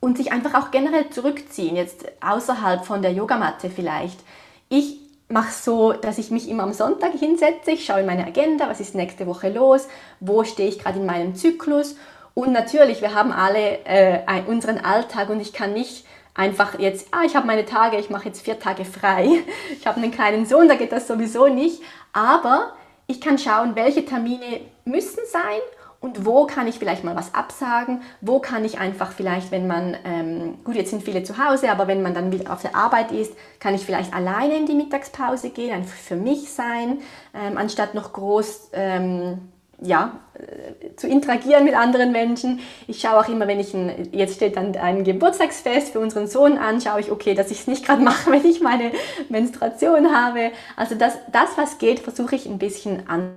und 0.00 0.16
sich 0.16 0.32
einfach 0.32 0.54
auch 0.54 0.70
generell 0.70 1.10
zurückziehen, 1.10 1.76
jetzt 1.76 2.06
außerhalb 2.20 2.84
von 2.84 3.02
der 3.02 3.12
Yogamatte 3.12 3.70
vielleicht. 3.70 4.20
Ich 4.68 4.98
mache 5.28 5.52
so, 5.52 5.92
dass 5.92 6.18
ich 6.18 6.30
mich 6.30 6.48
immer 6.48 6.64
am 6.64 6.72
Sonntag 6.72 7.12
hinsetze, 7.12 7.72
ich 7.72 7.84
schaue 7.84 8.00
in 8.00 8.06
meine 8.06 8.26
Agenda, 8.26 8.68
was 8.68 8.80
ist 8.80 8.94
nächste 8.94 9.26
Woche 9.26 9.50
los, 9.50 9.86
wo 10.18 10.44
stehe 10.44 10.68
ich 10.68 10.78
gerade 10.78 10.98
in 10.98 11.06
meinem 11.06 11.36
Zyklus 11.36 11.96
und 12.40 12.52
natürlich, 12.52 13.02
wir 13.02 13.14
haben 13.14 13.32
alle 13.32 13.84
äh, 13.84 14.42
unseren 14.46 14.78
Alltag 14.78 15.28
und 15.28 15.40
ich 15.40 15.52
kann 15.52 15.74
nicht 15.74 16.06
einfach 16.34 16.78
jetzt, 16.78 17.08
ah, 17.10 17.22
ich 17.26 17.36
habe 17.36 17.46
meine 17.46 17.66
Tage, 17.66 17.98
ich 17.98 18.08
mache 18.08 18.28
jetzt 18.28 18.40
vier 18.40 18.58
Tage 18.58 18.86
frei. 18.86 19.28
Ich 19.78 19.86
habe 19.86 20.00
einen 20.00 20.10
kleinen 20.10 20.46
Sohn, 20.46 20.66
da 20.66 20.74
geht 20.74 20.90
das 20.90 21.06
sowieso 21.06 21.48
nicht. 21.48 21.82
Aber 22.14 22.72
ich 23.06 23.20
kann 23.20 23.38
schauen, 23.38 23.76
welche 23.76 24.06
Termine 24.06 24.60
müssen 24.86 25.20
sein 25.30 25.60
und 26.00 26.24
wo 26.24 26.46
kann 26.46 26.66
ich 26.66 26.78
vielleicht 26.78 27.04
mal 27.04 27.14
was 27.14 27.34
absagen, 27.34 28.00
wo 28.22 28.38
kann 28.38 28.64
ich 28.64 28.78
einfach 28.78 29.12
vielleicht, 29.12 29.50
wenn 29.50 29.66
man, 29.66 29.98
ähm, 30.06 30.64
gut, 30.64 30.76
jetzt 30.76 30.90
sind 30.90 31.02
viele 31.02 31.22
zu 31.22 31.36
Hause, 31.36 31.70
aber 31.70 31.88
wenn 31.88 32.00
man 32.00 32.14
dann 32.14 32.32
wieder 32.32 32.50
auf 32.50 32.62
der 32.62 32.74
Arbeit 32.74 33.12
ist, 33.12 33.34
kann 33.58 33.74
ich 33.74 33.84
vielleicht 33.84 34.14
alleine 34.14 34.56
in 34.56 34.64
die 34.64 34.74
Mittagspause 34.74 35.50
gehen, 35.50 35.74
einfach 35.74 35.94
für 35.94 36.16
mich 36.16 36.50
sein, 36.50 37.00
ähm, 37.34 37.58
anstatt 37.58 37.92
noch 37.92 38.14
groß 38.14 38.70
ähm, 38.72 39.50
ja, 39.82 40.20
äh, 40.34 40.94
zu 40.96 41.08
interagieren 41.08 41.64
mit 41.64 41.74
anderen 41.74 42.12
Menschen. 42.12 42.60
Ich 42.86 43.00
schaue 43.00 43.20
auch 43.20 43.28
immer, 43.28 43.46
wenn 43.48 43.60
ich 43.60 43.74
ein, 43.74 44.08
jetzt 44.12 44.34
steht 44.34 44.56
dann 44.56 44.76
ein 44.76 45.04
Geburtstagsfest 45.04 45.92
für 45.92 46.00
unseren 46.00 46.26
Sohn 46.26 46.58
an, 46.58 46.80
schaue 46.80 47.00
ich, 47.00 47.10
okay, 47.10 47.34
dass 47.34 47.50
ich 47.50 47.60
es 47.60 47.66
nicht 47.66 47.84
gerade 47.84 48.02
mache, 48.04 48.30
wenn 48.30 48.44
ich 48.44 48.60
meine 48.60 48.92
Menstruation 49.28 50.14
habe. 50.14 50.52
Also 50.76 50.94
das, 50.94 51.14
das 51.32 51.56
was 51.56 51.78
geht, 51.78 52.00
versuche 52.00 52.36
ich 52.36 52.46
ein 52.46 52.58
bisschen 52.58 53.08
an. 53.08 53.36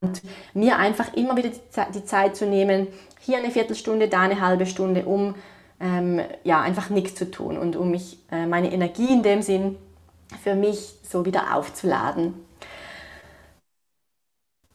Und 0.00 0.20
mir 0.52 0.76
einfach 0.76 1.14
immer 1.14 1.36
wieder 1.36 1.50
die 1.94 2.04
Zeit 2.04 2.36
zu 2.36 2.44
nehmen, 2.46 2.88
hier 3.20 3.38
eine 3.38 3.50
Viertelstunde, 3.50 4.08
da 4.08 4.20
eine 4.20 4.40
halbe 4.42 4.66
Stunde, 4.66 5.06
um 5.06 5.34
ähm, 5.80 6.20
ja, 6.44 6.60
einfach 6.60 6.90
nichts 6.90 7.14
zu 7.14 7.30
tun 7.30 7.56
und 7.56 7.74
um 7.74 7.90
mich, 7.90 8.18
äh, 8.30 8.44
meine 8.44 8.70
Energie 8.70 9.10
in 9.10 9.22
dem 9.22 9.40
Sinn 9.40 9.76
für 10.42 10.54
mich 10.54 10.94
so 11.08 11.24
wieder 11.24 11.56
aufzuladen 11.56 12.34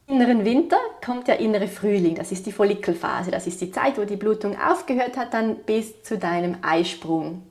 inneren 0.09 0.43
Winter 0.43 0.77
kommt 1.05 1.27
der 1.27 1.39
innere 1.39 1.67
Frühling, 1.67 2.15
das 2.15 2.31
ist 2.31 2.45
die 2.47 2.51
Follikelphase, 2.51 3.29
das 3.29 3.45
ist 3.45 3.61
die 3.61 3.71
Zeit, 3.71 3.97
wo 3.97 4.05
die 4.05 4.15
Blutung 4.15 4.57
aufgehört 4.59 5.15
hat, 5.17 5.33
dann 5.33 5.57
bis 5.57 6.01
zu 6.03 6.17
deinem 6.17 6.57
Eisprung. 6.63 7.43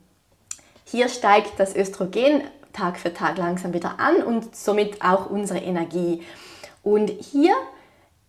Hier 0.83 1.07
steigt 1.07 1.57
das 1.57 1.75
Östrogen 1.75 2.43
Tag 2.73 2.99
für 2.99 3.13
Tag 3.13 3.37
langsam 3.37 3.73
wieder 3.73 3.99
an 3.99 4.21
und 4.23 4.55
somit 4.55 5.01
auch 5.01 5.29
unsere 5.29 5.59
Energie. 5.59 6.21
Und 6.83 7.09
hier 7.09 7.53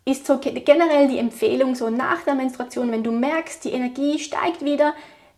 ist 0.05 0.25
so 0.25 0.39
generell 0.39 1.07
die 1.07 1.19
Empfehlung, 1.19 1.75
so 1.75 1.89
nach 1.89 2.23
der 2.23 2.33
Menstruation, 2.33 2.91
wenn 2.91 3.03
du 3.03 3.11
merkst, 3.11 3.63
die 3.65 3.71
Energie 3.71 4.17
steigt 4.17 4.63
wieder, 4.63 4.93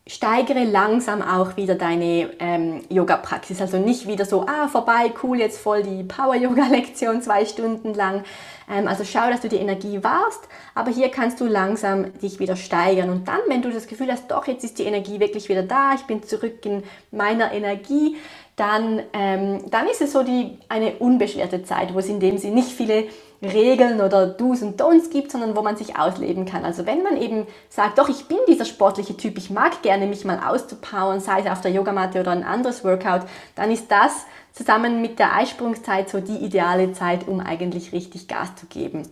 steigere 0.06 0.66
langsam 0.66 1.22
auch 1.22 1.56
wieder 1.56 1.76
deine 1.76 2.30
ähm, 2.40 2.82
Yoga-Praxis. 2.90 3.62
Also 3.62 3.78
nicht 3.78 4.06
wieder 4.06 4.26
so, 4.26 4.46
ah, 4.46 4.68
vorbei, 4.68 5.14
cool, 5.24 5.40
jetzt 5.40 5.60
voll 5.60 5.82
die 5.82 6.04
Power-Yoga-Lektion 6.04 7.22
zwei 7.22 7.46
Stunden 7.46 7.94
lang. 7.94 8.24
Ähm, 8.70 8.88
also 8.90 9.06
schau, 9.06 9.30
dass 9.30 9.42
du 9.42 9.48
die 9.48 9.58
Energie 9.58 10.04
wahrst, 10.04 10.42
aber 10.76 10.92
hier 10.92 11.10
kannst 11.10 11.40
du 11.40 11.46
langsam 11.46 12.18
dich 12.20 12.40
wieder 12.40 12.58
steigern. 12.58 13.10
Und 13.10 13.30
dann, 13.30 13.40
wenn 13.48 13.62
du 13.62 13.72
das 13.72 13.88
Gefühl 13.88 14.12
hast, 14.12 14.30
doch, 14.30 14.46
jetzt 14.48 14.66
ist 14.66 14.78
die 14.78 14.84
Energie 14.84 15.22
wirklich 15.22 15.48
wieder 15.48 15.64
da, 15.64 15.94
ich 15.96 16.04
bin 16.04 16.22
zurück 16.24 16.66
in 16.66 16.84
meiner 17.12 17.54
Energie, 17.54 18.18
dann, 18.56 19.02
ähm, 19.14 19.60
dann 19.70 19.88
ist 19.88 20.02
es 20.02 20.12
so 20.12 20.24
die, 20.24 20.58
eine 20.70 20.94
unbeschwerte 20.94 21.64
Zeit, 21.64 21.94
wo 21.94 22.00
es 22.00 22.08
in 22.08 22.20
dem 22.20 22.38
Sinne 22.38 22.56
nicht 22.56 22.70
viele 22.70 23.06
Regeln 23.42 24.00
oder 24.00 24.28
Do's 24.28 24.62
und 24.62 24.80
Don'ts 24.80 25.10
gibt, 25.10 25.32
sondern 25.32 25.56
wo 25.56 25.62
man 25.62 25.76
sich 25.76 25.98
ausleben 25.98 26.46
kann. 26.46 26.64
Also 26.64 26.86
wenn 26.86 27.04
man 27.04 27.18
eben 27.18 27.46
sagt, 27.70 27.98
doch, 27.98 28.10
ich 28.10 28.26
bin 28.28 28.38
dieser 28.48 28.66
sportliche 28.66 29.18
Typ, 29.18 29.38
ich 29.38 29.50
mag 29.50 29.82
gerne 29.82 30.08
mich 30.08 30.24
mal 30.24 30.40
auszupowern, 30.40 31.20
sei 31.20 31.42
es 31.42 31.48
auf 31.48 31.62
der 31.62 31.72
Yogamatte 31.72 32.20
oder 32.20 32.32
ein 32.32 32.44
anderes 32.44 32.84
Workout, 32.84 33.22
dann 33.56 33.72
ist 33.72 33.92
das 33.92 34.26
zusammen 34.54 35.02
mit 35.02 35.20
der 35.20 35.36
Eisprungszeit 35.36 36.10
so 36.10 36.20
die 36.20 36.38
ideale 36.38 36.94
Zeit, 36.94 37.28
um 37.28 37.40
eigentlich 37.40 37.92
richtig 37.92 38.28
Gas 38.28 38.56
zu 38.56 38.68
geben. 38.68 39.04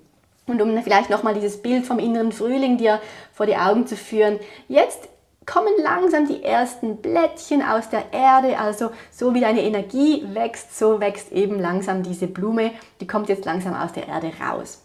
Und 0.48 0.62
um 0.62 0.82
vielleicht 0.84 1.10
nochmal 1.10 1.34
dieses 1.34 1.62
Bild 1.62 1.86
vom 1.86 2.00
inneren 2.00 2.32
Frühling 2.32 2.78
dir 2.78 3.00
vor 3.34 3.46
die 3.46 3.58
Augen 3.58 3.88
zu 3.88 3.96
führen, 3.96 4.40
jetzt 4.68 5.10
kommen 5.52 5.74
langsam 5.84 6.28
die 6.28 6.44
ersten 6.44 6.98
Blättchen 6.98 7.62
aus 7.62 7.90
der 7.90 8.14
Erde, 8.14 8.58
also 8.58 8.92
so 9.12 9.34
wie 9.34 9.42
deine 9.42 9.62
Energie 9.62 10.24
wächst, 10.34 10.78
so 10.80 11.02
wächst 11.02 11.34
eben 11.34 11.60
langsam 11.60 12.04
diese 12.04 12.28
Blume, 12.28 12.72
die 13.02 13.08
kommt 13.08 13.28
jetzt 13.28 13.44
langsam 13.44 13.74
aus 13.74 13.92
der 13.92 14.08
Erde 14.08 14.32
raus. 14.40 14.82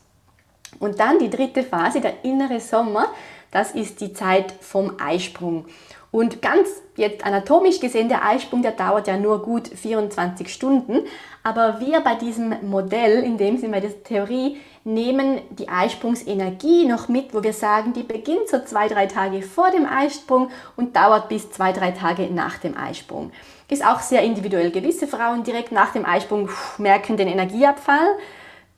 Und 0.81 0.99
dann 0.99 1.21
die 1.21 1.31
dritte 1.31 1.63
Phase, 1.63 2.01
der 2.01 2.25
innere 2.25 2.59
Sommer, 2.59 3.07
das 3.53 3.71
ist 3.73 4.01
die 4.01 4.13
Zeit 4.13 4.53
vom 4.61 4.95
Eisprung. 4.99 5.67
Und 6.11 6.43
ganz 6.43 6.69
jetzt 6.97 7.25
anatomisch 7.25 7.79
gesehen, 7.79 8.09
der 8.09 8.25
Eisprung, 8.25 8.63
der 8.63 8.73
dauert 8.73 9.07
ja 9.07 9.17
nur 9.17 9.43
gut 9.43 9.69
24 9.69 10.53
Stunden. 10.53 11.03
Aber 11.45 11.79
wir 11.79 12.01
bei 12.01 12.17
diesem 12.17 12.55
Modell, 12.69 13.23
in 13.23 13.39
dem 13.39 13.59
Sinne 13.59 13.75
bei 13.75 13.81
dieser 13.81 14.03
Theorie, 14.03 14.57
nehmen 14.87 15.41
die 15.51 15.69
Eisprungsenergie 15.69 16.87
noch 16.87 17.09
mit, 17.09 17.35
wo 17.35 17.43
wir 17.43 17.53
sagen, 17.53 17.93
die 17.93 18.05
beginnt 18.05 18.49
so 18.49 18.61
zwei, 18.65 18.87
drei 18.87 19.07
Tage 19.07 19.43
vor 19.43 19.71
dem 19.73 19.85
Eisprung 19.85 20.49
und 20.77 20.95
dauert 20.95 21.29
bis 21.29 21.51
zwei, 21.51 21.73
drei 21.73 21.91
Tage 21.91 22.33
nach 22.33 22.59
dem 22.59 22.77
Eisprung. 22.77 23.33
Ist 23.69 23.85
auch 23.85 23.99
sehr 23.99 24.23
individuell. 24.23 24.71
Gewisse 24.71 25.09
Frauen 25.09 25.43
direkt 25.43 25.73
nach 25.73 25.93
dem 25.93 26.07
Eisprung 26.07 26.49
merken 26.79 27.17
den 27.17 27.27
Energieabfall, 27.27 28.07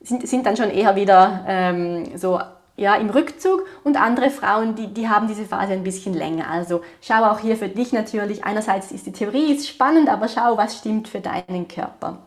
sind, 0.01 0.27
sind 0.27 0.47
dann 0.47 0.57
schon 0.57 0.71
eher 0.71 0.97
wieder 0.97 1.45
ähm, 1.47 2.17
so 2.17 2.41
ja, 2.77 2.95
im 2.95 3.11
Rückzug 3.11 3.67
und 3.85 4.01
andere 4.01 4.31
Frauen, 4.31 4.77
die, 4.77 4.87
die 4.87 5.11
haben 5.11 5.29
diese 5.29 5.45
Phase 5.45 5.75
ein 5.75 5.83
bisschen 5.83 6.15
länger. 6.15 6.49
Also 6.49 6.81
schau 7.03 7.25
auch 7.25 7.41
hier 7.41 7.57
für 7.57 7.69
dich 7.69 7.93
natürlich, 7.93 8.45
einerseits 8.45 8.93
ist 8.93 9.05
die 9.05 9.13
Theorie 9.13 9.53
ist 9.53 9.69
spannend, 9.69 10.09
aber 10.09 10.29
schau, 10.29 10.57
was 10.57 10.79
stimmt 10.79 11.09
für 11.09 11.21
deinen 11.21 11.69
Körper. 11.69 12.19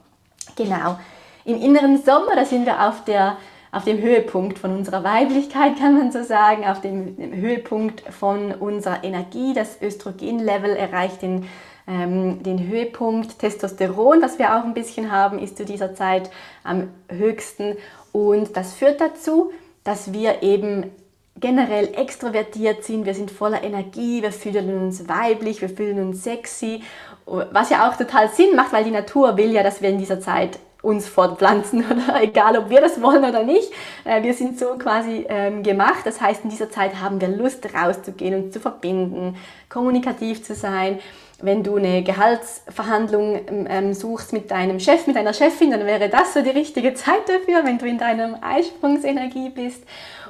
Genau. 0.55 0.99
Im 1.45 1.59
inneren 1.59 2.03
Sommer, 2.03 2.35
da 2.35 2.45
sind 2.45 2.67
wir 2.67 2.87
auf, 2.87 3.03
der, 3.05 3.37
auf 3.71 3.85
dem 3.85 4.01
Höhepunkt 4.01 4.59
von 4.59 4.75
unserer 4.75 5.03
Weiblichkeit, 5.03 5.77
kann 5.77 5.97
man 5.97 6.11
so 6.11 6.23
sagen, 6.23 6.65
auf 6.65 6.81
dem, 6.81 7.15
dem 7.15 7.33
Höhepunkt 7.33 8.01
von 8.13 8.51
unserer 8.51 9.03
Energie. 9.03 9.53
Das 9.53 9.81
Östrogenlevel 9.81 10.75
erreicht 10.75 11.21
den, 11.21 11.47
ähm, 11.87 12.43
den 12.43 12.67
Höhepunkt. 12.67 13.39
Testosteron, 13.39 14.21
was 14.21 14.39
wir 14.39 14.57
auch 14.57 14.65
ein 14.65 14.73
bisschen 14.73 15.11
haben, 15.11 15.39
ist 15.39 15.57
zu 15.57 15.63
dieser 15.63 15.95
Zeit 15.95 16.29
am 16.63 16.89
höchsten. 17.09 17.77
Und 18.11 18.57
das 18.57 18.73
führt 18.73 18.99
dazu, 18.99 19.51
dass 19.85 20.11
wir 20.11 20.43
eben 20.43 20.91
generell 21.39 21.93
extrovertiert 21.95 22.83
sind, 22.83 23.05
wir 23.05 23.15
sind 23.15 23.31
voller 23.31 23.63
Energie, 23.63 24.21
wir 24.21 24.33
fühlen 24.33 24.83
uns 24.83 25.07
weiblich, 25.07 25.61
wir 25.61 25.69
fühlen 25.69 25.99
uns 25.99 26.23
sexy, 26.23 26.83
was 27.25 27.69
ja 27.69 27.89
auch 27.89 27.95
total 27.95 28.29
Sinn 28.29 28.55
macht, 28.55 28.73
weil 28.73 28.83
die 28.83 28.91
Natur 28.91 29.37
will 29.37 29.51
ja, 29.51 29.63
dass 29.63 29.81
wir 29.81 29.89
in 29.89 29.97
dieser 29.97 30.19
Zeit 30.19 30.59
uns 30.81 31.07
fortpflanzen 31.07 31.85
oder 31.91 32.21
egal, 32.21 32.57
ob 32.57 32.69
wir 32.69 32.81
das 32.81 33.01
wollen 33.01 33.23
oder 33.23 33.43
nicht. 33.43 33.71
Äh, 34.03 34.23
wir 34.23 34.33
sind 34.33 34.59
so 34.59 34.77
quasi 34.77 35.25
ähm, 35.29 35.63
gemacht. 35.63 36.01
Das 36.05 36.21
heißt, 36.21 36.43
in 36.43 36.49
dieser 36.49 36.69
Zeit 36.69 36.99
haben 36.99 37.21
wir 37.21 37.27
Lust 37.27 37.67
rauszugehen 37.73 38.35
und 38.35 38.53
zu 38.53 38.59
verbinden, 38.59 39.35
kommunikativ 39.69 40.43
zu 40.43 40.55
sein. 40.55 40.99
Wenn 41.41 41.63
du 41.63 41.77
eine 41.77 42.03
Gehaltsverhandlung 42.03 43.39
ähm, 43.47 43.67
ähm, 43.69 43.93
suchst 43.93 44.33
mit 44.33 44.51
deinem 44.51 44.79
Chef, 44.79 45.07
mit 45.07 45.15
deiner 45.15 45.33
Chefin, 45.33 45.71
dann 45.71 45.85
wäre 45.85 46.09
das 46.09 46.33
so 46.33 46.41
die 46.41 46.49
richtige 46.49 46.93
Zeit 46.95 47.27
dafür, 47.27 47.65
wenn 47.65 47.77
du 47.77 47.85
in 47.85 47.97
deinem 47.97 48.37
Eisprungsenergie 48.41 49.49
bist. 49.49 49.83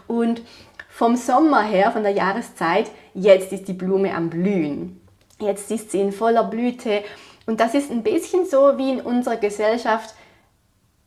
Und 0.07 0.41
vom 0.89 1.15
Sommer 1.15 1.63
her, 1.63 1.91
von 1.91 2.03
der 2.03 2.11
Jahreszeit, 2.11 2.91
jetzt 3.13 3.51
ist 3.53 3.67
die 3.67 3.73
Blume 3.73 4.13
am 4.13 4.29
Blühen. 4.29 5.01
Jetzt 5.39 5.71
ist 5.71 5.91
sie 5.91 6.01
in 6.01 6.11
voller 6.11 6.43
Blüte. 6.43 7.03
Und 7.47 7.59
das 7.59 7.73
ist 7.73 7.89
ein 7.89 8.03
bisschen 8.03 8.45
so, 8.45 8.77
wie 8.77 8.91
in 8.91 9.01
unserer 9.01 9.37
Gesellschaft 9.37 10.13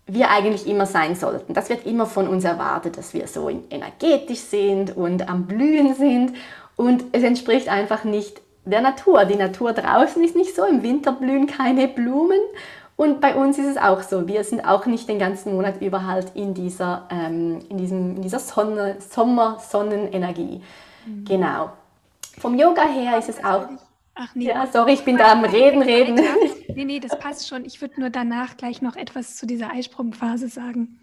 wir 0.06 0.30
eigentlich 0.30 0.66
immer 0.66 0.86
sein 0.86 1.14
sollten. 1.14 1.54
Das 1.54 1.70
wird 1.70 1.86
immer 1.86 2.06
von 2.06 2.28
uns 2.28 2.44
erwartet, 2.44 2.98
dass 2.98 3.14
wir 3.14 3.26
so 3.26 3.48
energetisch 3.70 4.40
sind 4.40 4.96
und 4.96 5.28
am 5.28 5.46
Blühen 5.46 5.94
sind. 5.94 6.34
Und 6.76 7.04
es 7.12 7.22
entspricht 7.22 7.68
einfach 7.68 8.04
nicht 8.04 8.40
der 8.64 8.80
Natur. 8.80 9.24
Die 9.24 9.36
Natur 9.36 9.72
draußen 9.72 10.22
ist 10.22 10.36
nicht 10.36 10.54
so, 10.54 10.64
im 10.64 10.82
Winter 10.82 11.12
blühen 11.12 11.46
keine 11.46 11.88
Blumen 11.88 12.40
und 12.96 13.20
bei 13.20 13.34
uns 13.34 13.58
ist 13.58 13.66
es 13.66 13.76
auch 13.76 14.02
so. 14.02 14.28
Wir 14.28 14.44
sind 14.44 14.64
auch 14.66 14.86
nicht 14.86 15.08
den 15.08 15.18
ganzen 15.18 15.54
Monat 15.54 15.80
über 15.82 16.06
halt 16.06 16.34
in 16.34 16.54
dieser, 16.54 17.08
ähm, 17.10 17.58
in 17.68 17.76
diesem, 17.76 18.16
in 18.16 18.22
dieser 18.22 18.38
Sonne, 18.38 18.96
Sommer-Sonnenenergie. 19.00 20.62
Mhm. 21.06 21.24
Genau. 21.24 21.70
Vom 22.38 22.56
Yoga 22.56 22.82
her 22.82 23.18
ist 23.18 23.28
es 23.28 23.42
auch. 23.42 23.66
Ach 24.14 24.34
nee. 24.34 24.46
Ja, 24.46 24.66
sorry, 24.72 24.92
ich 24.92 25.04
bin 25.04 25.16
da 25.16 25.32
am 25.32 25.44
Reden, 25.44 25.82
Reden. 25.82 26.20
Nee, 26.74 26.84
nee, 26.84 27.00
das 27.00 27.18
passt 27.18 27.48
schon. 27.48 27.64
Ich 27.64 27.80
würde 27.80 28.00
nur 28.00 28.10
danach 28.10 28.56
gleich 28.56 28.82
noch 28.82 28.96
etwas 28.96 29.36
zu 29.36 29.46
dieser 29.46 29.70
Eisprungphase 29.70 30.48
sagen. 30.48 30.98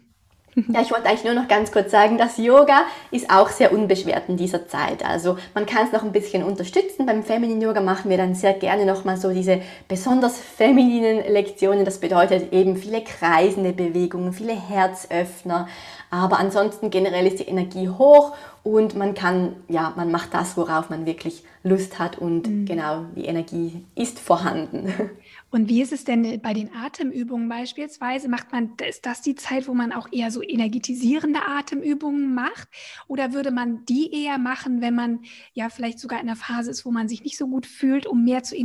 Ja, 0.54 0.82
ich 0.82 0.90
wollte 0.90 1.08
eigentlich 1.08 1.24
nur 1.24 1.32
noch 1.32 1.48
ganz 1.48 1.72
kurz 1.72 1.90
sagen, 1.90 2.18
das 2.18 2.36
Yoga 2.36 2.82
ist 3.10 3.30
auch 3.30 3.48
sehr 3.48 3.72
unbeschwert 3.72 4.28
in 4.28 4.36
dieser 4.36 4.68
Zeit. 4.68 5.02
Also 5.02 5.38
man 5.54 5.64
kann 5.64 5.86
es 5.86 5.92
noch 5.92 6.02
ein 6.02 6.12
bisschen 6.12 6.42
unterstützen. 6.42 7.06
Beim 7.06 7.22
Feminine 7.22 7.64
Yoga 7.64 7.80
machen 7.80 8.10
wir 8.10 8.18
dann 8.18 8.34
sehr 8.34 8.52
gerne 8.52 8.84
nochmal 8.84 9.16
so 9.16 9.30
diese 9.30 9.62
besonders 9.88 10.38
femininen 10.38 11.32
Lektionen. 11.32 11.86
Das 11.86 12.00
bedeutet 12.00 12.52
eben 12.52 12.76
viele 12.76 13.02
kreisende 13.02 13.72
Bewegungen, 13.72 14.34
viele 14.34 14.52
Herzöffner. 14.52 15.68
Aber 16.10 16.38
ansonsten 16.38 16.90
generell 16.90 17.26
ist 17.26 17.38
die 17.38 17.48
Energie 17.48 17.88
hoch 17.88 18.34
und 18.62 18.94
man 18.94 19.14
kann, 19.14 19.56
ja, 19.68 19.94
man 19.96 20.10
macht 20.10 20.34
das, 20.34 20.58
worauf 20.58 20.90
man 20.90 21.06
wirklich 21.06 21.44
Lust 21.64 21.98
hat 21.98 22.18
und 22.18 22.48
mhm. 22.48 22.64
genau, 22.66 23.06
die 23.14 23.24
Energie 23.24 23.84
ist 23.94 24.18
vorhanden. 24.18 24.92
Und 25.50 25.68
wie 25.68 25.82
ist 25.82 25.92
es 25.92 26.04
denn 26.04 26.40
bei 26.40 26.54
den 26.54 26.74
Atemübungen 26.74 27.46
beispielsweise? 27.46 28.30
Macht 28.30 28.52
man, 28.52 28.72
ist 28.88 29.04
das 29.04 29.20
die 29.20 29.34
Zeit, 29.34 29.68
wo 29.68 29.74
man 29.74 29.92
auch 29.92 30.08
eher 30.10 30.30
so 30.30 30.40
energetisierende 30.42 31.40
Atemübungen 31.46 32.34
macht? 32.34 32.68
Oder 33.06 33.34
würde 33.34 33.50
man 33.50 33.84
die 33.84 34.24
eher 34.24 34.38
machen, 34.38 34.80
wenn 34.80 34.94
man 34.94 35.20
ja 35.52 35.68
vielleicht 35.68 35.98
sogar 35.98 36.20
in 36.20 36.28
einer 36.28 36.36
Phase 36.36 36.70
ist, 36.70 36.86
wo 36.86 36.90
man 36.90 37.06
sich 37.06 37.22
nicht 37.22 37.36
so 37.36 37.46
gut 37.46 37.66
fühlt, 37.66 38.06
um 38.06 38.24
mehr 38.24 38.42
zu, 38.42 38.56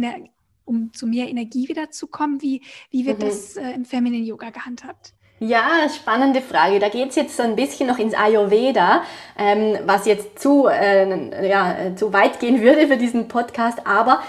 um 0.63 0.93
zu 0.93 1.07
mehr 1.07 1.27
Energie 1.27 1.67
wieder 1.67 1.91
zu 1.91 2.07
kommen? 2.07 2.41
Wie, 2.41 2.61
wie 2.89 3.05
wird 3.05 3.19
mhm. 3.19 3.23
das 3.23 3.57
äh, 3.57 3.71
im 3.71 3.83
Feminine 3.83 4.25
Yoga 4.25 4.51
gehandhabt? 4.51 5.13
Ja, 5.39 5.87
spannende 5.95 6.41
Frage. 6.41 6.79
Da 6.79 6.89
geht 6.89 7.09
es 7.09 7.15
jetzt 7.15 7.37
so 7.37 7.43
ein 7.43 7.55
bisschen 7.55 7.87
noch 7.87 7.99
ins 7.99 8.15
Ayurveda, 8.15 9.03
ähm, 9.37 9.77
was 9.85 10.05
jetzt 10.07 10.39
zu, 10.39 10.67
äh, 10.67 11.47
ja, 11.47 11.95
zu 11.95 12.11
weit 12.11 12.39
gehen 12.39 12.61
würde 12.61 12.87
für 12.87 12.97
diesen 12.97 13.27
Podcast, 13.27 13.85
aber 13.85 14.21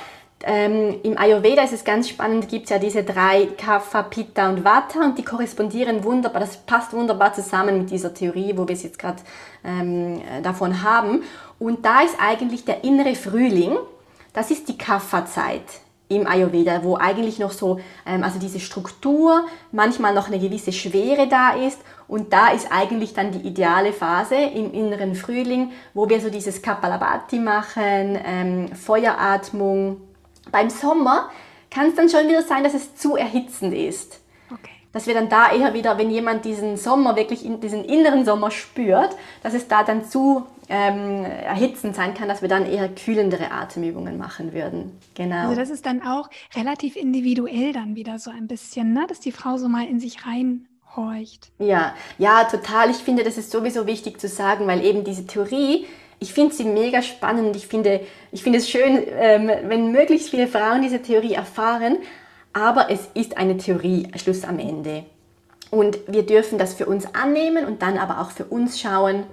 ähm, 0.44 1.00
Im 1.02 1.18
Ayurveda 1.18 1.64
ist 1.64 1.72
es 1.72 1.84
ganz 1.84 2.08
spannend, 2.08 2.48
gibt 2.48 2.64
es 2.64 2.70
ja 2.70 2.78
diese 2.78 3.02
drei 3.02 3.48
Kapha, 3.56 4.04
Pitta 4.04 4.48
und 4.48 4.64
Vata 4.64 5.00
und 5.00 5.18
die 5.18 5.24
korrespondieren 5.24 6.04
wunderbar, 6.04 6.40
das 6.40 6.58
passt 6.58 6.92
wunderbar 6.92 7.32
zusammen 7.34 7.78
mit 7.78 7.90
dieser 7.90 8.14
Theorie, 8.14 8.52
wo 8.56 8.68
wir 8.68 8.74
es 8.74 8.84
jetzt 8.84 9.00
gerade 9.00 9.20
ähm, 9.64 10.22
davon 10.44 10.84
haben. 10.84 11.24
Und 11.58 11.84
da 11.84 12.02
ist 12.02 12.16
eigentlich 12.20 12.64
der 12.64 12.84
innere 12.84 13.16
Frühling, 13.16 13.76
das 14.32 14.52
ist 14.52 14.68
die 14.68 14.78
Kapha-Zeit 14.78 15.64
im 16.08 16.26
Ayurveda, 16.26 16.82
wo 16.82 16.96
eigentlich 16.96 17.38
noch 17.38 17.52
so, 17.52 17.80
ähm, 18.06 18.22
also 18.24 18.38
diese 18.38 18.60
Struktur, 18.60 19.46
manchmal 19.72 20.14
noch 20.14 20.28
eine 20.28 20.38
gewisse 20.38 20.72
Schwere 20.72 21.28
da 21.28 21.50
ist 21.50 21.78
und 22.06 22.32
da 22.32 22.48
ist 22.48 22.68
eigentlich 22.70 23.12
dann 23.12 23.30
die 23.30 23.46
ideale 23.46 23.92
Phase 23.92 24.36
im 24.36 24.72
inneren 24.72 25.14
Frühling, 25.14 25.72
wo 25.92 26.08
wir 26.08 26.20
so 26.20 26.30
dieses 26.30 26.62
Kapalabhati 26.62 27.38
machen, 27.38 28.18
ähm, 28.24 28.74
Feueratmung, 28.74 30.00
beim 30.50 30.70
Sommer 30.70 31.28
kann 31.70 31.88
es 31.88 31.94
dann 31.94 32.08
schon 32.08 32.26
wieder 32.28 32.42
sein, 32.42 32.64
dass 32.64 32.74
es 32.74 32.96
zu 32.96 33.16
erhitzend 33.16 33.74
ist. 33.74 34.20
Okay. 34.50 34.70
Dass 34.92 35.06
wir 35.06 35.12
dann 35.12 35.28
da 35.28 35.52
eher 35.52 35.74
wieder, 35.74 35.98
wenn 35.98 36.10
jemand 36.10 36.46
diesen 36.46 36.78
Sommer, 36.78 37.16
wirklich 37.16 37.44
in, 37.44 37.60
diesen 37.60 37.84
inneren 37.84 38.24
Sommer 38.24 38.50
spürt, 38.50 39.14
dass 39.42 39.52
es 39.52 39.68
da 39.68 39.82
dann 39.82 40.06
zu 40.06 40.46
ähm, 40.68 41.24
erhitzend 41.24 41.96
sein 41.96 42.14
kann, 42.14 42.28
dass 42.28 42.42
wir 42.42 42.48
dann 42.48 42.66
eher 42.66 42.88
kühlendere 42.88 43.50
Atemübungen 43.50 44.18
machen 44.18 44.52
würden. 44.52 44.98
Genau. 45.14 45.48
Also 45.48 45.56
das 45.56 45.70
ist 45.70 45.86
dann 45.86 46.02
auch 46.02 46.28
relativ 46.54 46.96
individuell 46.96 47.72
dann 47.72 47.96
wieder 47.96 48.18
so 48.18 48.30
ein 48.30 48.46
bisschen, 48.46 48.92
ne? 48.92 49.06
dass 49.08 49.20
die 49.20 49.32
Frau 49.32 49.56
so 49.56 49.68
mal 49.68 49.86
in 49.86 50.00
sich 50.00 50.18
reinhorcht. 50.26 51.50
Ja, 51.58 51.94
ja, 52.18 52.44
total. 52.44 52.90
Ich 52.90 52.98
finde, 52.98 53.24
das 53.24 53.38
ist 53.38 53.50
sowieso 53.50 53.86
wichtig 53.86 54.20
zu 54.20 54.28
sagen, 54.28 54.66
weil 54.66 54.84
eben 54.84 55.04
diese 55.04 55.26
Theorie 55.26 55.86
ich 56.20 56.32
finde 56.32 56.54
sie 56.54 56.64
mega 56.64 57.02
spannend. 57.02 57.54
Ich 57.56 57.66
finde, 57.66 58.00
ich 58.32 58.42
finde 58.42 58.58
es 58.58 58.68
schön, 58.68 59.04
ähm, 59.18 59.50
wenn 59.64 59.92
möglichst 59.92 60.30
viele 60.30 60.48
Frauen 60.48 60.82
diese 60.82 61.00
Theorie 61.00 61.34
erfahren. 61.34 61.98
Aber 62.52 62.90
es 62.90 63.08
ist 63.14 63.36
eine 63.36 63.56
Theorie, 63.56 64.08
Schluss 64.16 64.44
am 64.44 64.58
Ende. 64.58 65.04
Und 65.70 65.98
wir 66.06 66.24
dürfen 66.24 66.58
das 66.58 66.74
für 66.74 66.86
uns 66.86 67.14
annehmen 67.14 67.66
und 67.66 67.82
dann 67.82 67.98
aber 67.98 68.20
auch 68.20 68.30
für 68.30 68.44
uns 68.44 68.80
schauen, 68.80 69.24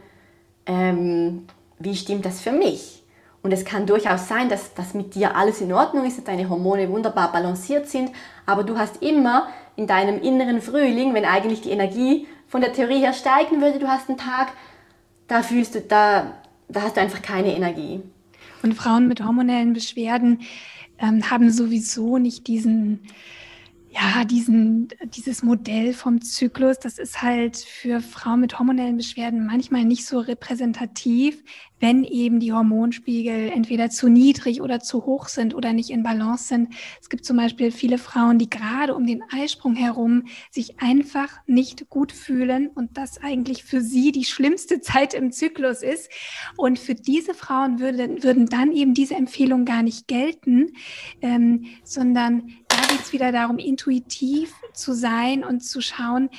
ähm, 0.65 1.45
wie 1.79 1.95
stimmt 1.95 2.25
das 2.25 2.41
für 2.41 2.51
mich? 2.51 3.03
Und 3.41 3.51
es 3.51 3.63
kann 3.63 3.85
durchaus 3.85 4.27
sein, 4.27 4.49
dass, 4.49 4.73
dass 4.73 4.95
mit 4.95 5.13
dir 5.13 5.35
alles 5.35 5.61
in 5.61 5.71
Ordnung 5.71 6.05
ist, 6.05 6.17
dass 6.17 6.25
deine 6.25 6.49
Hormone 6.49 6.89
wunderbar 6.89 7.31
balanciert 7.31 7.87
sind, 7.87 8.09
aber 8.45 8.63
du 8.63 8.77
hast 8.77 9.03
immer 9.03 9.47
in 9.75 9.85
deinem 9.85 10.19
inneren 10.21 10.61
Frühling, 10.61 11.13
wenn 11.13 11.25
eigentlich 11.25 11.61
die 11.61 11.69
Energie 11.69 12.27
von 12.47 12.61
der 12.61 12.73
Theorie 12.73 12.99
her 12.99 13.13
steigen 13.13 13.61
würde, 13.61 13.77
du 13.77 13.87
hast 13.87 14.09
einen 14.09 14.17
Tag, 14.17 14.53
da 15.27 15.43
fühlst 15.43 15.75
du, 15.75 15.81
da, 15.81 16.33
da 16.69 16.81
hast 16.81 16.97
du 16.97 17.01
einfach 17.01 17.21
keine 17.21 17.55
Energie. 17.55 18.01
Und 18.63 18.73
Frauen 18.73 19.07
mit 19.07 19.23
hormonellen 19.23 19.73
Beschwerden 19.73 20.41
ähm, 20.97 21.29
haben 21.29 21.51
sowieso 21.51 22.17
nicht 22.17 22.47
diesen 22.47 23.01
ja, 23.95 24.25
diesen, 24.25 24.89
dieses 25.15 25.41
Modell 25.41 25.93
vom 25.93 26.21
Zyklus, 26.21 26.79
das 26.79 26.99
ist 26.99 27.21
halt 27.21 27.55
für 27.55 28.01
Frauen 28.01 28.41
mit 28.41 28.59
hormonellen 28.59 28.97
Beschwerden 28.97 29.45
manchmal 29.45 29.85
nicht 29.85 30.05
so 30.05 30.19
repräsentativ, 30.19 31.41
wenn 31.79 32.03
eben 32.03 32.39
die 32.39 32.51
Hormonspiegel 32.51 33.49
entweder 33.49 33.89
zu 33.89 34.09
niedrig 34.09 34.61
oder 34.61 34.81
zu 34.81 35.05
hoch 35.05 35.27
sind 35.27 35.53
oder 35.53 35.71
nicht 35.71 35.91
in 35.91 36.03
Balance 36.03 36.45
sind. 36.45 36.73
Es 37.01 37.09
gibt 37.09 37.25
zum 37.25 37.37
Beispiel 37.37 37.71
viele 37.71 37.97
Frauen, 37.97 38.37
die 38.37 38.49
gerade 38.49 38.95
um 38.95 39.05
den 39.05 39.23
Eisprung 39.31 39.75
herum 39.75 40.25
sich 40.51 40.79
einfach 40.79 41.29
nicht 41.47 41.89
gut 41.89 42.11
fühlen 42.11 42.67
und 42.67 42.97
das 42.97 43.21
eigentlich 43.21 43.63
für 43.63 43.81
sie 43.81 44.11
die 44.11 44.25
schlimmste 44.25 44.81
Zeit 44.81 45.13
im 45.13 45.31
Zyklus 45.31 45.83
ist. 45.83 46.09
Und 46.57 46.79
für 46.79 46.95
diese 46.95 47.33
Frauen 47.33 47.79
würde, 47.79 48.23
würden 48.23 48.47
dann 48.47 48.73
eben 48.73 48.93
diese 48.93 49.15
Empfehlungen 49.15 49.65
gar 49.65 49.83
nicht 49.83 50.07
gelten, 50.07 50.73
ähm, 51.21 51.65
sondern 51.83 52.51
geht 52.87 53.01
es 53.01 53.13
wieder 53.13 53.31
darum, 53.31 53.57
intuitiv 53.57 54.53
zu 54.73 54.93
sein 54.93 55.43
und 55.43 55.61
zu 55.61 55.81
schauen, 55.81 56.29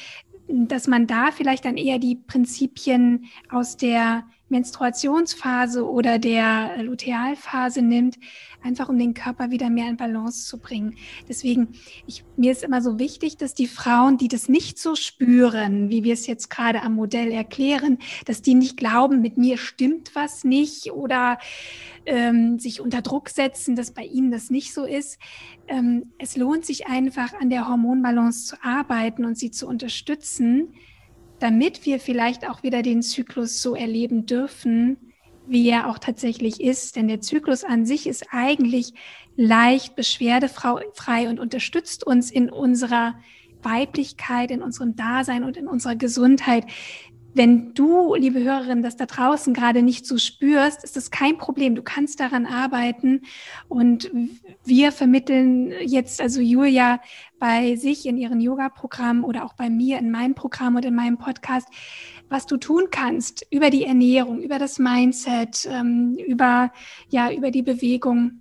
dass 0.48 0.86
man 0.86 1.06
da 1.06 1.32
vielleicht 1.32 1.64
dann 1.64 1.76
eher 1.76 1.98
die 1.98 2.16
Prinzipien 2.16 3.26
aus 3.50 3.76
der 3.76 4.24
Menstruationsphase 4.48 5.88
oder 5.88 6.18
der 6.18 6.82
Lutealphase 6.82 7.82
nimmt, 7.82 8.16
einfach 8.62 8.88
um 8.88 8.98
den 8.98 9.14
Körper 9.14 9.50
wieder 9.50 9.70
mehr 9.70 9.88
in 9.88 9.96
Balance 9.96 10.46
zu 10.46 10.58
bringen. 10.58 10.96
Deswegen, 11.28 11.68
ich, 12.06 12.24
mir 12.36 12.52
ist 12.52 12.62
immer 12.62 12.80
so 12.80 12.98
wichtig, 12.98 13.36
dass 13.36 13.54
die 13.54 13.66
Frauen, 13.66 14.18
die 14.18 14.28
das 14.28 14.48
nicht 14.48 14.78
so 14.78 14.94
spüren, 14.94 15.90
wie 15.90 16.04
wir 16.04 16.14
es 16.14 16.26
jetzt 16.26 16.48
gerade 16.48 16.82
am 16.82 16.94
Modell 16.94 17.32
erklären, 17.32 17.98
dass 18.24 18.42
die 18.42 18.54
nicht 18.54 18.76
glauben, 18.76 19.20
mit 19.20 19.36
mir 19.36 19.58
stimmt 19.58 20.14
was 20.14 20.44
nicht 20.44 20.92
oder 20.92 21.38
ähm, 22.06 22.58
sich 22.60 22.80
unter 22.80 23.02
Druck 23.02 23.28
setzen, 23.28 23.74
dass 23.74 23.90
bei 23.90 24.04
ihnen 24.04 24.30
das 24.30 24.50
nicht 24.50 24.72
so 24.72 24.84
ist. 24.84 25.18
Ähm, 25.66 26.12
es 26.18 26.36
lohnt 26.36 26.64
sich 26.64 26.86
einfach, 26.86 27.34
an 27.34 27.50
der 27.50 27.68
Hormonbalance 27.68 28.46
zu 28.46 28.56
arbeiten 28.62 29.24
und 29.24 29.36
sie 29.36 29.50
zu 29.50 29.66
unterstützen 29.66 30.72
damit 31.38 31.84
wir 31.84 32.00
vielleicht 32.00 32.48
auch 32.48 32.62
wieder 32.62 32.82
den 32.82 33.02
Zyklus 33.02 33.60
so 33.62 33.74
erleben 33.74 34.26
dürfen, 34.26 34.96
wie 35.46 35.68
er 35.68 35.88
auch 35.88 35.98
tatsächlich 35.98 36.60
ist. 36.60 36.96
Denn 36.96 37.08
der 37.08 37.20
Zyklus 37.20 37.64
an 37.64 37.86
sich 37.86 38.06
ist 38.06 38.26
eigentlich 38.30 38.94
leicht 39.36 39.96
beschwerdefrei 39.96 41.28
und 41.28 41.38
unterstützt 41.38 42.06
uns 42.06 42.30
in 42.30 42.50
unserer 42.50 43.14
Weiblichkeit, 43.62 44.50
in 44.50 44.62
unserem 44.62 44.96
Dasein 44.96 45.44
und 45.44 45.56
in 45.56 45.66
unserer 45.66 45.96
Gesundheit. 45.96 46.64
Wenn 47.36 47.74
du, 47.74 48.14
liebe 48.14 48.42
Hörerin, 48.42 48.82
das 48.82 48.96
da 48.96 49.04
draußen 49.04 49.52
gerade 49.52 49.82
nicht 49.82 50.06
so 50.06 50.16
spürst, 50.16 50.82
ist 50.82 50.96
das 50.96 51.10
kein 51.10 51.36
Problem. 51.36 51.74
Du 51.74 51.82
kannst 51.82 52.18
daran 52.18 52.46
arbeiten. 52.46 53.26
Und 53.68 54.10
wir 54.64 54.90
vermitteln 54.90 55.70
jetzt, 55.84 56.22
also 56.22 56.40
Julia 56.40 56.98
bei 57.38 57.76
sich 57.76 58.06
in 58.06 58.16
ihren 58.16 58.40
Yoga-Programmen 58.40 59.22
oder 59.22 59.44
auch 59.44 59.52
bei 59.52 59.68
mir 59.68 59.98
in 59.98 60.10
meinem 60.10 60.34
Programm 60.34 60.76
und 60.76 60.86
in 60.86 60.94
meinem 60.94 61.18
Podcast, 61.18 61.68
was 62.30 62.46
du 62.46 62.56
tun 62.56 62.84
kannst 62.90 63.46
über 63.50 63.68
die 63.68 63.84
Ernährung, 63.84 64.40
über 64.40 64.58
das 64.58 64.78
Mindset, 64.78 65.68
ähm, 65.70 66.16
über, 66.26 66.72
ja, 67.10 67.30
über 67.30 67.50
die 67.50 67.62
Bewegung, 67.62 68.40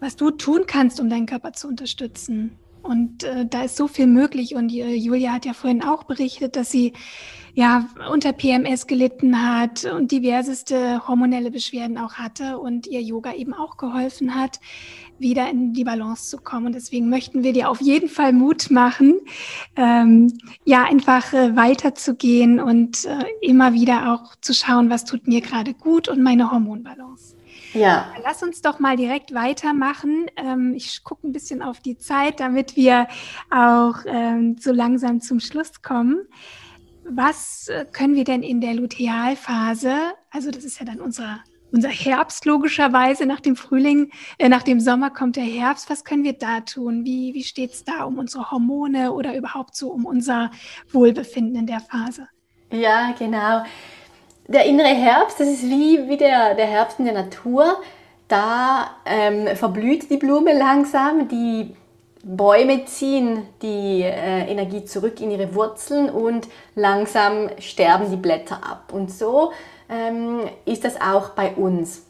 was 0.00 0.16
du 0.16 0.32
tun 0.32 0.64
kannst, 0.66 0.98
um 0.98 1.08
deinen 1.08 1.26
Körper 1.26 1.52
zu 1.52 1.68
unterstützen. 1.68 2.58
Und 2.84 3.24
äh, 3.24 3.46
da 3.46 3.62
ist 3.62 3.76
so 3.76 3.88
viel 3.88 4.06
möglich. 4.06 4.54
Und 4.54 4.70
äh, 4.70 4.94
Julia 4.94 5.32
hat 5.32 5.46
ja 5.46 5.54
vorhin 5.54 5.82
auch 5.82 6.04
berichtet, 6.04 6.54
dass 6.54 6.70
sie 6.70 6.92
ja, 7.54 7.88
unter 8.10 8.32
PMS 8.32 8.86
gelitten 8.88 9.40
hat 9.40 9.84
und 9.84 10.10
diverseste 10.10 11.06
hormonelle 11.06 11.52
Beschwerden 11.52 11.98
auch 11.98 12.14
hatte 12.14 12.58
und 12.58 12.88
ihr 12.88 13.00
Yoga 13.00 13.32
eben 13.34 13.54
auch 13.54 13.76
geholfen 13.76 14.34
hat, 14.34 14.58
wieder 15.18 15.48
in 15.48 15.72
die 15.72 15.84
Balance 15.84 16.28
zu 16.30 16.38
kommen. 16.38 16.66
Und 16.66 16.74
deswegen 16.74 17.08
möchten 17.08 17.44
wir 17.44 17.52
dir 17.52 17.70
auf 17.70 17.80
jeden 17.80 18.08
Fall 18.08 18.32
Mut 18.32 18.70
machen, 18.70 19.20
ähm, 19.76 20.32
ja, 20.64 20.84
einfach 20.84 21.32
äh, 21.32 21.54
weiterzugehen 21.54 22.58
und 22.58 23.04
äh, 23.04 23.24
immer 23.40 23.72
wieder 23.72 24.12
auch 24.12 24.34
zu 24.40 24.52
schauen, 24.52 24.90
was 24.90 25.04
tut 25.04 25.28
mir 25.28 25.40
gerade 25.40 25.74
gut 25.74 26.08
und 26.08 26.22
meine 26.22 26.50
Hormonbalance. 26.50 27.36
Ja. 27.72 28.12
Lass 28.22 28.42
uns 28.42 28.62
doch 28.62 28.80
mal 28.80 28.96
direkt 28.96 29.32
weitermachen. 29.32 30.26
Ähm, 30.36 30.74
ich 30.74 31.04
gucke 31.04 31.26
ein 31.26 31.32
bisschen 31.32 31.62
auf 31.62 31.80
die 31.80 31.98
Zeit, 31.98 32.40
damit 32.40 32.76
wir 32.76 33.06
auch 33.50 33.96
ähm, 34.06 34.56
so 34.58 34.72
langsam 34.72 35.20
zum 35.20 35.40
Schluss 35.40 35.82
kommen. 35.82 36.26
Was 37.06 37.68
äh, 37.68 37.84
können 37.90 38.14
wir 38.14 38.24
denn 38.24 38.42
in 38.42 38.60
der 38.60 38.74
Lutealphase, 38.74 39.94
also 40.30 40.50
das 40.50 40.64
ist 40.64 40.78
ja 40.78 40.86
dann 40.86 41.00
unser, 41.00 41.40
unser 41.70 41.90
Herbst 41.90 42.46
logischerweise, 42.46 43.26
nach 43.26 43.40
dem 43.40 43.56
Frühling, 43.56 44.10
äh, 44.38 44.48
nach 44.48 44.62
dem 44.62 44.80
Sommer 44.80 45.10
kommt 45.10 45.36
der 45.36 45.44
Herbst, 45.44 45.90
was 45.90 46.04
können 46.04 46.24
wir 46.24 46.32
da 46.32 46.60
tun? 46.60 47.04
Wie, 47.04 47.34
wie 47.34 47.44
steht 47.44 47.72
es 47.72 47.84
da 47.84 48.04
um 48.04 48.18
unsere 48.18 48.50
Hormone 48.50 49.12
oder 49.12 49.36
überhaupt 49.36 49.76
so 49.76 49.90
um 49.90 50.06
unser 50.06 50.50
Wohlbefinden 50.92 51.56
in 51.56 51.66
der 51.66 51.80
Phase? 51.80 52.28
Ja, 52.70 53.12
genau. 53.18 53.64
Der 54.46 54.64
innere 54.64 54.88
Herbst, 54.88 55.40
das 55.40 55.48
ist 55.48 55.62
wie, 55.64 56.08
wie 56.08 56.16
der, 56.16 56.54
der 56.54 56.66
Herbst 56.66 56.98
in 56.98 57.04
der 57.04 57.14
Natur. 57.14 57.82
Da 58.28 58.90
ähm, 59.04 59.54
verblüht 59.56 60.10
die 60.10 60.16
Blume 60.16 60.56
langsam, 60.56 61.28
die 61.28 61.74
Bäume 62.24 62.86
ziehen 62.86 63.42
die 63.60 64.02
äh, 64.02 64.50
Energie 64.50 64.84
zurück 64.86 65.20
in 65.20 65.30
ihre 65.30 65.54
Wurzeln 65.54 66.08
und 66.08 66.48
langsam 66.74 67.50
sterben 67.58 68.10
die 68.10 68.16
Blätter 68.16 68.56
ab. 68.56 68.92
Und 68.92 69.10
so 69.10 69.52
ähm, 69.90 70.40
ist 70.64 70.84
das 70.84 70.98
auch 71.00 71.30
bei 71.30 71.52
uns. 71.52 72.06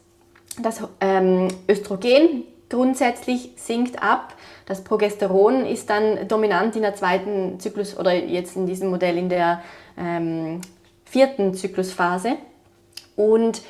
Das 0.61 0.81
ähm, 1.01 1.49
Östrogen 1.69 2.45
grundsätzlich 2.69 3.51
sinkt 3.57 4.01
ab. 4.01 4.35
Das 4.65 4.85
Progesteron 4.85 5.65
ist 5.65 5.89
dann 5.89 6.29
dominant 6.29 6.77
in 6.77 6.83
der 6.83 6.95
zweiten 6.95 7.59
Zyklus 7.59 7.97
oder 7.97 8.13
jetzt 8.13 8.55
in 8.55 8.65
diesem 8.65 8.89
Modell 8.89 9.17
in 9.17 9.27
der 9.27 9.61
ähm, 9.97 10.61
vierten 11.03 11.53
Zyklusphase. 11.53 12.37
Und 13.17 13.61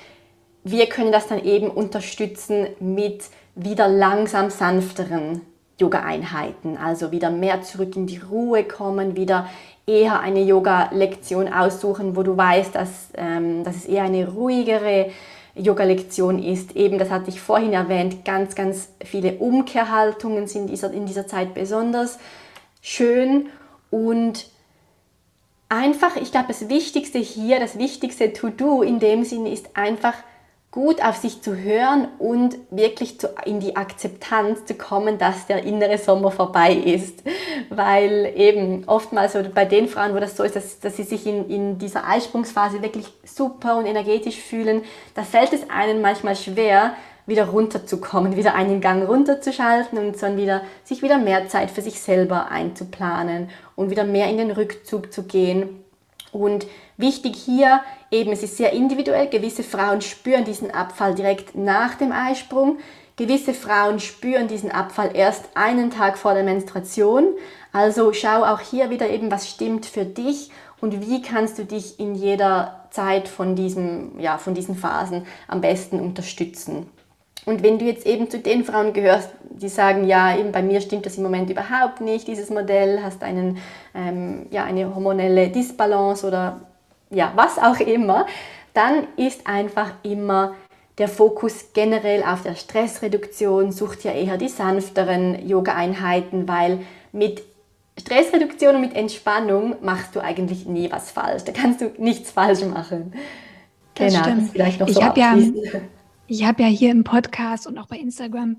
wir 0.63 0.87
können 0.89 1.11
das 1.11 1.27
dann 1.27 1.43
eben 1.43 1.71
unterstützen 1.71 2.67
mit 2.79 3.25
wieder 3.55 3.87
langsam 3.87 4.51
sanfteren 4.51 5.41
Yoga-Einheiten, 5.79 6.77
also 6.77 7.11
wieder 7.11 7.29
mehr 7.29 7.61
zurück 7.61 7.95
in 7.95 8.07
die 8.07 8.19
Ruhe 8.19 8.63
kommen, 8.63 9.15
wieder 9.15 9.47
eher 9.85 10.19
eine 10.21 10.41
Yoga-Lektion 10.41 11.51
aussuchen, 11.51 12.15
wo 12.15 12.23
du 12.23 12.35
weißt, 12.35 12.73
dass, 12.73 13.09
ähm, 13.15 13.63
dass 13.63 13.75
es 13.75 13.85
eher 13.85 14.03
eine 14.03 14.27
ruhigere 14.27 15.11
Yoga-Lektion 15.55 16.41
ist. 16.41 16.75
Eben, 16.75 16.97
das 16.97 17.11
hatte 17.11 17.29
ich 17.29 17.41
vorhin 17.41 17.73
erwähnt, 17.73 18.25
ganz, 18.25 18.55
ganz 18.55 18.89
viele 19.03 19.33
Umkehrhaltungen 19.35 20.47
sind 20.47 20.69
dieser, 20.69 20.91
in 20.91 21.05
dieser 21.05 21.27
Zeit 21.27 21.53
besonders 21.53 22.19
schön 22.81 23.47
und 23.89 24.49
einfach, 25.69 26.15
ich 26.15 26.31
glaube, 26.31 26.47
das 26.49 26.69
Wichtigste 26.69 27.19
hier, 27.19 27.59
das 27.59 27.77
wichtigste 27.77 28.33
To-Do 28.33 28.81
in 28.81 28.99
dem 28.99 29.23
Sinne 29.23 29.51
ist 29.51 29.75
einfach, 29.75 30.13
gut 30.75 31.01
auf 31.01 31.15
sich 31.15 31.41
zu 31.41 31.55
hören 31.55 32.09
und 32.19 32.57
wirklich 32.69 33.17
zu, 33.17 33.29
in 33.45 33.61
die 33.61 33.77
Akzeptanz 33.77 34.65
zu 34.65 34.73
kommen, 34.73 35.17
dass 35.17 35.47
der 35.47 35.63
innere 35.63 35.97
Sommer 35.97 36.31
vorbei 36.31 36.73
ist. 36.73 37.23
Weil 37.69 38.33
eben 38.35 38.83
oftmals 38.85 39.33
so 39.33 39.39
bei 39.53 39.63
den 39.63 39.87
Frauen, 39.87 40.13
wo 40.13 40.19
das 40.19 40.35
so 40.35 40.43
ist, 40.43 40.57
dass, 40.57 40.81
dass 40.81 40.97
sie 40.97 41.03
sich 41.03 41.25
in, 41.25 41.49
in 41.49 41.77
dieser 41.77 42.05
Eisprungsphase 42.05 42.81
wirklich 42.81 43.05
super 43.23 43.77
und 43.77 43.85
energetisch 43.85 44.35
fühlen, 44.35 44.83
da 45.13 45.23
fällt 45.23 45.53
es 45.53 45.69
einem 45.69 46.01
manchmal 46.01 46.35
schwer, 46.35 46.91
wieder 47.25 47.45
runterzukommen, 47.45 48.35
wieder 48.35 48.53
einen 48.53 48.81
Gang 48.81 49.07
runterzuschalten 49.07 49.97
und 49.97 50.21
dann 50.21 50.35
wieder, 50.35 50.61
sich 50.83 51.01
wieder 51.01 51.17
mehr 51.17 51.47
Zeit 51.47 51.71
für 51.71 51.81
sich 51.81 52.01
selber 52.01 52.51
einzuplanen 52.51 53.49
und 53.75 53.89
wieder 53.89 54.03
mehr 54.03 54.29
in 54.29 54.37
den 54.37 54.51
Rückzug 54.51 55.13
zu 55.13 55.23
gehen. 55.23 55.84
Und 56.35 56.67
wichtig 56.97 57.35
hier 57.35 57.81
Eben, 58.15 58.31
es 58.31 58.43
ist 58.43 58.55
sehr 58.55 58.71
individuell. 58.71 59.27
Gewisse 59.27 59.61
Frauen 59.61 59.99
spüren 59.99 60.45
diesen 60.45 60.71
Abfall 60.71 61.15
direkt 61.15 61.53
nach 61.53 61.95
dem 61.95 62.13
Eisprung. 62.13 62.77
Gewisse 63.17 63.53
Frauen 63.53 63.99
spüren 63.99 64.47
diesen 64.47 64.71
Abfall 64.71 65.11
erst 65.13 65.49
einen 65.53 65.91
Tag 65.91 66.17
vor 66.17 66.33
der 66.33 66.43
Menstruation. 66.43 67.33
Also 67.73 68.13
schau 68.13 68.43
auch 68.43 68.61
hier 68.61 68.89
wieder 68.89 69.09
eben, 69.09 69.31
was 69.31 69.49
stimmt 69.49 69.85
für 69.85 70.05
dich 70.05 70.49
und 70.79 71.01
wie 71.01 71.21
kannst 71.21 71.57
du 71.57 71.65
dich 71.65 71.99
in 71.99 72.15
jeder 72.15 72.87
Zeit 72.89 73.27
von, 73.27 73.57
diesem, 73.57 74.17
ja, 74.17 74.37
von 74.37 74.53
diesen 74.53 74.75
Phasen 74.75 75.25
am 75.49 75.59
besten 75.59 75.99
unterstützen. 75.99 76.89
Und 77.45 77.61
wenn 77.61 77.77
du 77.77 77.85
jetzt 77.85 78.05
eben 78.05 78.29
zu 78.29 78.39
den 78.39 78.63
Frauen 78.63 78.93
gehörst, 78.93 79.29
die 79.49 79.69
sagen, 79.69 80.07
ja, 80.07 80.37
eben 80.37 80.51
bei 80.51 80.61
mir 80.61 80.81
stimmt 80.81 81.05
das 81.05 81.17
im 81.17 81.23
Moment 81.23 81.49
überhaupt 81.49 82.01
nicht, 82.01 82.27
dieses 82.27 82.49
Modell, 82.49 83.01
hast 83.03 83.23
einen, 83.23 83.57
ähm, 83.93 84.47
ja, 84.51 84.63
eine 84.63 84.93
hormonelle 84.93 85.49
Disbalance 85.49 86.25
oder 86.27 86.61
ja, 87.11 87.31
was 87.35 87.57
auch 87.57 87.79
immer, 87.79 88.25
dann 88.73 89.07
ist 89.15 89.47
einfach 89.47 89.91
immer 90.03 90.55
der 90.97 91.07
Fokus 91.07 91.73
generell 91.73 92.23
auf 92.23 92.43
der 92.43 92.55
Stressreduktion, 92.55 93.71
sucht 93.71 94.03
ja 94.03 94.11
eher 94.11 94.37
die 94.37 94.47
sanfteren 94.47 95.47
Yoga-Einheiten, 95.47 96.47
weil 96.47 96.79
mit 97.11 97.43
Stressreduktion 97.99 98.75
und 98.75 98.81
mit 98.81 98.95
Entspannung 98.95 99.75
machst 99.81 100.15
du 100.15 100.21
eigentlich 100.21 100.65
nie 100.65 100.91
was 100.91 101.11
falsch. 101.11 101.43
Da 101.43 101.51
kannst 101.51 101.81
du 101.81 101.91
nichts 101.97 102.31
falsch 102.31 102.63
machen. 102.63 103.13
Das 103.95 104.13
genau, 104.13 104.23
stimmt. 104.25 104.41
Das 104.43 104.49
vielleicht 104.51 104.79
noch 104.79 104.87
ich 104.87 104.95
so 104.95 105.03
habe 105.03 105.19
ja, 105.19 105.37
hab 106.29 106.59
ja 106.59 106.67
hier 106.67 106.91
im 106.91 107.03
Podcast 107.03 107.67
und 107.67 107.77
auch 107.77 107.87
bei 107.87 107.97
Instagram 107.97 108.57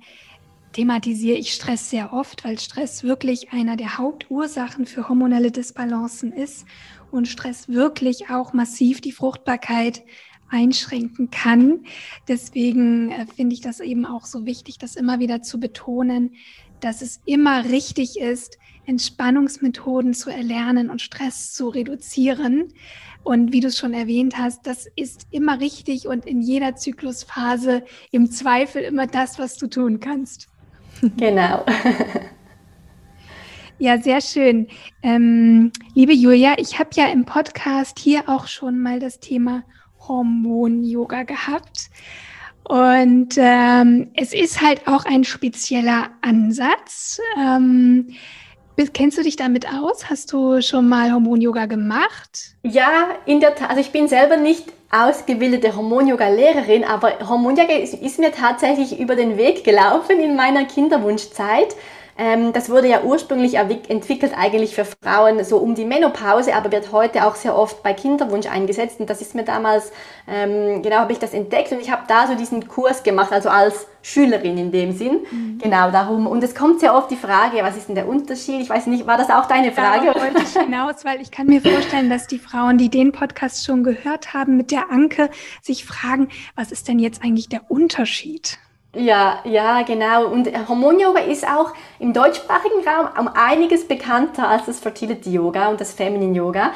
thematisiere 0.73 1.39
ich 1.39 1.53
Stress 1.53 1.91
sehr 1.91 2.13
oft, 2.13 2.45
weil 2.45 2.59
Stress 2.59 3.03
wirklich 3.03 3.53
einer 3.53 3.77
der 3.77 3.97
Hauptursachen 3.99 4.85
für 4.85 5.09
hormonelle 5.09 5.51
Disbalancen 5.51 6.33
ist 6.33 6.67
und 7.11 7.29
Stress 7.29 7.69
wirklich 7.69 8.29
auch 8.31 8.53
massiv 8.53 9.01
die 9.01 9.13
Fruchtbarkeit 9.13 10.03
einschränken 10.49 11.31
kann. 11.31 11.81
Deswegen 12.29 13.11
äh, 13.11 13.27
finde 13.27 13.55
ich 13.55 13.61
das 13.61 13.81
eben 13.81 14.07
auch 14.07 14.27
so 14.27 14.47
wichtig, 14.47 14.79
das 14.79 14.97
immer 14.97 15.19
wieder 15.19 15.43
zu 15.43 15.59
betonen, 15.59 16.35
dass 16.81 17.03
es 17.03 17.21
immer 17.25 17.65
richtig 17.65 18.21
ist, 18.21 18.59
Entspannungsmethoden 18.85 20.15
zu 20.15 20.31
erlernen 20.31 20.91
und 20.91 21.03
Stress 21.03 21.53
zu 21.53 21.69
reduzieren. 21.69 22.73
Und 23.27 23.53
wie 23.53 23.59
du 23.59 23.67
es 23.67 23.77
schon 23.77 23.93
erwähnt 23.93 24.39
hast, 24.39 24.69
das 24.69 24.87
ist 24.95 25.27
immer 25.33 25.59
richtig 25.59 26.07
und 26.07 26.27
in 26.27 26.41
jeder 26.41 26.77
Zyklusphase 26.77 27.83
im 28.13 28.31
Zweifel 28.31 28.83
immer 28.83 29.09
das, 29.09 29.37
was 29.41 29.57
du 29.57 29.67
tun 29.67 29.99
kannst. 29.99 30.49
Genau. 31.17 31.65
Ja, 33.79 34.01
sehr 34.01 34.23
schön. 34.23 34.69
Ähm, 35.03 35.71
liebe 35.95 36.15
Julia, 36.15 36.55
ich 36.57 36.79
habe 36.79 36.89
ja 36.95 37.09
im 37.09 37.27
Podcast 37.27 37.99
hier 37.99 38.27
auch 38.27 38.47
schon 38.47 38.79
mal 38.81 39.01
das 39.01 39.21
Thema 39.21 39.65
Hormon-Yoga 40.09 41.25
gehabt. 41.25 41.91
Und 42.65 43.35
ähm, 43.37 44.13
es 44.15 44.33
ist 44.33 44.63
halt 44.63 44.89
auch 44.89 45.05
ein 45.05 45.25
spezieller 45.25 46.09
Ansatz. 46.23 47.21
Ähm, 47.39 48.15
Kennst 48.93 49.17
du 49.17 49.23
dich 49.23 49.37
damit 49.37 49.67
aus? 49.67 50.11
Hast 50.11 50.33
du 50.33 50.61
schon 50.61 50.89
mal 50.89 51.13
Hormon-Yoga 51.13 51.67
gemacht? 51.67 52.55
Ja, 52.63 53.09
in 53.25 53.41
der 53.41 53.55
Tat. 53.55 53.71
Also 53.71 53.81
ich 53.81 53.91
bin 53.91 54.07
selber 54.07 54.37
nicht 54.37 54.65
ausgebildete 54.91 55.75
Hormon-Yoga-Lehrerin, 55.75 56.85
aber 56.85 57.27
Hormon-Yoga 57.27 57.75
ist, 57.75 57.95
ist, 57.95 58.19
mir 58.19 58.33
tatsächlich 58.33 58.99
über 58.99 59.17
den 59.17 59.39
Weg 59.39 59.65
gelaufen 59.65 60.21
in 60.21 60.37
meiner 60.37 60.65
Kinderwunschzeit. 60.65 61.75
Ähm, 62.19 62.53
das 62.53 62.71
wurde 62.71 62.89
ja 62.89 63.03
ursprünglich 63.03 63.55
entwickelt 63.55 64.33
eigentlich 64.37 64.75
für 64.75 64.85
Frauen 64.85 65.45
so 65.45 65.59
um 65.59 65.75
die 65.75 65.85
Menopause, 65.85 66.55
aber 66.55 66.73
wird 66.73 66.93
heute 66.93 67.27
auch 67.27 67.35
sehr 67.35 67.57
oft 67.57 67.83
bei 67.83 67.93
Kinderwunsch 67.93 68.47
eingesetzt. 68.47 69.01
Und 69.01 69.11
das 69.11 69.21
ist 69.21 69.35
mir 69.35 69.45
damals, 69.45 69.93
ähm, 70.27 70.83
genau, 70.83 70.97
habe 70.97 71.13
ich 71.13 71.19
das 71.19 71.35
entdeckt 71.35 71.73
und 71.73 71.81
ich 71.81 71.91
habe 71.91 72.03
da 72.09 72.27
so 72.27 72.35
diesen 72.35 72.69
Kurs 72.69 73.03
gemacht, 73.03 73.33
also 73.33 73.49
als 73.51 73.87
Schülerin 74.03 74.57
in 74.57 74.71
dem 74.73 74.93
Sinn. 74.93 75.27
Mhm. 75.31 75.59
Genau 75.59 75.91
darum. 75.91 76.27
Und 76.27 76.43
es 76.43 76.55
kommt 76.55 76.81
sehr 76.81 76.95
oft 76.95 77.11
die 77.11 77.17
Frage, 77.17 77.59
was 77.63 77.77
ist 77.77 77.89
denn 77.89 77.97
der 77.97 78.09
Unterschied? 78.09 78.61
Ich 78.61 78.71
weiß 78.71 78.87
nicht, 78.87 79.07
war 79.07 79.19
das 79.19 79.31
auch 79.31 79.47
deine 79.47 79.73
Frage? 79.73 80.07
Darauf 80.07 80.23
wollte 80.23 80.43
ich 80.43 80.57
hinaus, 80.57 81.05
weil 81.05 81.21
ich 81.21 81.31
kann 81.31 81.47
mir 81.47 81.61
vorstellen, 81.61 82.09
dass 82.09 82.27
die 82.27 82.39
Frauen, 82.39 82.79
die 82.79 82.89
den 82.89 83.13
Podcast 83.13 83.67
schon 83.67 83.85
gehört 83.85 84.33
haben 84.33 84.57
mit 84.57 84.71
der 84.71 84.91
Anke, 84.91 85.29
sich 85.61 85.85
fragen, 85.85 86.29
was 86.55 86.73
ist 86.73 86.89
denn 86.89 86.99
jetzt 86.99 87.23
eigentlich 87.23 87.49
der 87.49 87.71
Unterschied? 87.71 88.59
Ja, 88.97 89.41
ja, 89.45 89.83
genau. 89.83 90.27
Und 90.29 90.49
Hormon-Yoga 90.69 91.21
ist 91.21 91.47
auch 91.47 91.73
im 91.99 92.13
deutschsprachigen 92.13 92.87
Raum 92.87 93.09
um 93.19 93.29
einiges 93.29 93.87
bekannter 93.87 94.49
als 94.49 94.65
das 94.67 94.81
Fertility-Yoga 94.81 95.69
und 95.69 95.81
das 95.81 95.93
Feminine-Yoga. 95.93 96.73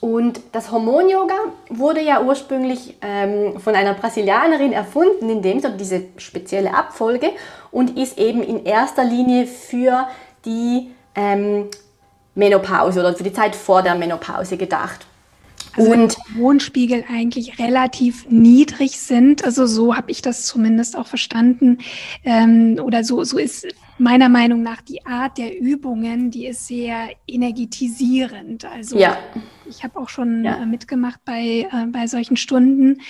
Und 0.00 0.40
das 0.52 0.70
Hormon-Yoga 0.70 1.34
wurde 1.68 2.00
ja 2.00 2.22
ursprünglich 2.22 2.96
ähm, 3.02 3.58
von 3.58 3.74
einer 3.74 3.94
Brasilianerin 3.94 4.72
erfunden, 4.72 5.28
in 5.28 5.42
dem 5.42 5.60
so 5.60 5.68
diese 5.68 6.04
spezielle 6.16 6.72
Abfolge 6.72 7.32
und 7.70 7.98
ist 7.98 8.16
eben 8.16 8.42
in 8.42 8.64
erster 8.64 9.04
Linie 9.04 9.46
für 9.46 10.06
die 10.44 10.92
ähm, 11.16 11.68
Menopause 12.34 13.00
oder 13.00 13.14
für 13.14 13.24
die 13.24 13.32
Zeit 13.32 13.56
vor 13.56 13.82
der 13.82 13.96
Menopause 13.96 14.56
gedacht. 14.56 15.07
Also 15.76 15.92
und 15.92 16.16
Hormonspiegel 16.34 17.04
eigentlich 17.08 17.58
relativ 17.58 18.26
niedrig 18.28 18.98
sind. 18.98 19.44
Also 19.44 19.66
so 19.66 19.96
habe 19.96 20.10
ich 20.10 20.22
das 20.22 20.46
zumindest 20.46 20.96
auch 20.96 21.06
verstanden. 21.06 21.78
Ähm, 22.24 22.78
oder 22.82 23.04
so, 23.04 23.22
so 23.24 23.38
ist 23.38 23.66
meiner 23.98 24.28
Meinung 24.28 24.62
nach 24.62 24.80
die 24.80 25.04
Art 25.04 25.38
der 25.38 25.60
Übungen, 25.60 26.30
die 26.30 26.46
ist 26.46 26.66
sehr 26.66 27.10
energetisierend. 27.26 28.64
Also 28.64 28.98
ja. 28.98 29.18
ich 29.68 29.82
habe 29.82 29.98
auch 29.98 30.08
schon 30.08 30.44
ja. 30.44 30.62
äh, 30.62 30.66
mitgemacht 30.66 31.20
bei, 31.24 31.68
äh, 31.70 31.86
bei 31.88 32.06
solchen 32.06 32.36
Stunden. 32.36 33.00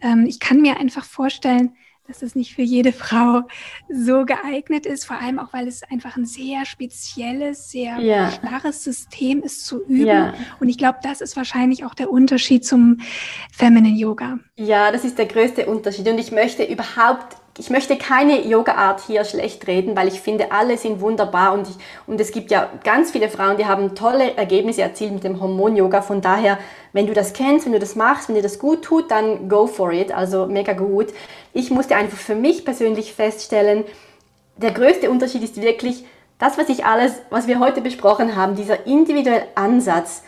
Ähm, 0.00 0.26
ich 0.26 0.40
kann 0.40 0.60
mir 0.60 0.78
einfach 0.78 1.04
vorstellen, 1.04 1.72
dass 2.08 2.22
es 2.22 2.34
nicht 2.34 2.54
für 2.54 2.62
jede 2.62 2.92
Frau 2.92 3.42
so 3.88 4.24
geeignet 4.24 4.86
ist, 4.86 5.04
vor 5.04 5.20
allem 5.20 5.38
auch, 5.38 5.52
weil 5.52 5.68
es 5.68 5.82
einfach 5.82 6.16
ein 6.16 6.24
sehr 6.24 6.64
spezielles, 6.64 7.70
sehr 7.70 7.98
ja. 7.98 8.30
starres 8.30 8.82
System 8.82 9.42
ist 9.42 9.66
zu 9.66 9.84
üben. 9.84 10.06
Ja. 10.06 10.34
Und 10.58 10.70
ich 10.70 10.78
glaube, 10.78 10.98
das 11.02 11.20
ist 11.20 11.36
wahrscheinlich 11.36 11.84
auch 11.84 11.94
der 11.94 12.10
Unterschied 12.10 12.64
zum 12.64 13.00
Feminine 13.52 13.98
Yoga. 13.98 14.38
Ja, 14.56 14.90
das 14.90 15.04
ist 15.04 15.18
der 15.18 15.26
größte 15.26 15.66
Unterschied. 15.66 16.08
Und 16.08 16.18
ich 16.18 16.32
möchte 16.32 16.64
überhaupt 16.64 17.36
ich 17.58 17.70
möchte 17.70 17.96
keine 17.98 18.46
Yoga-Art 18.46 19.00
hier 19.06 19.24
schlecht 19.24 19.66
reden, 19.66 19.96
weil 19.96 20.06
ich 20.06 20.20
finde, 20.20 20.52
alle 20.52 20.78
sind 20.78 21.00
wunderbar 21.00 21.52
und, 21.52 21.68
ich, 21.68 21.74
und 22.06 22.20
es 22.20 22.30
gibt 22.30 22.52
ja 22.52 22.68
ganz 22.84 23.10
viele 23.10 23.28
Frauen, 23.28 23.56
die 23.56 23.66
haben 23.66 23.96
tolle 23.96 24.36
Ergebnisse 24.36 24.82
erzielt 24.82 25.12
mit 25.12 25.24
dem 25.24 25.40
Hormon-Yoga. 25.40 26.02
Von 26.02 26.20
daher, 26.20 26.58
wenn 26.92 27.08
du 27.08 27.14
das 27.14 27.32
kennst, 27.32 27.66
wenn 27.66 27.72
du 27.72 27.80
das 27.80 27.96
machst, 27.96 28.28
wenn 28.28 28.36
dir 28.36 28.42
das 28.42 28.60
gut 28.60 28.82
tut, 28.82 29.10
dann 29.10 29.48
go 29.48 29.66
for 29.66 29.92
it. 29.92 30.12
Also 30.12 30.46
mega 30.46 30.72
gut. 30.72 31.08
Ich 31.52 31.70
musste 31.72 31.96
einfach 31.96 32.16
für 32.16 32.36
mich 32.36 32.64
persönlich 32.64 33.12
feststellen, 33.12 33.84
der 34.56 34.70
größte 34.70 35.10
Unterschied 35.10 35.42
ist 35.42 35.60
wirklich 35.60 36.04
das, 36.38 36.58
was 36.58 36.68
ich 36.68 36.84
alles, 36.84 37.12
was 37.30 37.48
wir 37.48 37.58
heute 37.58 37.80
besprochen 37.80 38.36
haben, 38.36 38.54
dieser 38.54 38.86
individuelle 38.86 39.46
Ansatz. 39.56 40.22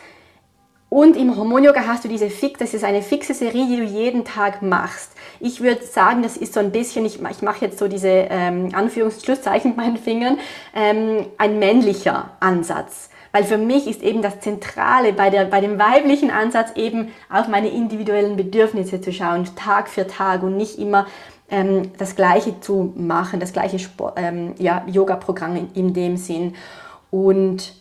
Und 0.88 1.16
im 1.16 1.36
Hormon-Yoga 1.36 1.86
hast 1.86 2.04
du 2.04 2.08
diese 2.08 2.28
fix, 2.28 2.58
das 2.58 2.74
ist 2.74 2.82
eine 2.82 3.02
fixe 3.02 3.34
Serie, 3.34 3.66
die 3.68 3.76
du 3.76 3.84
jeden 3.84 4.24
Tag 4.24 4.62
machst. 4.62 5.12
Ich 5.40 5.62
würde 5.62 5.84
sagen, 5.84 6.22
das 6.22 6.36
ist 6.36 6.52
so 6.52 6.60
ein 6.60 6.70
bisschen, 6.70 7.06
ich, 7.06 7.18
ich 7.22 7.42
mache 7.42 7.64
jetzt 7.64 7.78
so 7.78 7.88
diese 7.88 8.08
ähm, 8.08 8.68
Anführungsschlusszeichen 8.74 9.70
mit 9.70 9.78
meinen 9.78 9.96
Fingern, 9.96 10.38
ähm, 10.74 11.26
ein 11.38 11.58
männlicher 11.58 12.30
Ansatz. 12.40 13.08
Weil 13.32 13.44
für 13.44 13.58
mich 13.58 13.86
ist 13.86 14.02
eben 14.02 14.22
das 14.22 14.40
Zentrale 14.40 15.12
bei, 15.12 15.30
der, 15.30 15.44
bei 15.44 15.60
dem 15.60 15.78
weiblichen 15.78 16.30
Ansatz 16.30 16.72
eben 16.76 17.08
auf 17.30 17.48
meine 17.48 17.68
individuellen 17.68 18.36
Bedürfnisse 18.36 19.00
zu 19.00 19.12
schauen, 19.12 19.48
Tag 19.56 19.88
für 19.88 20.06
Tag 20.06 20.42
und 20.42 20.56
nicht 20.56 20.78
immer 20.78 21.06
ähm, 21.48 21.92
das 21.96 22.16
Gleiche 22.16 22.60
zu 22.60 22.92
machen, 22.96 23.40
das 23.40 23.52
gleiche 23.52 23.78
ähm, 24.16 24.54
ja, 24.58 24.84
Yoga-Programm 24.86 25.56
in, 25.56 25.72
in 25.74 25.94
dem 25.94 26.16
Sinn. 26.16 26.54
Und 27.10 27.79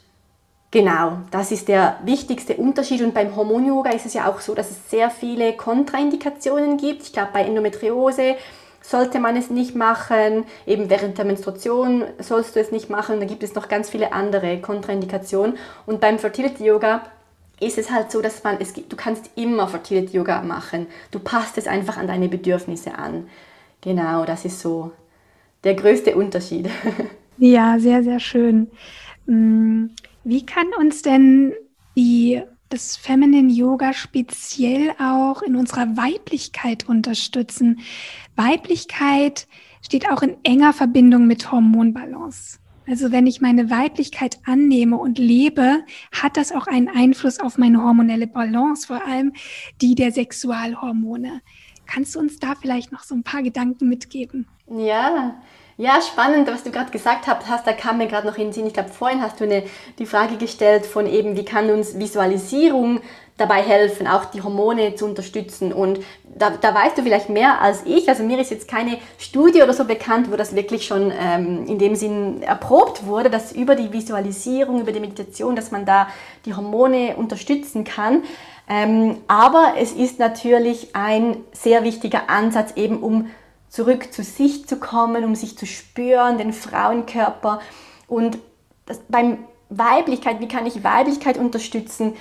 Genau, 0.72 1.18
das 1.32 1.52
ist 1.52 1.68
der 1.68 2.00
wichtigste 2.04 2.56
Unterschied. 2.56 3.02
Und 3.02 3.14
beim 3.14 3.36
Hormon-Yoga 3.36 3.90
ist 3.92 4.06
es 4.06 4.14
ja 4.14 4.30
auch 4.30 4.40
so, 4.40 4.54
dass 4.54 4.70
es 4.70 4.90
sehr 4.90 5.10
viele 5.10 5.54
Kontraindikationen 5.54 6.78
gibt. 6.78 7.02
Ich 7.04 7.14
glaube, 7.14 7.30
bei 7.34 7.44
Endometriose 7.44 8.36
sollte 8.82 9.20
man 9.20 9.36
es 9.36 9.50
nicht 9.50 9.76
machen. 9.76 10.46
Eben 10.68 10.90
während 10.90 11.18
der 11.18 11.26
Menstruation 11.26 12.04
sollst 12.20 12.56
du 12.56 12.60
es 12.60 12.72
nicht 12.72 12.90
machen. 12.90 13.20
Da 13.20 13.26
gibt 13.26 13.42
es 13.42 13.56
noch 13.56 13.68
ganz 13.68 13.90
viele 13.90 14.14
andere 14.14 14.60
Kontraindikationen. 14.62 15.58
Und 15.88 16.02
beim 16.02 16.20
Fertility 16.20 16.66
Yoga 16.66 17.02
ist 17.60 17.78
es 17.80 17.90
halt 17.90 18.12
so, 18.12 18.22
dass 18.22 18.44
man 18.44 18.58
es 18.60 18.74
gibt, 18.74 18.92
du 18.92 18.96
kannst 18.96 19.32
immer 19.36 19.68
Fertility 19.68 20.18
Yoga 20.18 20.42
machen. 20.44 20.88
Du 21.12 21.20
passt 21.20 21.58
es 21.58 21.68
einfach 21.68 21.98
an 21.98 22.08
deine 22.08 22.30
Bedürfnisse 22.30 22.96
an. 22.96 23.28
Genau, 23.82 24.24
das 24.24 24.46
ist 24.46 24.60
so 24.60 24.92
der 25.64 25.74
größte 25.74 26.16
Unterschied. 26.16 26.70
Ja, 27.42 27.80
sehr, 27.80 28.04
sehr 28.04 28.20
schön. 28.20 28.70
Mm, 29.26 29.92
wie 30.24 30.46
kann 30.46 30.68
uns 30.80 31.02
denn 31.02 31.54
die, 31.96 32.42
das 32.70 32.98
Feminine 32.98 33.52
Yoga 33.52 33.94
speziell 33.94 34.92
auch 35.00 35.42
in 35.42 35.56
unserer 35.56 35.98
Weiblichkeit 35.98 36.88
unterstützen? 36.88 37.80
Weiblichkeit 38.36 39.48
steht 39.82 40.10
auch 40.10 40.22
in 40.22 40.38
enger 40.44 40.74
Verbindung 40.74 41.28
mit 41.28 41.52
Hormonbalance. 41.52 42.60
Also 42.88 43.12
wenn 43.12 43.28
ich 43.28 43.40
meine 43.40 43.70
Weiblichkeit 43.70 44.40
annehme 44.46 44.98
und 44.98 45.20
lebe, 45.20 45.84
hat 46.12 46.38
das 46.38 46.52
auch 46.52 46.66
einen 46.66 46.88
Einfluss 46.88 47.40
auf 47.40 47.60
meine 47.60 47.84
hormonelle 47.84 48.26
Balance, 48.26 48.88
vor 48.88 49.06
allem 49.06 49.34
die 49.80 49.94
der 49.94 50.12
Sexualhormone. 50.12 51.42
Kannst 51.86 52.16
du 52.16 52.20
uns 52.20 52.40
da 52.40 52.56
vielleicht 52.56 52.92
noch 52.92 53.04
so 53.04 53.14
ein 53.14 53.24
paar 53.24 53.44
Gedanken 53.44 53.90
mitgeben? 53.90 54.48
Ja, 54.68 55.40
ja, 55.80 56.02
spannend, 56.02 56.52
was 56.52 56.64
du 56.64 56.72
gerade 56.72 56.92
gesagt 56.92 57.26
hast. 57.26 57.66
Da 57.66 57.72
kam 57.72 58.00
mir 58.00 58.08
gerade 58.08 58.28
noch 58.28 58.38
in 58.38 58.48
den 58.48 58.54
Sinn. 58.54 58.68
Ich 58.68 58.74
glaube, 58.74 58.90
vorhin 58.90 59.22
hast 59.22 59.40
du 59.40 59.46
eine, 59.46 59.64
die 59.98 60.06
Frage 60.06 60.36
gestellt 60.36 60.86
von 60.86 61.08
eben, 61.08 61.38
wie 61.38 61.46
kann 61.46 61.70
uns 61.70 61.98
Visualisierung 61.98 63.00
dabei 63.38 63.62
helfen, 63.62 64.06
auch 64.06 64.26
die 64.26 64.42
Hormone 64.42 64.96
zu 64.96 65.06
unterstützen. 65.06 65.72
Und 65.72 66.02
da, 66.26 66.50
da 66.50 66.76
weißt 66.76 66.98
du 66.98 67.04
vielleicht 67.04 67.30
mehr 67.30 67.62
als 67.62 67.84
ich. 67.86 68.10
Also 68.10 68.24
mir 68.24 68.38
ist 68.40 68.52
jetzt 68.52 68.68
keine 68.68 68.98
Studie 69.18 69.62
oder 69.62 69.72
so 69.72 69.86
bekannt, 69.86 70.30
wo 70.30 70.36
das 70.36 70.54
wirklich 70.54 70.86
schon 70.86 71.14
ähm, 71.18 71.66
in 71.66 71.80
dem 71.80 71.96
Sinn 71.96 72.44
erprobt 72.44 73.06
wurde, 73.06 73.30
dass 73.30 73.54
über 73.54 73.76
die 73.76 73.94
Visualisierung, 73.94 74.82
über 74.82 74.92
die 74.92 75.00
Meditation, 75.00 75.56
dass 75.56 75.72
man 75.72 75.86
da 75.86 76.10
die 76.46 76.54
Hormone 76.54 77.16
unterstützen 77.16 77.86
kann. 77.86 78.24
Ähm, 78.68 79.16
aber 79.30 79.76
es 79.80 79.94
ist 79.94 80.20
natürlich 80.20 80.94
ein 80.94 81.38
sehr 81.54 81.86
wichtiger 81.86 82.30
Ansatz 82.30 82.74
eben, 82.76 83.02
um 83.02 83.30
zurück 83.70 84.12
zu 84.12 84.24
sich 84.24 84.68
zu 84.68 84.78
kommen, 84.78 85.24
um 85.24 85.36
sich 85.36 85.58
zu 85.58 85.66
spüren, 85.66 86.38
den 86.38 86.54
Frauenkörper. 86.54 87.62
Und 88.08 88.40
das, 88.86 89.00
beim 89.08 89.40
Weiblichkeit, 89.70 90.40
wie 90.40 90.48
kann 90.48 90.66
ich 90.66 90.84
Weiblichkeit 90.84 91.38
unterstützen, 91.38 92.16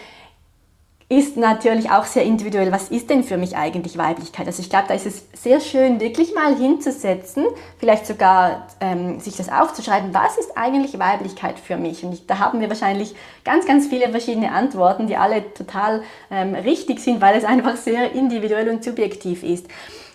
ist 1.10 1.38
natürlich 1.38 1.90
auch 1.90 2.04
sehr 2.04 2.24
individuell. 2.24 2.70
Was 2.70 2.90
ist 2.90 3.08
denn 3.08 3.24
für 3.24 3.38
mich 3.38 3.56
eigentlich 3.56 3.96
Weiblichkeit? 3.96 4.46
Also 4.46 4.60
ich 4.60 4.68
glaube, 4.68 4.88
da 4.88 4.94
ist 4.94 5.06
es 5.06 5.24
sehr 5.32 5.58
schön, 5.60 6.00
wirklich 6.00 6.34
mal 6.34 6.54
hinzusetzen, 6.54 7.46
vielleicht 7.78 8.06
sogar 8.06 8.66
ähm, 8.80 9.18
sich 9.18 9.34
das 9.34 9.48
aufzuschreiben, 9.48 10.12
was 10.12 10.36
ist 10.36 10.58
eigentlich 10.58 10.98
Weiblichkeit 10.98 11.58
für 11.58 11.78
mich? 11.78 12.04
Und 12.04 12.12
ich, 12.12 12.26
da 12.26 12.38
haben 12.40 12.60
wir 12.60 12.68
wahrscheinlich 12.68 13.14
ganz, 13.42 13.64
ganz 13.64 13.86
viele 13.86 14.10
verschiedene 14.10 14.52
Antworten, 14.52 15.06
die 15.06 15.16
alle 15.16 15.54
total 15.54 16.02
ähm, 16.30 16.54
richtig 16.54 17.00
sind, 17.00 17.22
weil 17.22 17.38
es 17.38 17.44
einfach 17.44 17.76
sehr 17.76 18.12
individuell 18.12 18.68
und 18.68 18.84
subjektiv 18.84 19.42
ist 19.42 19.66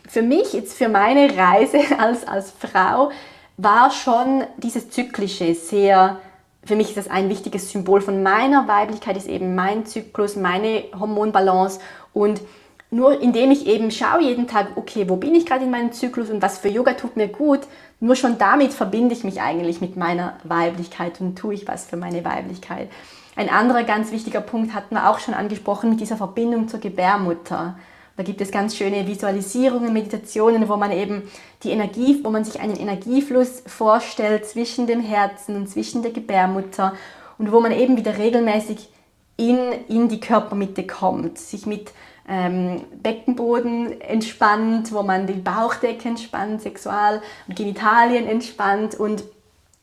für 0.08 0.22
mich, 0.22 0.54
jetzt 0.54 0.78
für 0.78 0.90
meine 0.90 1.38
Reise 1.38 1.80
als, 1.98 2.28
als 2.28 2.52
Frau, 2.52 3.12
war 3.58 3.92
schon 3.92 4.44
dieses 4.58 4.90
Zyklische 4.90 5.54
sehr, 5.54 6.18
für 6.64 6.76
mich 6.76 6.90
ist 6.90 6.98
das 6.98 7.10
ein 7.10 7.30
wichtiges 7.30 7.72
Symbol 7.72 8.02
von 8.02 8.24
meiner 8.24 8.68
Weiblichkeit, 8.68 9.18
ist 9.18 9.28
eben 9.28 9.56
mein 9.56 9.86
Zyklus, 9.86 10.36
meine 10.36 10.86
Hormonbalance 10.98 11.80
und 12.14 12.42
nur 12.90 13.22
indem 13.22 13.50
ich 13.50 13.66
eben 13.66 13.90
schaue 13.90 14.22
jeden 14.22 14.48
Tag, 14.48 14.68
okay, 14.76 15.10
wo 15.10 15.16
bin 15.16 15.34
ich 15.34 15.48
gerade 15.48 15.66
in 15.66 15.72
meinem 15.72 15.92
Zyklus 15.94 16.30
und 16.30 16.44
was 16.44 16.60
für 16.60 16.68
Yoga 16.70 16.94
tut 16.94 17.18
mir 17.18 17.28
gut, 17.28 17.62
nur 18.00 18.16
schon 18.16 18.38
damit 18.38 18.72
verbinde 18.72 19.16
ich 19.16 19.24
mich 19.24 19.42
eigentlich 19.42 19.82
mit 19.82 19.96
meiner 19.98 20.38
Weiblichkeit 20.44 21.20
und 21.20 21.36
tue 21.36 21.56
ich 21.56 21.68
was 21.68 21.86
für 21.86 21.98
meine 21.98 22.24
Weiblichkeit. 22.24 22.90
Ein 23.36 23.50
anderer 23.50 23.84
ganz 23.84 24.12
wichtiger 24.12 24.42
Punkt 24.42 24.76
hatten 24.76 24.94
wir 24.94 25.10
auch 25.10 25.18
schon 25.18 25.34
angesprochen 25.34 25.90
mit 25.90 26.02
dieser 26.02 26.18
Verbindung 26.18 26.68
zur 26.68 26.80
Gebärmutter. 26.80 27.76
Da 28.16 28.22
gibt 28.22 28.42
es 28.42 28.52
ganz 28.52 28.76
schöne 28.76 29.08
Visualisierungen, 29.08 29.92
Meditationen, 29.92 30.70
wo 30.70 30.78
man 30.78 30.92
eben 30.92 31.24
die 31.64 31.72
Energie, 31.72 32.20
wo 32.24 32.30
man 32.30 32.44
sich 32.44 32.60
einen 32.60 32.76
Energiefluss 32.76 33.64
vorstellt 33.66 34.46
zwischen 34.46 34.86
dem 34.86 35.02
Herzen 35.02 35.56
und 35.56 35.68
zwischen 35.68 36.04
der 36.04 36.12
Gebärmutter 36.12 36.94
und 37.40 37.52
wo 37.52 37.60
man 37.60 37.72
eben 37.72 37.98
wieder 37.98 38.18
regelmäßig 38.18 38.90
in, 39.38 39.58
in 39.88 40.10
die 40.10 40.20
Körpermitte 40.20 40.86
kommt, 40.86 41.40
sich 41.40 41.66
mit 41.66 41.92
ähm, 42.30 42.84
Beckenboden 43.02 44.00
entspannt, 44.00 44.92
wo 44.92 45.02
man 45.02 45.26
die 45.26 45.34
Bauchdecke 45.34 46.08
entspannt, 46.08 46.62
Sexual- 46.62 47.22
und 47.48 47.56
Genitalien 47.56 48.28
entspannt 48.28 48.94
und 48.96 49.24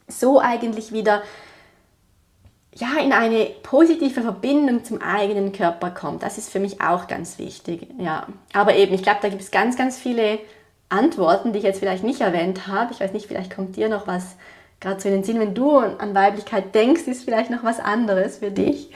so 0.07 0.41
eigentlich 0.41 0.93
wieder 0.93 1.23
ja, 2.75 3.01
in 3.03 3.13
eine 3.13 3.47
positive 3.63 4.23
Verbindung 4.23 4.85
zum 4.85 5.03
eigenen 5.03 5.53
Körper 5.53 5.91
kommt. 5.91 6.23
Das 6.23 6.39
ist 6.39 6.51
für 6.51 6.61
mich 6.61 6.81
auch 6.81 7.09
ganz 7.09 7.39
wichtig. 7.39 7.89
Ja. 7.99 8.27
Aber 8.53 8.77
eben, 8.77 8.95
ich 8.95 9.03
glaube, 9.03 9.19
da 9.23 9.29
gibt 9.29 9.43
es 9.43 9.51
ganz, 9.51 9.77
ganz 9.77 9.99
viele 9.99 10.39
Antworten, 10.89 11.53
die 11.53 11.59
ich 11.59 11.65
jetzt 11.65 11.81
vielleicht 11.81 12.05
nicht 12.05 12.21
erwähnt 12.21 12.67
habe. 12.67 12.93
Ich 12.93 13.01
weiß 13.01 13.13
nicht, 13.13 13.27
vielleicht 13.27 13.55
kommt 13.55 13.77
dir 13.77 13.89
noch 13.89 14.07
was 14.07 14.37
gerade 14.81 15.01
so 15.01 15.09
in 15.09 15.17
den 15.17 15.25
Sinn, 15.25 15.39
wenn 15.39 15.55
du 15.55 15.77
an 15.77 16.15
Weiblichkeit 16.15 16.75
denkst, 16.75 17.03
ist 17.03 17.25
vielleicht 17.25 17.51
noch 17.51 17.63
was 17.63 17.79
anderes 17.79 18.39
für 18.39 18.51
dich. 18.51 18.91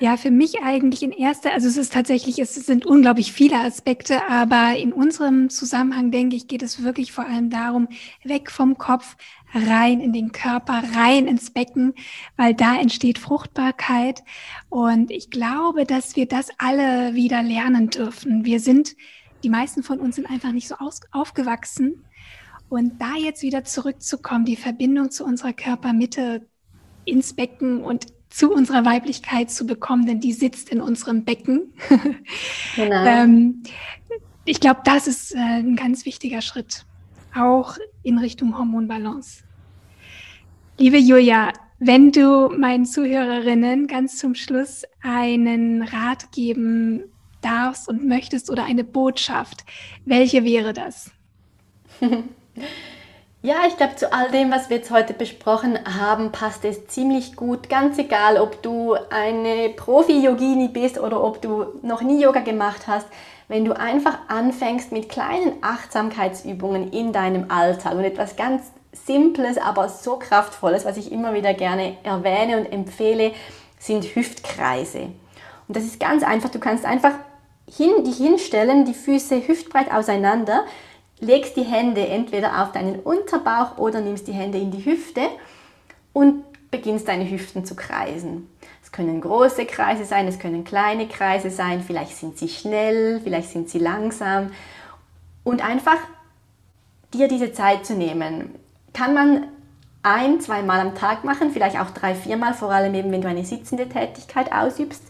Ja, 0.00 0.16
für 0.16 0.30
mich 0.30 0.62
eigentlich 0.62 1.02
in 1.02 1.10
erster, 1.10 1.52
also 1.52 1.66
es 1.66 1.76
ist 1.76 1.92
tatsächlich, 1.92 2.38
es 2.38 2.54
sind 2.54 2.86
unglaublich 2.86 3.32
viele 3.32 3.58
Aspekte, 3.58 4.20
aber 4.28 4.76
in 4.76 4.92
unserem 4.92 5.50
Zusammenhang, 5.50 6.12
denke 6.12 6.36
ich, 6.36 6.46
geht 6.46 6.62
es 6.62 6.84
wirklich 6.84 7.10
vor 7.10 7.26
allem 7.26 7.50
darum, 7.50 7.88
weg 8.22 8.50
vom 8.52 8.78
Kopf, 8.78 9.16
rein 9.54 10.00
in 10.00 10.12
den 10.12 10.32
Körper, 10.32 10.82
rein 10.94 11.26
ins 11.26 11.50
Becken, 11.50 11.94
weil 12.36 12.54
da 12.54 12.78
entsteht 12.78 13.18
Fruchtbarkeit. 13.18 14.22
Und 14.68 15.10
ich 15.10 15.30
glaube, 15.30 15.84
dass 15.84 16.16
wir 16.16 16.26
das 16.26 16.48
alle 16.58 17.14
wieder 17.14 17.42
lernen 17.42 17.90
dürfen. 17.90 18.44
Wir 18.44 18.60
sind, 18.60 18.96
die 19.42 19.50
meisten 19.50 19.82
von 19.82 20.00
uns 20.00 20.16
sind 20.16 20.28
einfach 20.28 20.52
nicht 20.52 20.68
so 20.68 20.76
aus, 20.76 21.00
aufgewachsen. 21.12 22.04
Und 22.68 23.00
da 23.00 23.14
jetzt 23.16 23.42
wieder 23.42 23.64
zurückzukommen, 23.64 24.44
die 24.44 24.56
Verbindung 24.56 25.10
zu 25.10 25.24
unserer 25.24 25.54
Körpermitte 25.54 26.46
ins 27.06 27.32
Becken 27.34 27.82
und 27.82 28.06
zu 28.30 28.52
unserer 28.52 28.84
Weiblichkeit 28.84 29.50
zu 29.50 29.66
bekommen, 29.66 30.06
denn 30.06 30.20
die 30.20 30.34
sitzt 30.34 30.68
in 30.68 30.80
unserem 30.80 31.24
Becken. 31.24 31.72
Genau. 32.76 33.04
ähm, 33.06 33.62
ich 34.44 34.60
glaube, 34.60 34.80
das 34.84 35.08
ist 35.08 35.34
äh, 35.34 35.38
ein 35.38 35.76
ganz 35.76 36.04
wichtiger 36.04 36.42
Schritt, 36.42 36.86
auch 37.34 37.76
in 38.02 38.18
Richtung 38.18 38.56
Hormonbalance. 38.56 39.44
Liebe 40.78 40.98
Julia, 40.98 41.52
wenn 41.78 42.12
du 42.12 42.48
meinen 42.48 42.86
Zuhörerinnen 42.86 43.86
ganz 43.86 44.18
zum 44.18 44.34
Schluss 44.34 44.84
einen 45.02 45.82
Rat 45.82 46.32
geben 46.32 47.04
darfst 47.40 47.88
und 47.88 48.06
möchtest 48.06 48.50
oder 48.50 48.64
eine 48.64 48.84
Botschaft, 48.84 49.64
welche 50.04 50.44
wäre 50.44 50.72
das? 50.72 51.10
Ja, 53.40 53.58
ich 53.68 53.76
glaube, 53.76 53.94
zu 53.94 54.12
all 54.12 54.32
dem, 54.32 54.50
was 54.50 54.68
wir 54.68 54.78
jetzt 54.78 54.90
heute 54.90 55.14
besprochen 55.14 55.78
haben, 55.84 56.32
passt 56.32 56.64
es 56.64 56.88
ziemlich 56.88 57.36
gut. 57.36 57.68
Ganz 57.68 57.96
egal, 57.96 58.36
ob 58.36 58.62
du 58.62 58.96
eine 59.10 59.68
Profi-Yogini 59.76 60.66
bist 60.68 60.98
oder 60.98 61.22
ob 61.22 61.40
du 61.40 61.66
noch 61.82 62.02
nie 62.02 62.20
Yoga 62.20 62.40
gemacht 62.40 62.88
hast. 62.88 63.06
Wenn 63.48 63.64
du 63.64 63.76
einfach 63.76 64.18
anfängst 64.28 64.92
mit 64.92 65.08
kleinen 65.08 65.54
Achtsamkeitsübungen 65.62 66.92
in 66.92 67.12
deinem 67.12 67.50
Alltag 67.50 67.94
und 67.94 68.04
etwas 68.04 68.36
ganz 68.36 68.62
Simples, 68.92 69.58
aber 69.58 69.88
so 69.88 70.16
Kraftvolles, 70.16 70.84
was 70.84 70.96
ich 70.96 71.12
immer 71.12 71.34
wieder 71.34 71.54
gerne 71.54 71.96
erwähne 72.02 72.58
und 72.58 72.72
empfehle, 72.72 73.32
sind 73.78 74.04
Hüftkreise. 74.04 75.10
Und 75.66 75.76
das 75.76 75.84
ist 75.84 76.00
ganz 76.00 76.22
einfach. 76.22 76.50
Du 76.50 76.58
kannst 76.58 76.84
einfach 76.84 77.14
hin, 77.70 78.04
dich 78.04 78.16
hinstellen, 78.16 78.84
die 78.84 78.94
Füße 78.94 79.46
hüftbreit 79.46 79.92
auseinander 79.92 80.64
legst 81.20 81.56
die 81.56 81.64
Hände 81.64 82.06
entweder 82.06 82.62
auf 82.62 82.72
deinen 82.72 83.00
Unterbauch 83.00 83.78
oder 83.78 84.00
nimmst 84.00 84.28
die 84.28 84.32
Hände 84.32 84.58
in 84.58 84.70
die 84.70 84.84
Hüfte 84.84 85.22
und 86.12 86.44
beginnst 86.70 87.08
deine 87.08 87.28
Hüften 87.28 87.64
zu 87.64 87.74
kreisen. 87.74 88.48
Es 88.88 88.92
können 88.92 89.20
große 89.20 89.66
Kreise 89.66 90.06
sein, 90.06 90.26
es 90.28 90.38
können 90.38 90.64
kleine 90.64 91.08
Kreise 91.08 91.50
sein, 91.50 91.82
vielleicht 91.86 92.16
sind 92.16 92.38
sie 92.38 92.48
schnell, 92.48 93.20
vielleicht 93.22 93.50
sind 93.50 93.68
sie 93.68 93.78
langsam. 93.78 94.50
Und 95.44 95.62
einfach 95.62 95.98
dir 97.12 97.28
diese 97.28 97.52
Zeit 97.52 97.84
zu 97.84 97.92
nehmen, 97.92 98.54
kann 98.94 99.12
man 99.12 99.48
ein, 100.02 100.40
zweimal 100.40 100.80
am 100.80 100.94
Tag 100.94 101.22
machen, 101.22 101.50
vielleicht 101.50 101.78
auch 101.78 101.90
drei, 101.90 102.14
viermal, 102.14 102.54
vor 102.54 102.70
allem 102.70 102.94
eben, 102.94 103.12
wenn 103.12 103.20
du 103.20 103.28
eine 103.28 103.44
sitzende 103.44 103.90
Tätigkeit 103.90 104.52
ausübst. 104.52 105.02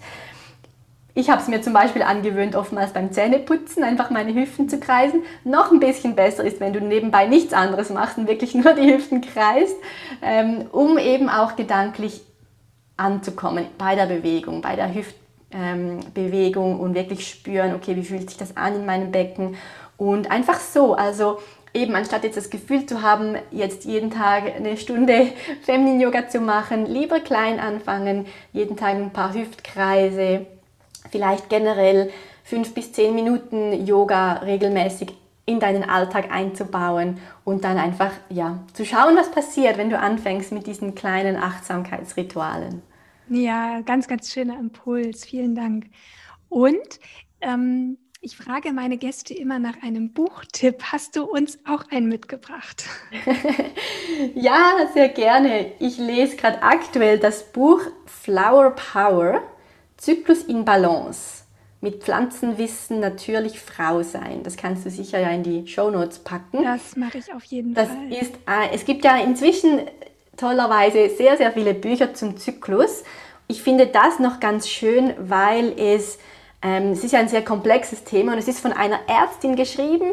Ich 1.14 1.30
habe 1.30 1.40
es 1.40 1.46
mir 1.46 1.62
zum 1.62 1.72
Beispiel 1.72 2.02
angewöhnt, 2.02 2.56
oftmals 2.56 2.92
beim 2.92 3.12
Zähneputzen 3.12 3.84
einfach 3.84 4.10
meine 4.10 4.34
Hüften 4.34 4.68
zu 4.68 4.80
kreisen. 4.80 5.22
Noch 5.44 5.70
ein 5.70 5.78
bisschen 5.78 6.16
besser 6.16 6.42
ist, 6.42 6.58
wenn 6.58 6.72
du 6.72 6.80
nebenbei 6.80 7.26
nichts 7.26 7.52
anderes 7.52 7.90
machst 7.90 8.18
und 8.18 8.26
wirklich 8.26 8.56
nur 8.56 8.72
die 8.72 8.92
Hüften 8.92 9.20
kreist, 9.20 9.76
ähm, 10.20 10.66
um 10.72 10.98
eben 10.98 11.28
auch 11.28 11.54
gedanklich 11.54 12.22
anzukommen 12.98 13.66
bei 13.78 13.94
der 13.94 14.06
Bewegung, 14.06 14.60
bei 14.60 14.76
der 14.76 14.92
Hüftbewegung 14.92 16.72
ähm, 16.72 16.80
und 16.80 16.94
wirklich 16.94 17.26
spüren, 17.26 17.74
okay, 17.74 17.96
wie 17.96 18.04
fühlt 18.04 18.28
sich 18.28 18.38
das 18.38 18.56
an 18.56 18.76
in 18.76 18.86
meinem 18.86 19.10
Becken 19.10 19.56
und 19.96 20.30
einfach 20.30 20.60
so, 20.60 20.94
also 20.94 21.38
eben 21.74 21.94
anstatt 21.94 22.24
jetzt 22.24 22.36
das 22.36 22.50
Gefühl 22.50 22.86
zu 22.86 23.02
haben, 23.02 23.36
jetzt 23.50 23.84
jeden 23.84 24.10
Tag 24.10 24.54
eine 24.54 24.76
Stunde 24.76 25.28
Feminine 25.62 26.02
Yoga 26.02 26.28
zu 26.28 26.40
machen, 26.40 26.86
lieber 26.86 27.20
klein 27.20 27.60
anfangen, 27.60 28.26
jeden 28.52 28.76
Tag 28.76 28.94
ein 28.94 29.12
paar 29.12 29.34
Hüftkreise, 29.34 30.46
vielleicht 31.10 31.48
generell 31.48 32.10
fünf 32.44 32.74
bis 32.74 32.92
zehn 32.92 33.14
Minuten 33.14 33.86
Yoga 33.86 34.34
regelmäßig 34.34 35.14
in 35.44 35.60
deinen 35.60 35.88
Alltag 35.88 36.30
einzubauen 36.30 37.18
und 37.44 37.64
dann 37.64 37.78
einfach 37.78 38.10
ja 38.28 38.58
zu 38.74 38.84
schauen, 38.84 39.16
was 39.16 39.30
passiert, 39.30 39.78
wenn 39.78 39.88
du 39.88 39.98
anfängst 39.98 40.52
mit 40.52 40.66
diesen 40.66 40.94
kleinen 40.94 41.36
Achtsamkeitsritualen. 41.36 42.82
Ja, 43.30 43.80
ganz, 43.82 44.08
ganz 44.08 44.32
schöner 44.32 44.58
Impuls. 44.58 45.24
Vielen 45.24 45.54
Dank. 45.54 45.86
Und 46.48 47.00
ähm, 47.40 47.98
ich 48.20 48.36
frage 48.36 48.72
meine 48.72 48.96
Gäste 48.96 49.32
immer 49.34 49.58
nach 49.58 49.82
einem 49.82 50.12
Buchtipp. 50.12 50.82
Hast 50.92 51.14
du 51.16 51.24
uns 51.24 51.58
auch 51.66 51.84
einen 51.90 52.08
mitgebracht? 52.08 52.84
ja, 54.34 54.88
sehr 54.92 55.08
gerne. 55.08 55.72
Ich 55.78 55.98
lese 55.98 56.36
gerade 56.36 56.62
aktuell 56.62 57.18
das 57.18 57.52
Buch 57.52 57.80
Flower 58.06 58.70
Power 58.70 59.42
Zyklus 59.96 60.42
in 60.42 60.64
Balance 60.64 61.44
mit 61.80 62.02
Pflanzenwissen 62.02 62.98
natürlich 62.98 63.60
Frau 63.60 64.02
sein. 64.02 64.42
Das 64.42 64.56
kannst 64.56 64.84
du 64.84 64.90
sicher 64.90 65.20
ja 65.20 65.30
in 65.30 65.42
die 65.44 65.66
Show 65.68 65.90
Notes 65.90 66.18
packen. 66.18 66.62
Das 66.64 66.96
mache 66.96 67.18
ich 67.18 67.32
auf 67.32 67.44
jeden 67.44 67.74
das 67.74 67.88
Fall. 67.88 68.12
Ist, 68.12 68.34
äh, 68.46 68.74
es 68.74 68.84
gibt 68.84 69.04
ja 69.04 69.16
inzwischen 69.18 69.80
tollerweise 70.38 71.10
sehr, 71.10 71.36
sehr 71.36 71.52
viele 71.52 71.74
Bücher 71.74 72.14
zum 72.14 72.38
Zyklus. 72.38 73.04
Ich 73.46 73.62
finde 73.62 73.86
das 73.86 74.18
noch 74.18 74.40
ganz 74.40 74.68
schön, 74.68 75.14
weil 75.18 75.78
es, 75.78 76.18
ähm, 76.62 76.92
es 76.92 77.04
ist 77.04 77.12
ja 77.12 77.18
ein 77.18 77.28
sehr 77.28 77.44
komplexes 77.44 78.04
Thema 78.04 78.32
und 78.32 78.38
es 78.38 78.48
ist 78.48 78.60
von 78.60 78.72
einer 78.72 79.00
Ärztin 79.06 79.56
geschrieben, 79.56 80.12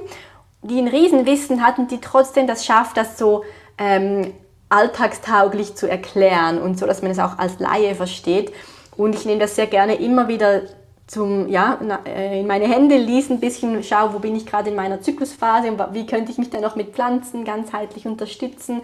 die 0.62 0.80
ein 0.80 0.88
Riesenwissen 0.88 1.66
hat 1.66 1.78
und 1.78 1.92
die 1.92 2.02
trotzdem 2.02 2.48
das 2.48 2.66
schafft, 2.66 2.98
das 2.98 3.18
so 3.18 3.44
ähm, 3.78 4.34
alltagstauglich 4.70 5.76
zu 5.76 5.88
erklären 5.88 6.62
und 6.62 6.80
so, 6.80 6.86
dass 6.86 7.02
man 7.02 7.12
es 7.12 7.20
auch 7.20 7.38
als 7.38 7.60
Laie 7.60 7.96
versteht. 7.96 8.52
Und 8.98 9.16
ich 9.16 9.26
nehme 9.26 9.40
das 9.40 9.56
sehr 9.56 9.68
gerne 9.68 9.96
immer 9.96 10.28
wieder 10.28 10.64
zum, 11.08 11.48
ja, 11.50 11.78
äh, 12.06 12.40
in 12.40 12.48
meine 12.48 12.68
Hände 12.68 12.98
lies 12.98 13.30
ein 13.30 13.40
bisschen, 13.40 13.84
schau, 13.84 14.14
wo 14.14 14.20
bin 14.20 14.36
ich 14.36 14.46
gerade 14.46 14.70
in 14.70 14.76
meiner 14.76 15.02
Zyklusphase 15.02 15.72
und 15.72 15.80
wie 15.94 16.06
könnte 16.06 16.32
ich 16.32 16.38
mich 16.38 16.50
dann 16.50 16.62
noch 16.62 16.76
mit 16.76 16.94
Pflanzen 16.94 17.46
ganzheitlich 17.46 18.08
unterstützen. 18.08 18.82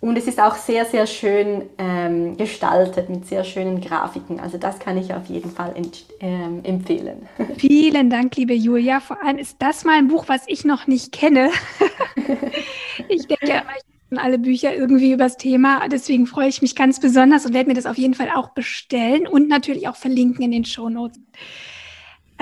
Und 0.00 0.16
es 0.16 0.26
ist 0.26 0.40
auch 0.40 0.56
sehr, 0.56 0.86
sehr 0.86 1.06
schön 1.06 1.68
ähm, 1.76 2.38
gestaltet 2.38 3.10
mit 3.10 3.26
sehr 3.26 3.44
schönen 3.44 3.82
Grafiken. 3.82 4.40
Also 4.40 4.56
das 4.56 4.78
kann 4.78 4.96
ich 4.96 5.12
auf 5.12 5.26
jeden 5.26 5.50
Fall 5.50 5.74
ähm, 6.20 6.60
empfehlen. 6.64 7.28
Vielen 7.58 8.08
Dank, 8.08 8.34
liebe 8.36 8.54
Julia. 8.54 9.00
Vor 9.00 9.22
allem 9.22 9.36
ist 9.36 9.56
das 9.58 9.84
mal 9.84 9.98
ein 9.98 10.08
Buch, 10.08 10.24
was 10.26 10.44
ich 10.46 10.64
noch 10.64 10.86
nicht 10.86 11.12
kenne. 11.12 11.50
ich 13.08 13.26
denke, 13.26 13.44
ich 13.44 13.48
kenne 13.48 14.22
alle 14.22 14.38
Bücher 14.38 14.74
irgendwie 14.74 15.12
übers 15.12 15.36
Thema. 15.36 15.86
Deswegen 15.88 16.26
freue 16.26 16.48
ich 16.48 16.62
mich 16.62 16.74
ganz 16.74 16.98
besonders 16.98 17.44
und 17.44 17.52
werde 17.52 17.68
mir 17.68 17.74
das 17.74 17.84
auf 17.84 17.98
jeden 17.98 18.14
Fall 18.14 18.30
auch 18.34 18.50
bestellen 18.50 19.26
und 19.26 19.48
natürlich 19.48 19.86
auch 19.86 19.96
verlinken 19.96 20.42
in 20.42 20.50
den 20.50 20.64
Show 20.64 20.88
Notes. 20.88 21.20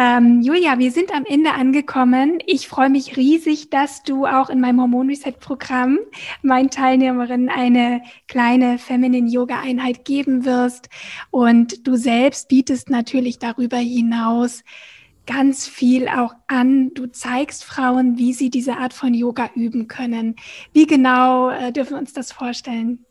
Ähm, 0.01 0.42
Julia, 0.42 0.78
wir 0.78 0.92
sind 0.92 1.12
am 1.12 1.24
Ende 1.24 1.55
angekommen. 1.55 2.38
Ich 2.46 2.68
freue 2.68 2.88
mich 2.88 3.16
riesig, 3.16 3.68
dass 3.68 4.05
du 4.05 4.26
auch 4.26 4.49
in 4.49 4.61
meinem 4.61 4.80
Hormon 4.80 5.09
Reset 5.09 5.32
Programm 5.40 5.99
meinen 6.40 6.70
Teilnehmerinnen 6.70 7.49
eine 7.49 8.03
kleine 8.28 8.78
Feminine 8.78 9.28
Yoga 9.28 9.61
Einheit 9.61 10.05
geben 10.05 10.44
wirst. 10.44 10.88
Und 11.32 11.84
du 11.88 11.96
selbst 11.96 12.46
bietest 12.46 12.90
natürlich 12.90 13.40
darüber 13.40 13.78
hinaus 13.78 14.62
ganz 15.26 15.66
viel 15.66 16.09
auch 16.09 16.34
an. 16.46 16.94
Du 16.94 17.09
zeigst 17.09 17.64
Frauen, 17.64 18.18
wie 18.18 18.32
sie 18.34 18.51
diese 18.51 18.76
Art 18.76 18.94
von 18.94 19.14
Yoga 19.14 19.51
üben 19.57 19.88
können. 19.88 20.36
Wie 20.72 20.86
genau 20.86 21.51
äh, 21.51 21.72
dürfen 21.72 21.94
wir 21.94 21.99
uns 21.99 22.12
das 22.12 22.30
vorstellen? 22.30 23.05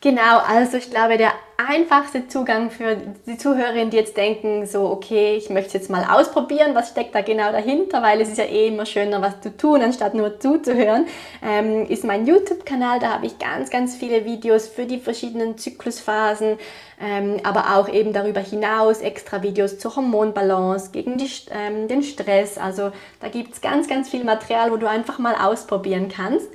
Genau, 0.00 0.38
also 0.46 0.76
ich 0.76 0.90
glaube, 0.90 1.16
der 1.16 1.32
einfachste 1.56 2.28
Zugang 2.28 2.70
für 2.70 2.96
die 3.26 3.36
Zuhörerinnen, 3.36 3.90
die 3.90 3.96
jetzt 3.96 4.16
denken, 4.16 4.64
so, 4.64 4.88
okay, 4.88 5.34
ich 5.36 5.50
möchte 5.50 5.76
jetzt 5.76 5.90
mal 5.90 6.04
ausprobieren, 6.04 6.76
was 6.76 6.90
steckt 6.90 7.16
da 7.16 7.20
genau 7.20 7.50
dahinter, 7.50 8.00
weil 8.00 8.20
es 8.20 8.28
ist 8.28 8.38
ja 8.38 8.44
eh 8.44 8.68
immer 8.68 8.86
schöner, 8.86 9.20
was 9.22 9.40
zu 9.40 9.56
tun, 9.56 9.82
anstatt 9.82 10.14
nur 10.14 10.38
zuzuhören, 10.38 11.06
ähm, 11.42 11.84
ist 11.86 12.04
mein 12.04 12.28
YouTube-Kanal. 12.28 13.00
Da 13.00 13.14
habe 13.14 13.26
ich 13.26 13.40
ganz, 13.40 13.70
ganz 13.70 13.96
viele 13.96 14.24
Videos 14.24 14.68
für 14.68 14.86
die 14.86 15.00
verschiedenen 15.00 15.58
Zyklusphasen, 15.58 16.58
ähm, 17.00 17.40
aber 17.42 17.76
auch 17.76 17.88
eben 17.88 18.12
darüber 18.12 18.40
hinaus 18.40 19.00
extra 19.00 19.42
Videos 19.42 19.80
zur 19.80 19.96
Hormonbalance, 19.96 20.92
gegen 20.92 21.18
die, 21.18 21.28
ähm, 21.50 21.88
den 21.88 22.04
Stress. 22.04 22.56
Also 22.56 22.92
da 23.18 23.28
gibt 23.30 23.54
es 23.54 23.60
ganz, 23.60 23.88
ganz 23.88 24.08
viel 24.08 24.22
Material, 24.22 24.70
wo 24.70 24.76
du 24.76 24.88
einfach 24.88 25.18
mal 25.18 25.34
ausprobieren 25.34 26.08
kannst. 26.08 26.46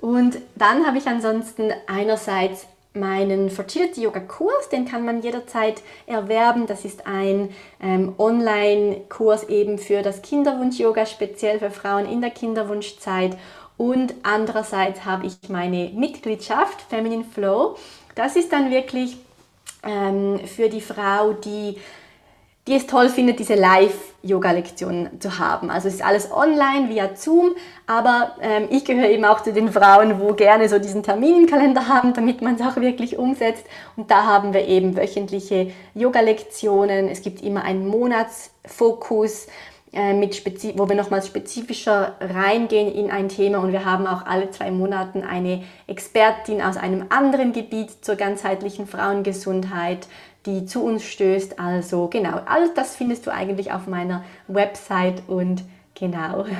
Und 0.00 0.38
dann 0.54 0.86
habe 0.86 0.96
ich 0.96 1.06
ansonsten 1.06 1.74
einerseits 1.86 2.66
meinen 2.96 3.50
Fertility 3.50 4.02
Yoga 4.02 4.20
Kurs, 4.20 4.68
den 4.70 4.86
kann 4.86 5.04
man 5.04 5.22
jederzeit 5.22 5.82
erwerben. 6.06 6.66
Das 6.66 6.84
ist 6.84 7.06
ein 7.06 7.50
ähm, 7.82 8.14
Online-Kurs 8.18 9.44
eben 9.44 9.78
für 9.78 10.02
das 10.02 10.22
Kinderwunsch 10.22 10.78
Yoga, 10.78 11.06
speziell 11.06 11.58
für 11.58 11.70
Frauen 11.70 12.06
in 12.06 12.20
der 12.20 12.30
Kinderwunschzeit. 12.30 13.36
Und 13.76 14.14
andererseits 14.22 15.04
habe 15.04 15.26
ich 15.26 15.48
meine 15.48 15.90
Mitgliedschaft 15.94 16.80
Feminine 16.88 17.24
Flow. 17.24 17.76
Das 18.14 18.36
ist 18.36 18.52
dann 18.52 18.70
wirklich 18.70 19.16
ähm, 19.82 20.40
für 20.46 20.68
die 20.68 20.80
Frau, 20.80 21.32
die 21.32 21.76
die 22.66 22.74
es 22.74 22.86
toll 22.86 23.08
findet, 23.08 23.38
diese 23.38 23.54
Live-Yoga-Lektionen 23.54 25.20
zu 25.20 25.38
haben. 25.38 25.70
Also 25.70 25.86
es 25.88 25.94
ist 25.94 26.04
alles 26.04 26.32
online 26.32 26.88
via 26.88 27.14
Zoom, 27.14 27.54
aber 27.86 28.32
ähm, 28.40 28.66
ich 28.70 28.84
gehöre 28.84 29.08
eben 29.08 29.24
auch 29.24 29.42
zu 29.42 29.52
den 29.52 29.70
Frauen, 29.70 30.20
wo 30.20 30.32
gerne 30.32 30.68
so 30.68 30.78
diesen 30.78 31.04
Termin 31.04 31.42
im 31.42 31.46
Kalender 31.46 31.86
haben, 31.86 32.12
damit 32.12 32.42
man 32.42 32.56
es 32.56 32.60
auch 32.62 32.76
wirklich 32.76 33.18
umsetzt. 33.18 33.64
Und 33.96 34.10
da 34.10 34.24
haben 34.24 34.52
wir 34.52 34.66
eben 34.66 34.96
wöchentliche 34.96 35.70
Yoga-Lektionen. 35.94 37.08
Es 37.08 37.22
gibt 37.22 37.40
immer 37.42 37.62
einen 37.62 37.86
Monatsfokus, 37.86 39.46
äh, 39.92 40.12
mit 40.12 40.44
wo 40.76 40.88
wir 40.88 40.96
nochmals 40.96 41.28
spezifischer 41.28 42.16
reingehen 42.20 42.92
in 42.92 43.12
ein 43.12 43.28
Thema 43.28 43.58
und 43.58 43.70
wir 43.70 43.84
haben 43.84 44.08
auch 44.08 44.26
alle 44.26 44.50
zwei 44.50 44.72
Monate 44.72 45.24
eine 45.24 45.62
Expertin 45.86 46.60
aus 46.60 46.76
einem 46.76 47.06
anderen 47.10 47.52
Gebiet 47.52 48.04
zur 48.04 48.16
ganzheitlichen 48.16 48.88
Frauengesundheit 48.88 50.08
die 50.46 50.64
zu 50.64 50.82
uns 50.82 51.04
stößt. 51.04 51.58
Also 51.58 52.08
genau, 52.08 52.40
alles 52.46 52.72
das 52.74 52.96
findest 52.96 53.26
du 53.26 53.32
eigentlich 53.32 53.72
auf 53.72 53.86
meiner 53.86 54.24
Website 54.48 55.22
und 55.26 55.62
genau. 55.94 56.46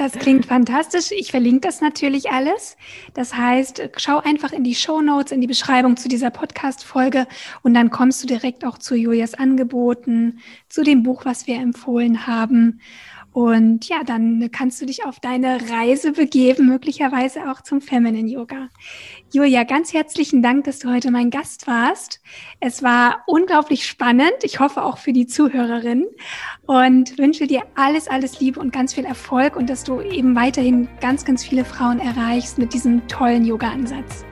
Das 0.00 0.12
klingt 0.12 0.46
fantastisch. 0.46 1.10
Ich 1.10 1.30
verlinke 1.30 1.60
das 1.60 1.82
natürlich 1.82 2.30
alles. 2.30 2.78
Das 3.12 3.36
heißt, 3.36 3.82
schau 3.98 4.16
einfach 4.16 4.50
in 4.50 4.64
die 4.64 4.74
Show 4.74 5.02
Notes, 5.02 5.30
in 5.30 5.42
die 5.42 5.46
Beschreibung 5.46 5.98
zu 5.98 6.08
dieser 6.08 6.30
Podcast-Folge 6.30 7.26
und 7.60 7.74
dann 7.74 7.90
kommst 7.90 8.22
du 8.22 8.26
direkt 8.26 8.64
auch 8.64 8.78
zu 8.78 8.94
Julias 8.94 9.34
Angeboten, 9.34 10.38
zu 10.70 10.84
dem 10.84 11.02
Buch, 11.02 11.26
was 11.26 11.46
wir 11.46 11.56
empfohlen 11.56 12.26
haben. 12.26 12.80
Und 13.32 13.88
ja, 13.88 14.02
dann 14.04 14.50
kannst 14.50 14.80
du 14.82 14.86
dich 14.86 15.04
auf 15.04 15.20
deine 15.20 15.58
Reise 15.70 16.12
begeben, 16.12 16.66
möglicherweise 16.66 17.50
auch 17.50 17.60
zum 17.60 17.80
Feminine 17.80 18.28
Yoga. 18.28 18.68
Julia, 19.32 19.62
ganz 19.62 19.92
herzlichen 19.92 20.42
Dank, 20.42 20.64
dass 20.64 20.80
du 20.80 20.92
heute 20.92 21.12
mein 21.12 21.30
Gast 21.30 21.68
warst. 21.68 22.20
Es 22.58 22.82
war 22.82 23.22
unglaublich 23.26 23.86
spannend. 23.86 24.34
Ich 24.42 24.58
hoffe 24.58 24.82
auch 24.82 24.98
für 24.98 25.12
die 25.12 25.26
Zuhörerinnen 25.26 26.06
und 26.66 27.18
wünsche 27.18 27.46
dir 27.46 27.62
alles, 27.76 28.08
alles 28.08 28.40
Liebe 28.40 28.58
und 28.58 28.72
ganz 28.72 28.94
viel 28.94 29.04
Erfolg 29.04 29.54
und 29.54 29.70
dass 29.70 29.84
du 29.84 30.00
eben 30.00 30.34
weiterhin 30.34 30.88
ganz, 31.00 31.24
ganz 31.24 31.44
viele 31.44 31.64
Frauen 31.64 32.00
erreichst 32.00 32.58
mit 32.58 32.74
diesem 32.74 33.06
tollen 33.06 33.44
Yoga-Ansatz. 33.44 34.24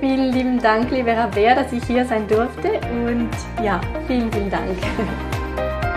Vielen 0.00 0.32
lieben 0.32 0.58
Dank, 0.58 0.90
liebe 0.90 1.16
Rabea, 1.16 1.54
dass 1.54 1.72
ich 1.72 1.84
hier 1.84 2.04
sein 2.04 2.26
durfte 2.28 2.80
und 3.06 3.30
ja, 3.64 3.80
vielen, 4.06 4.30
vielen 4.32 4.50
Dank. 4.50 4.76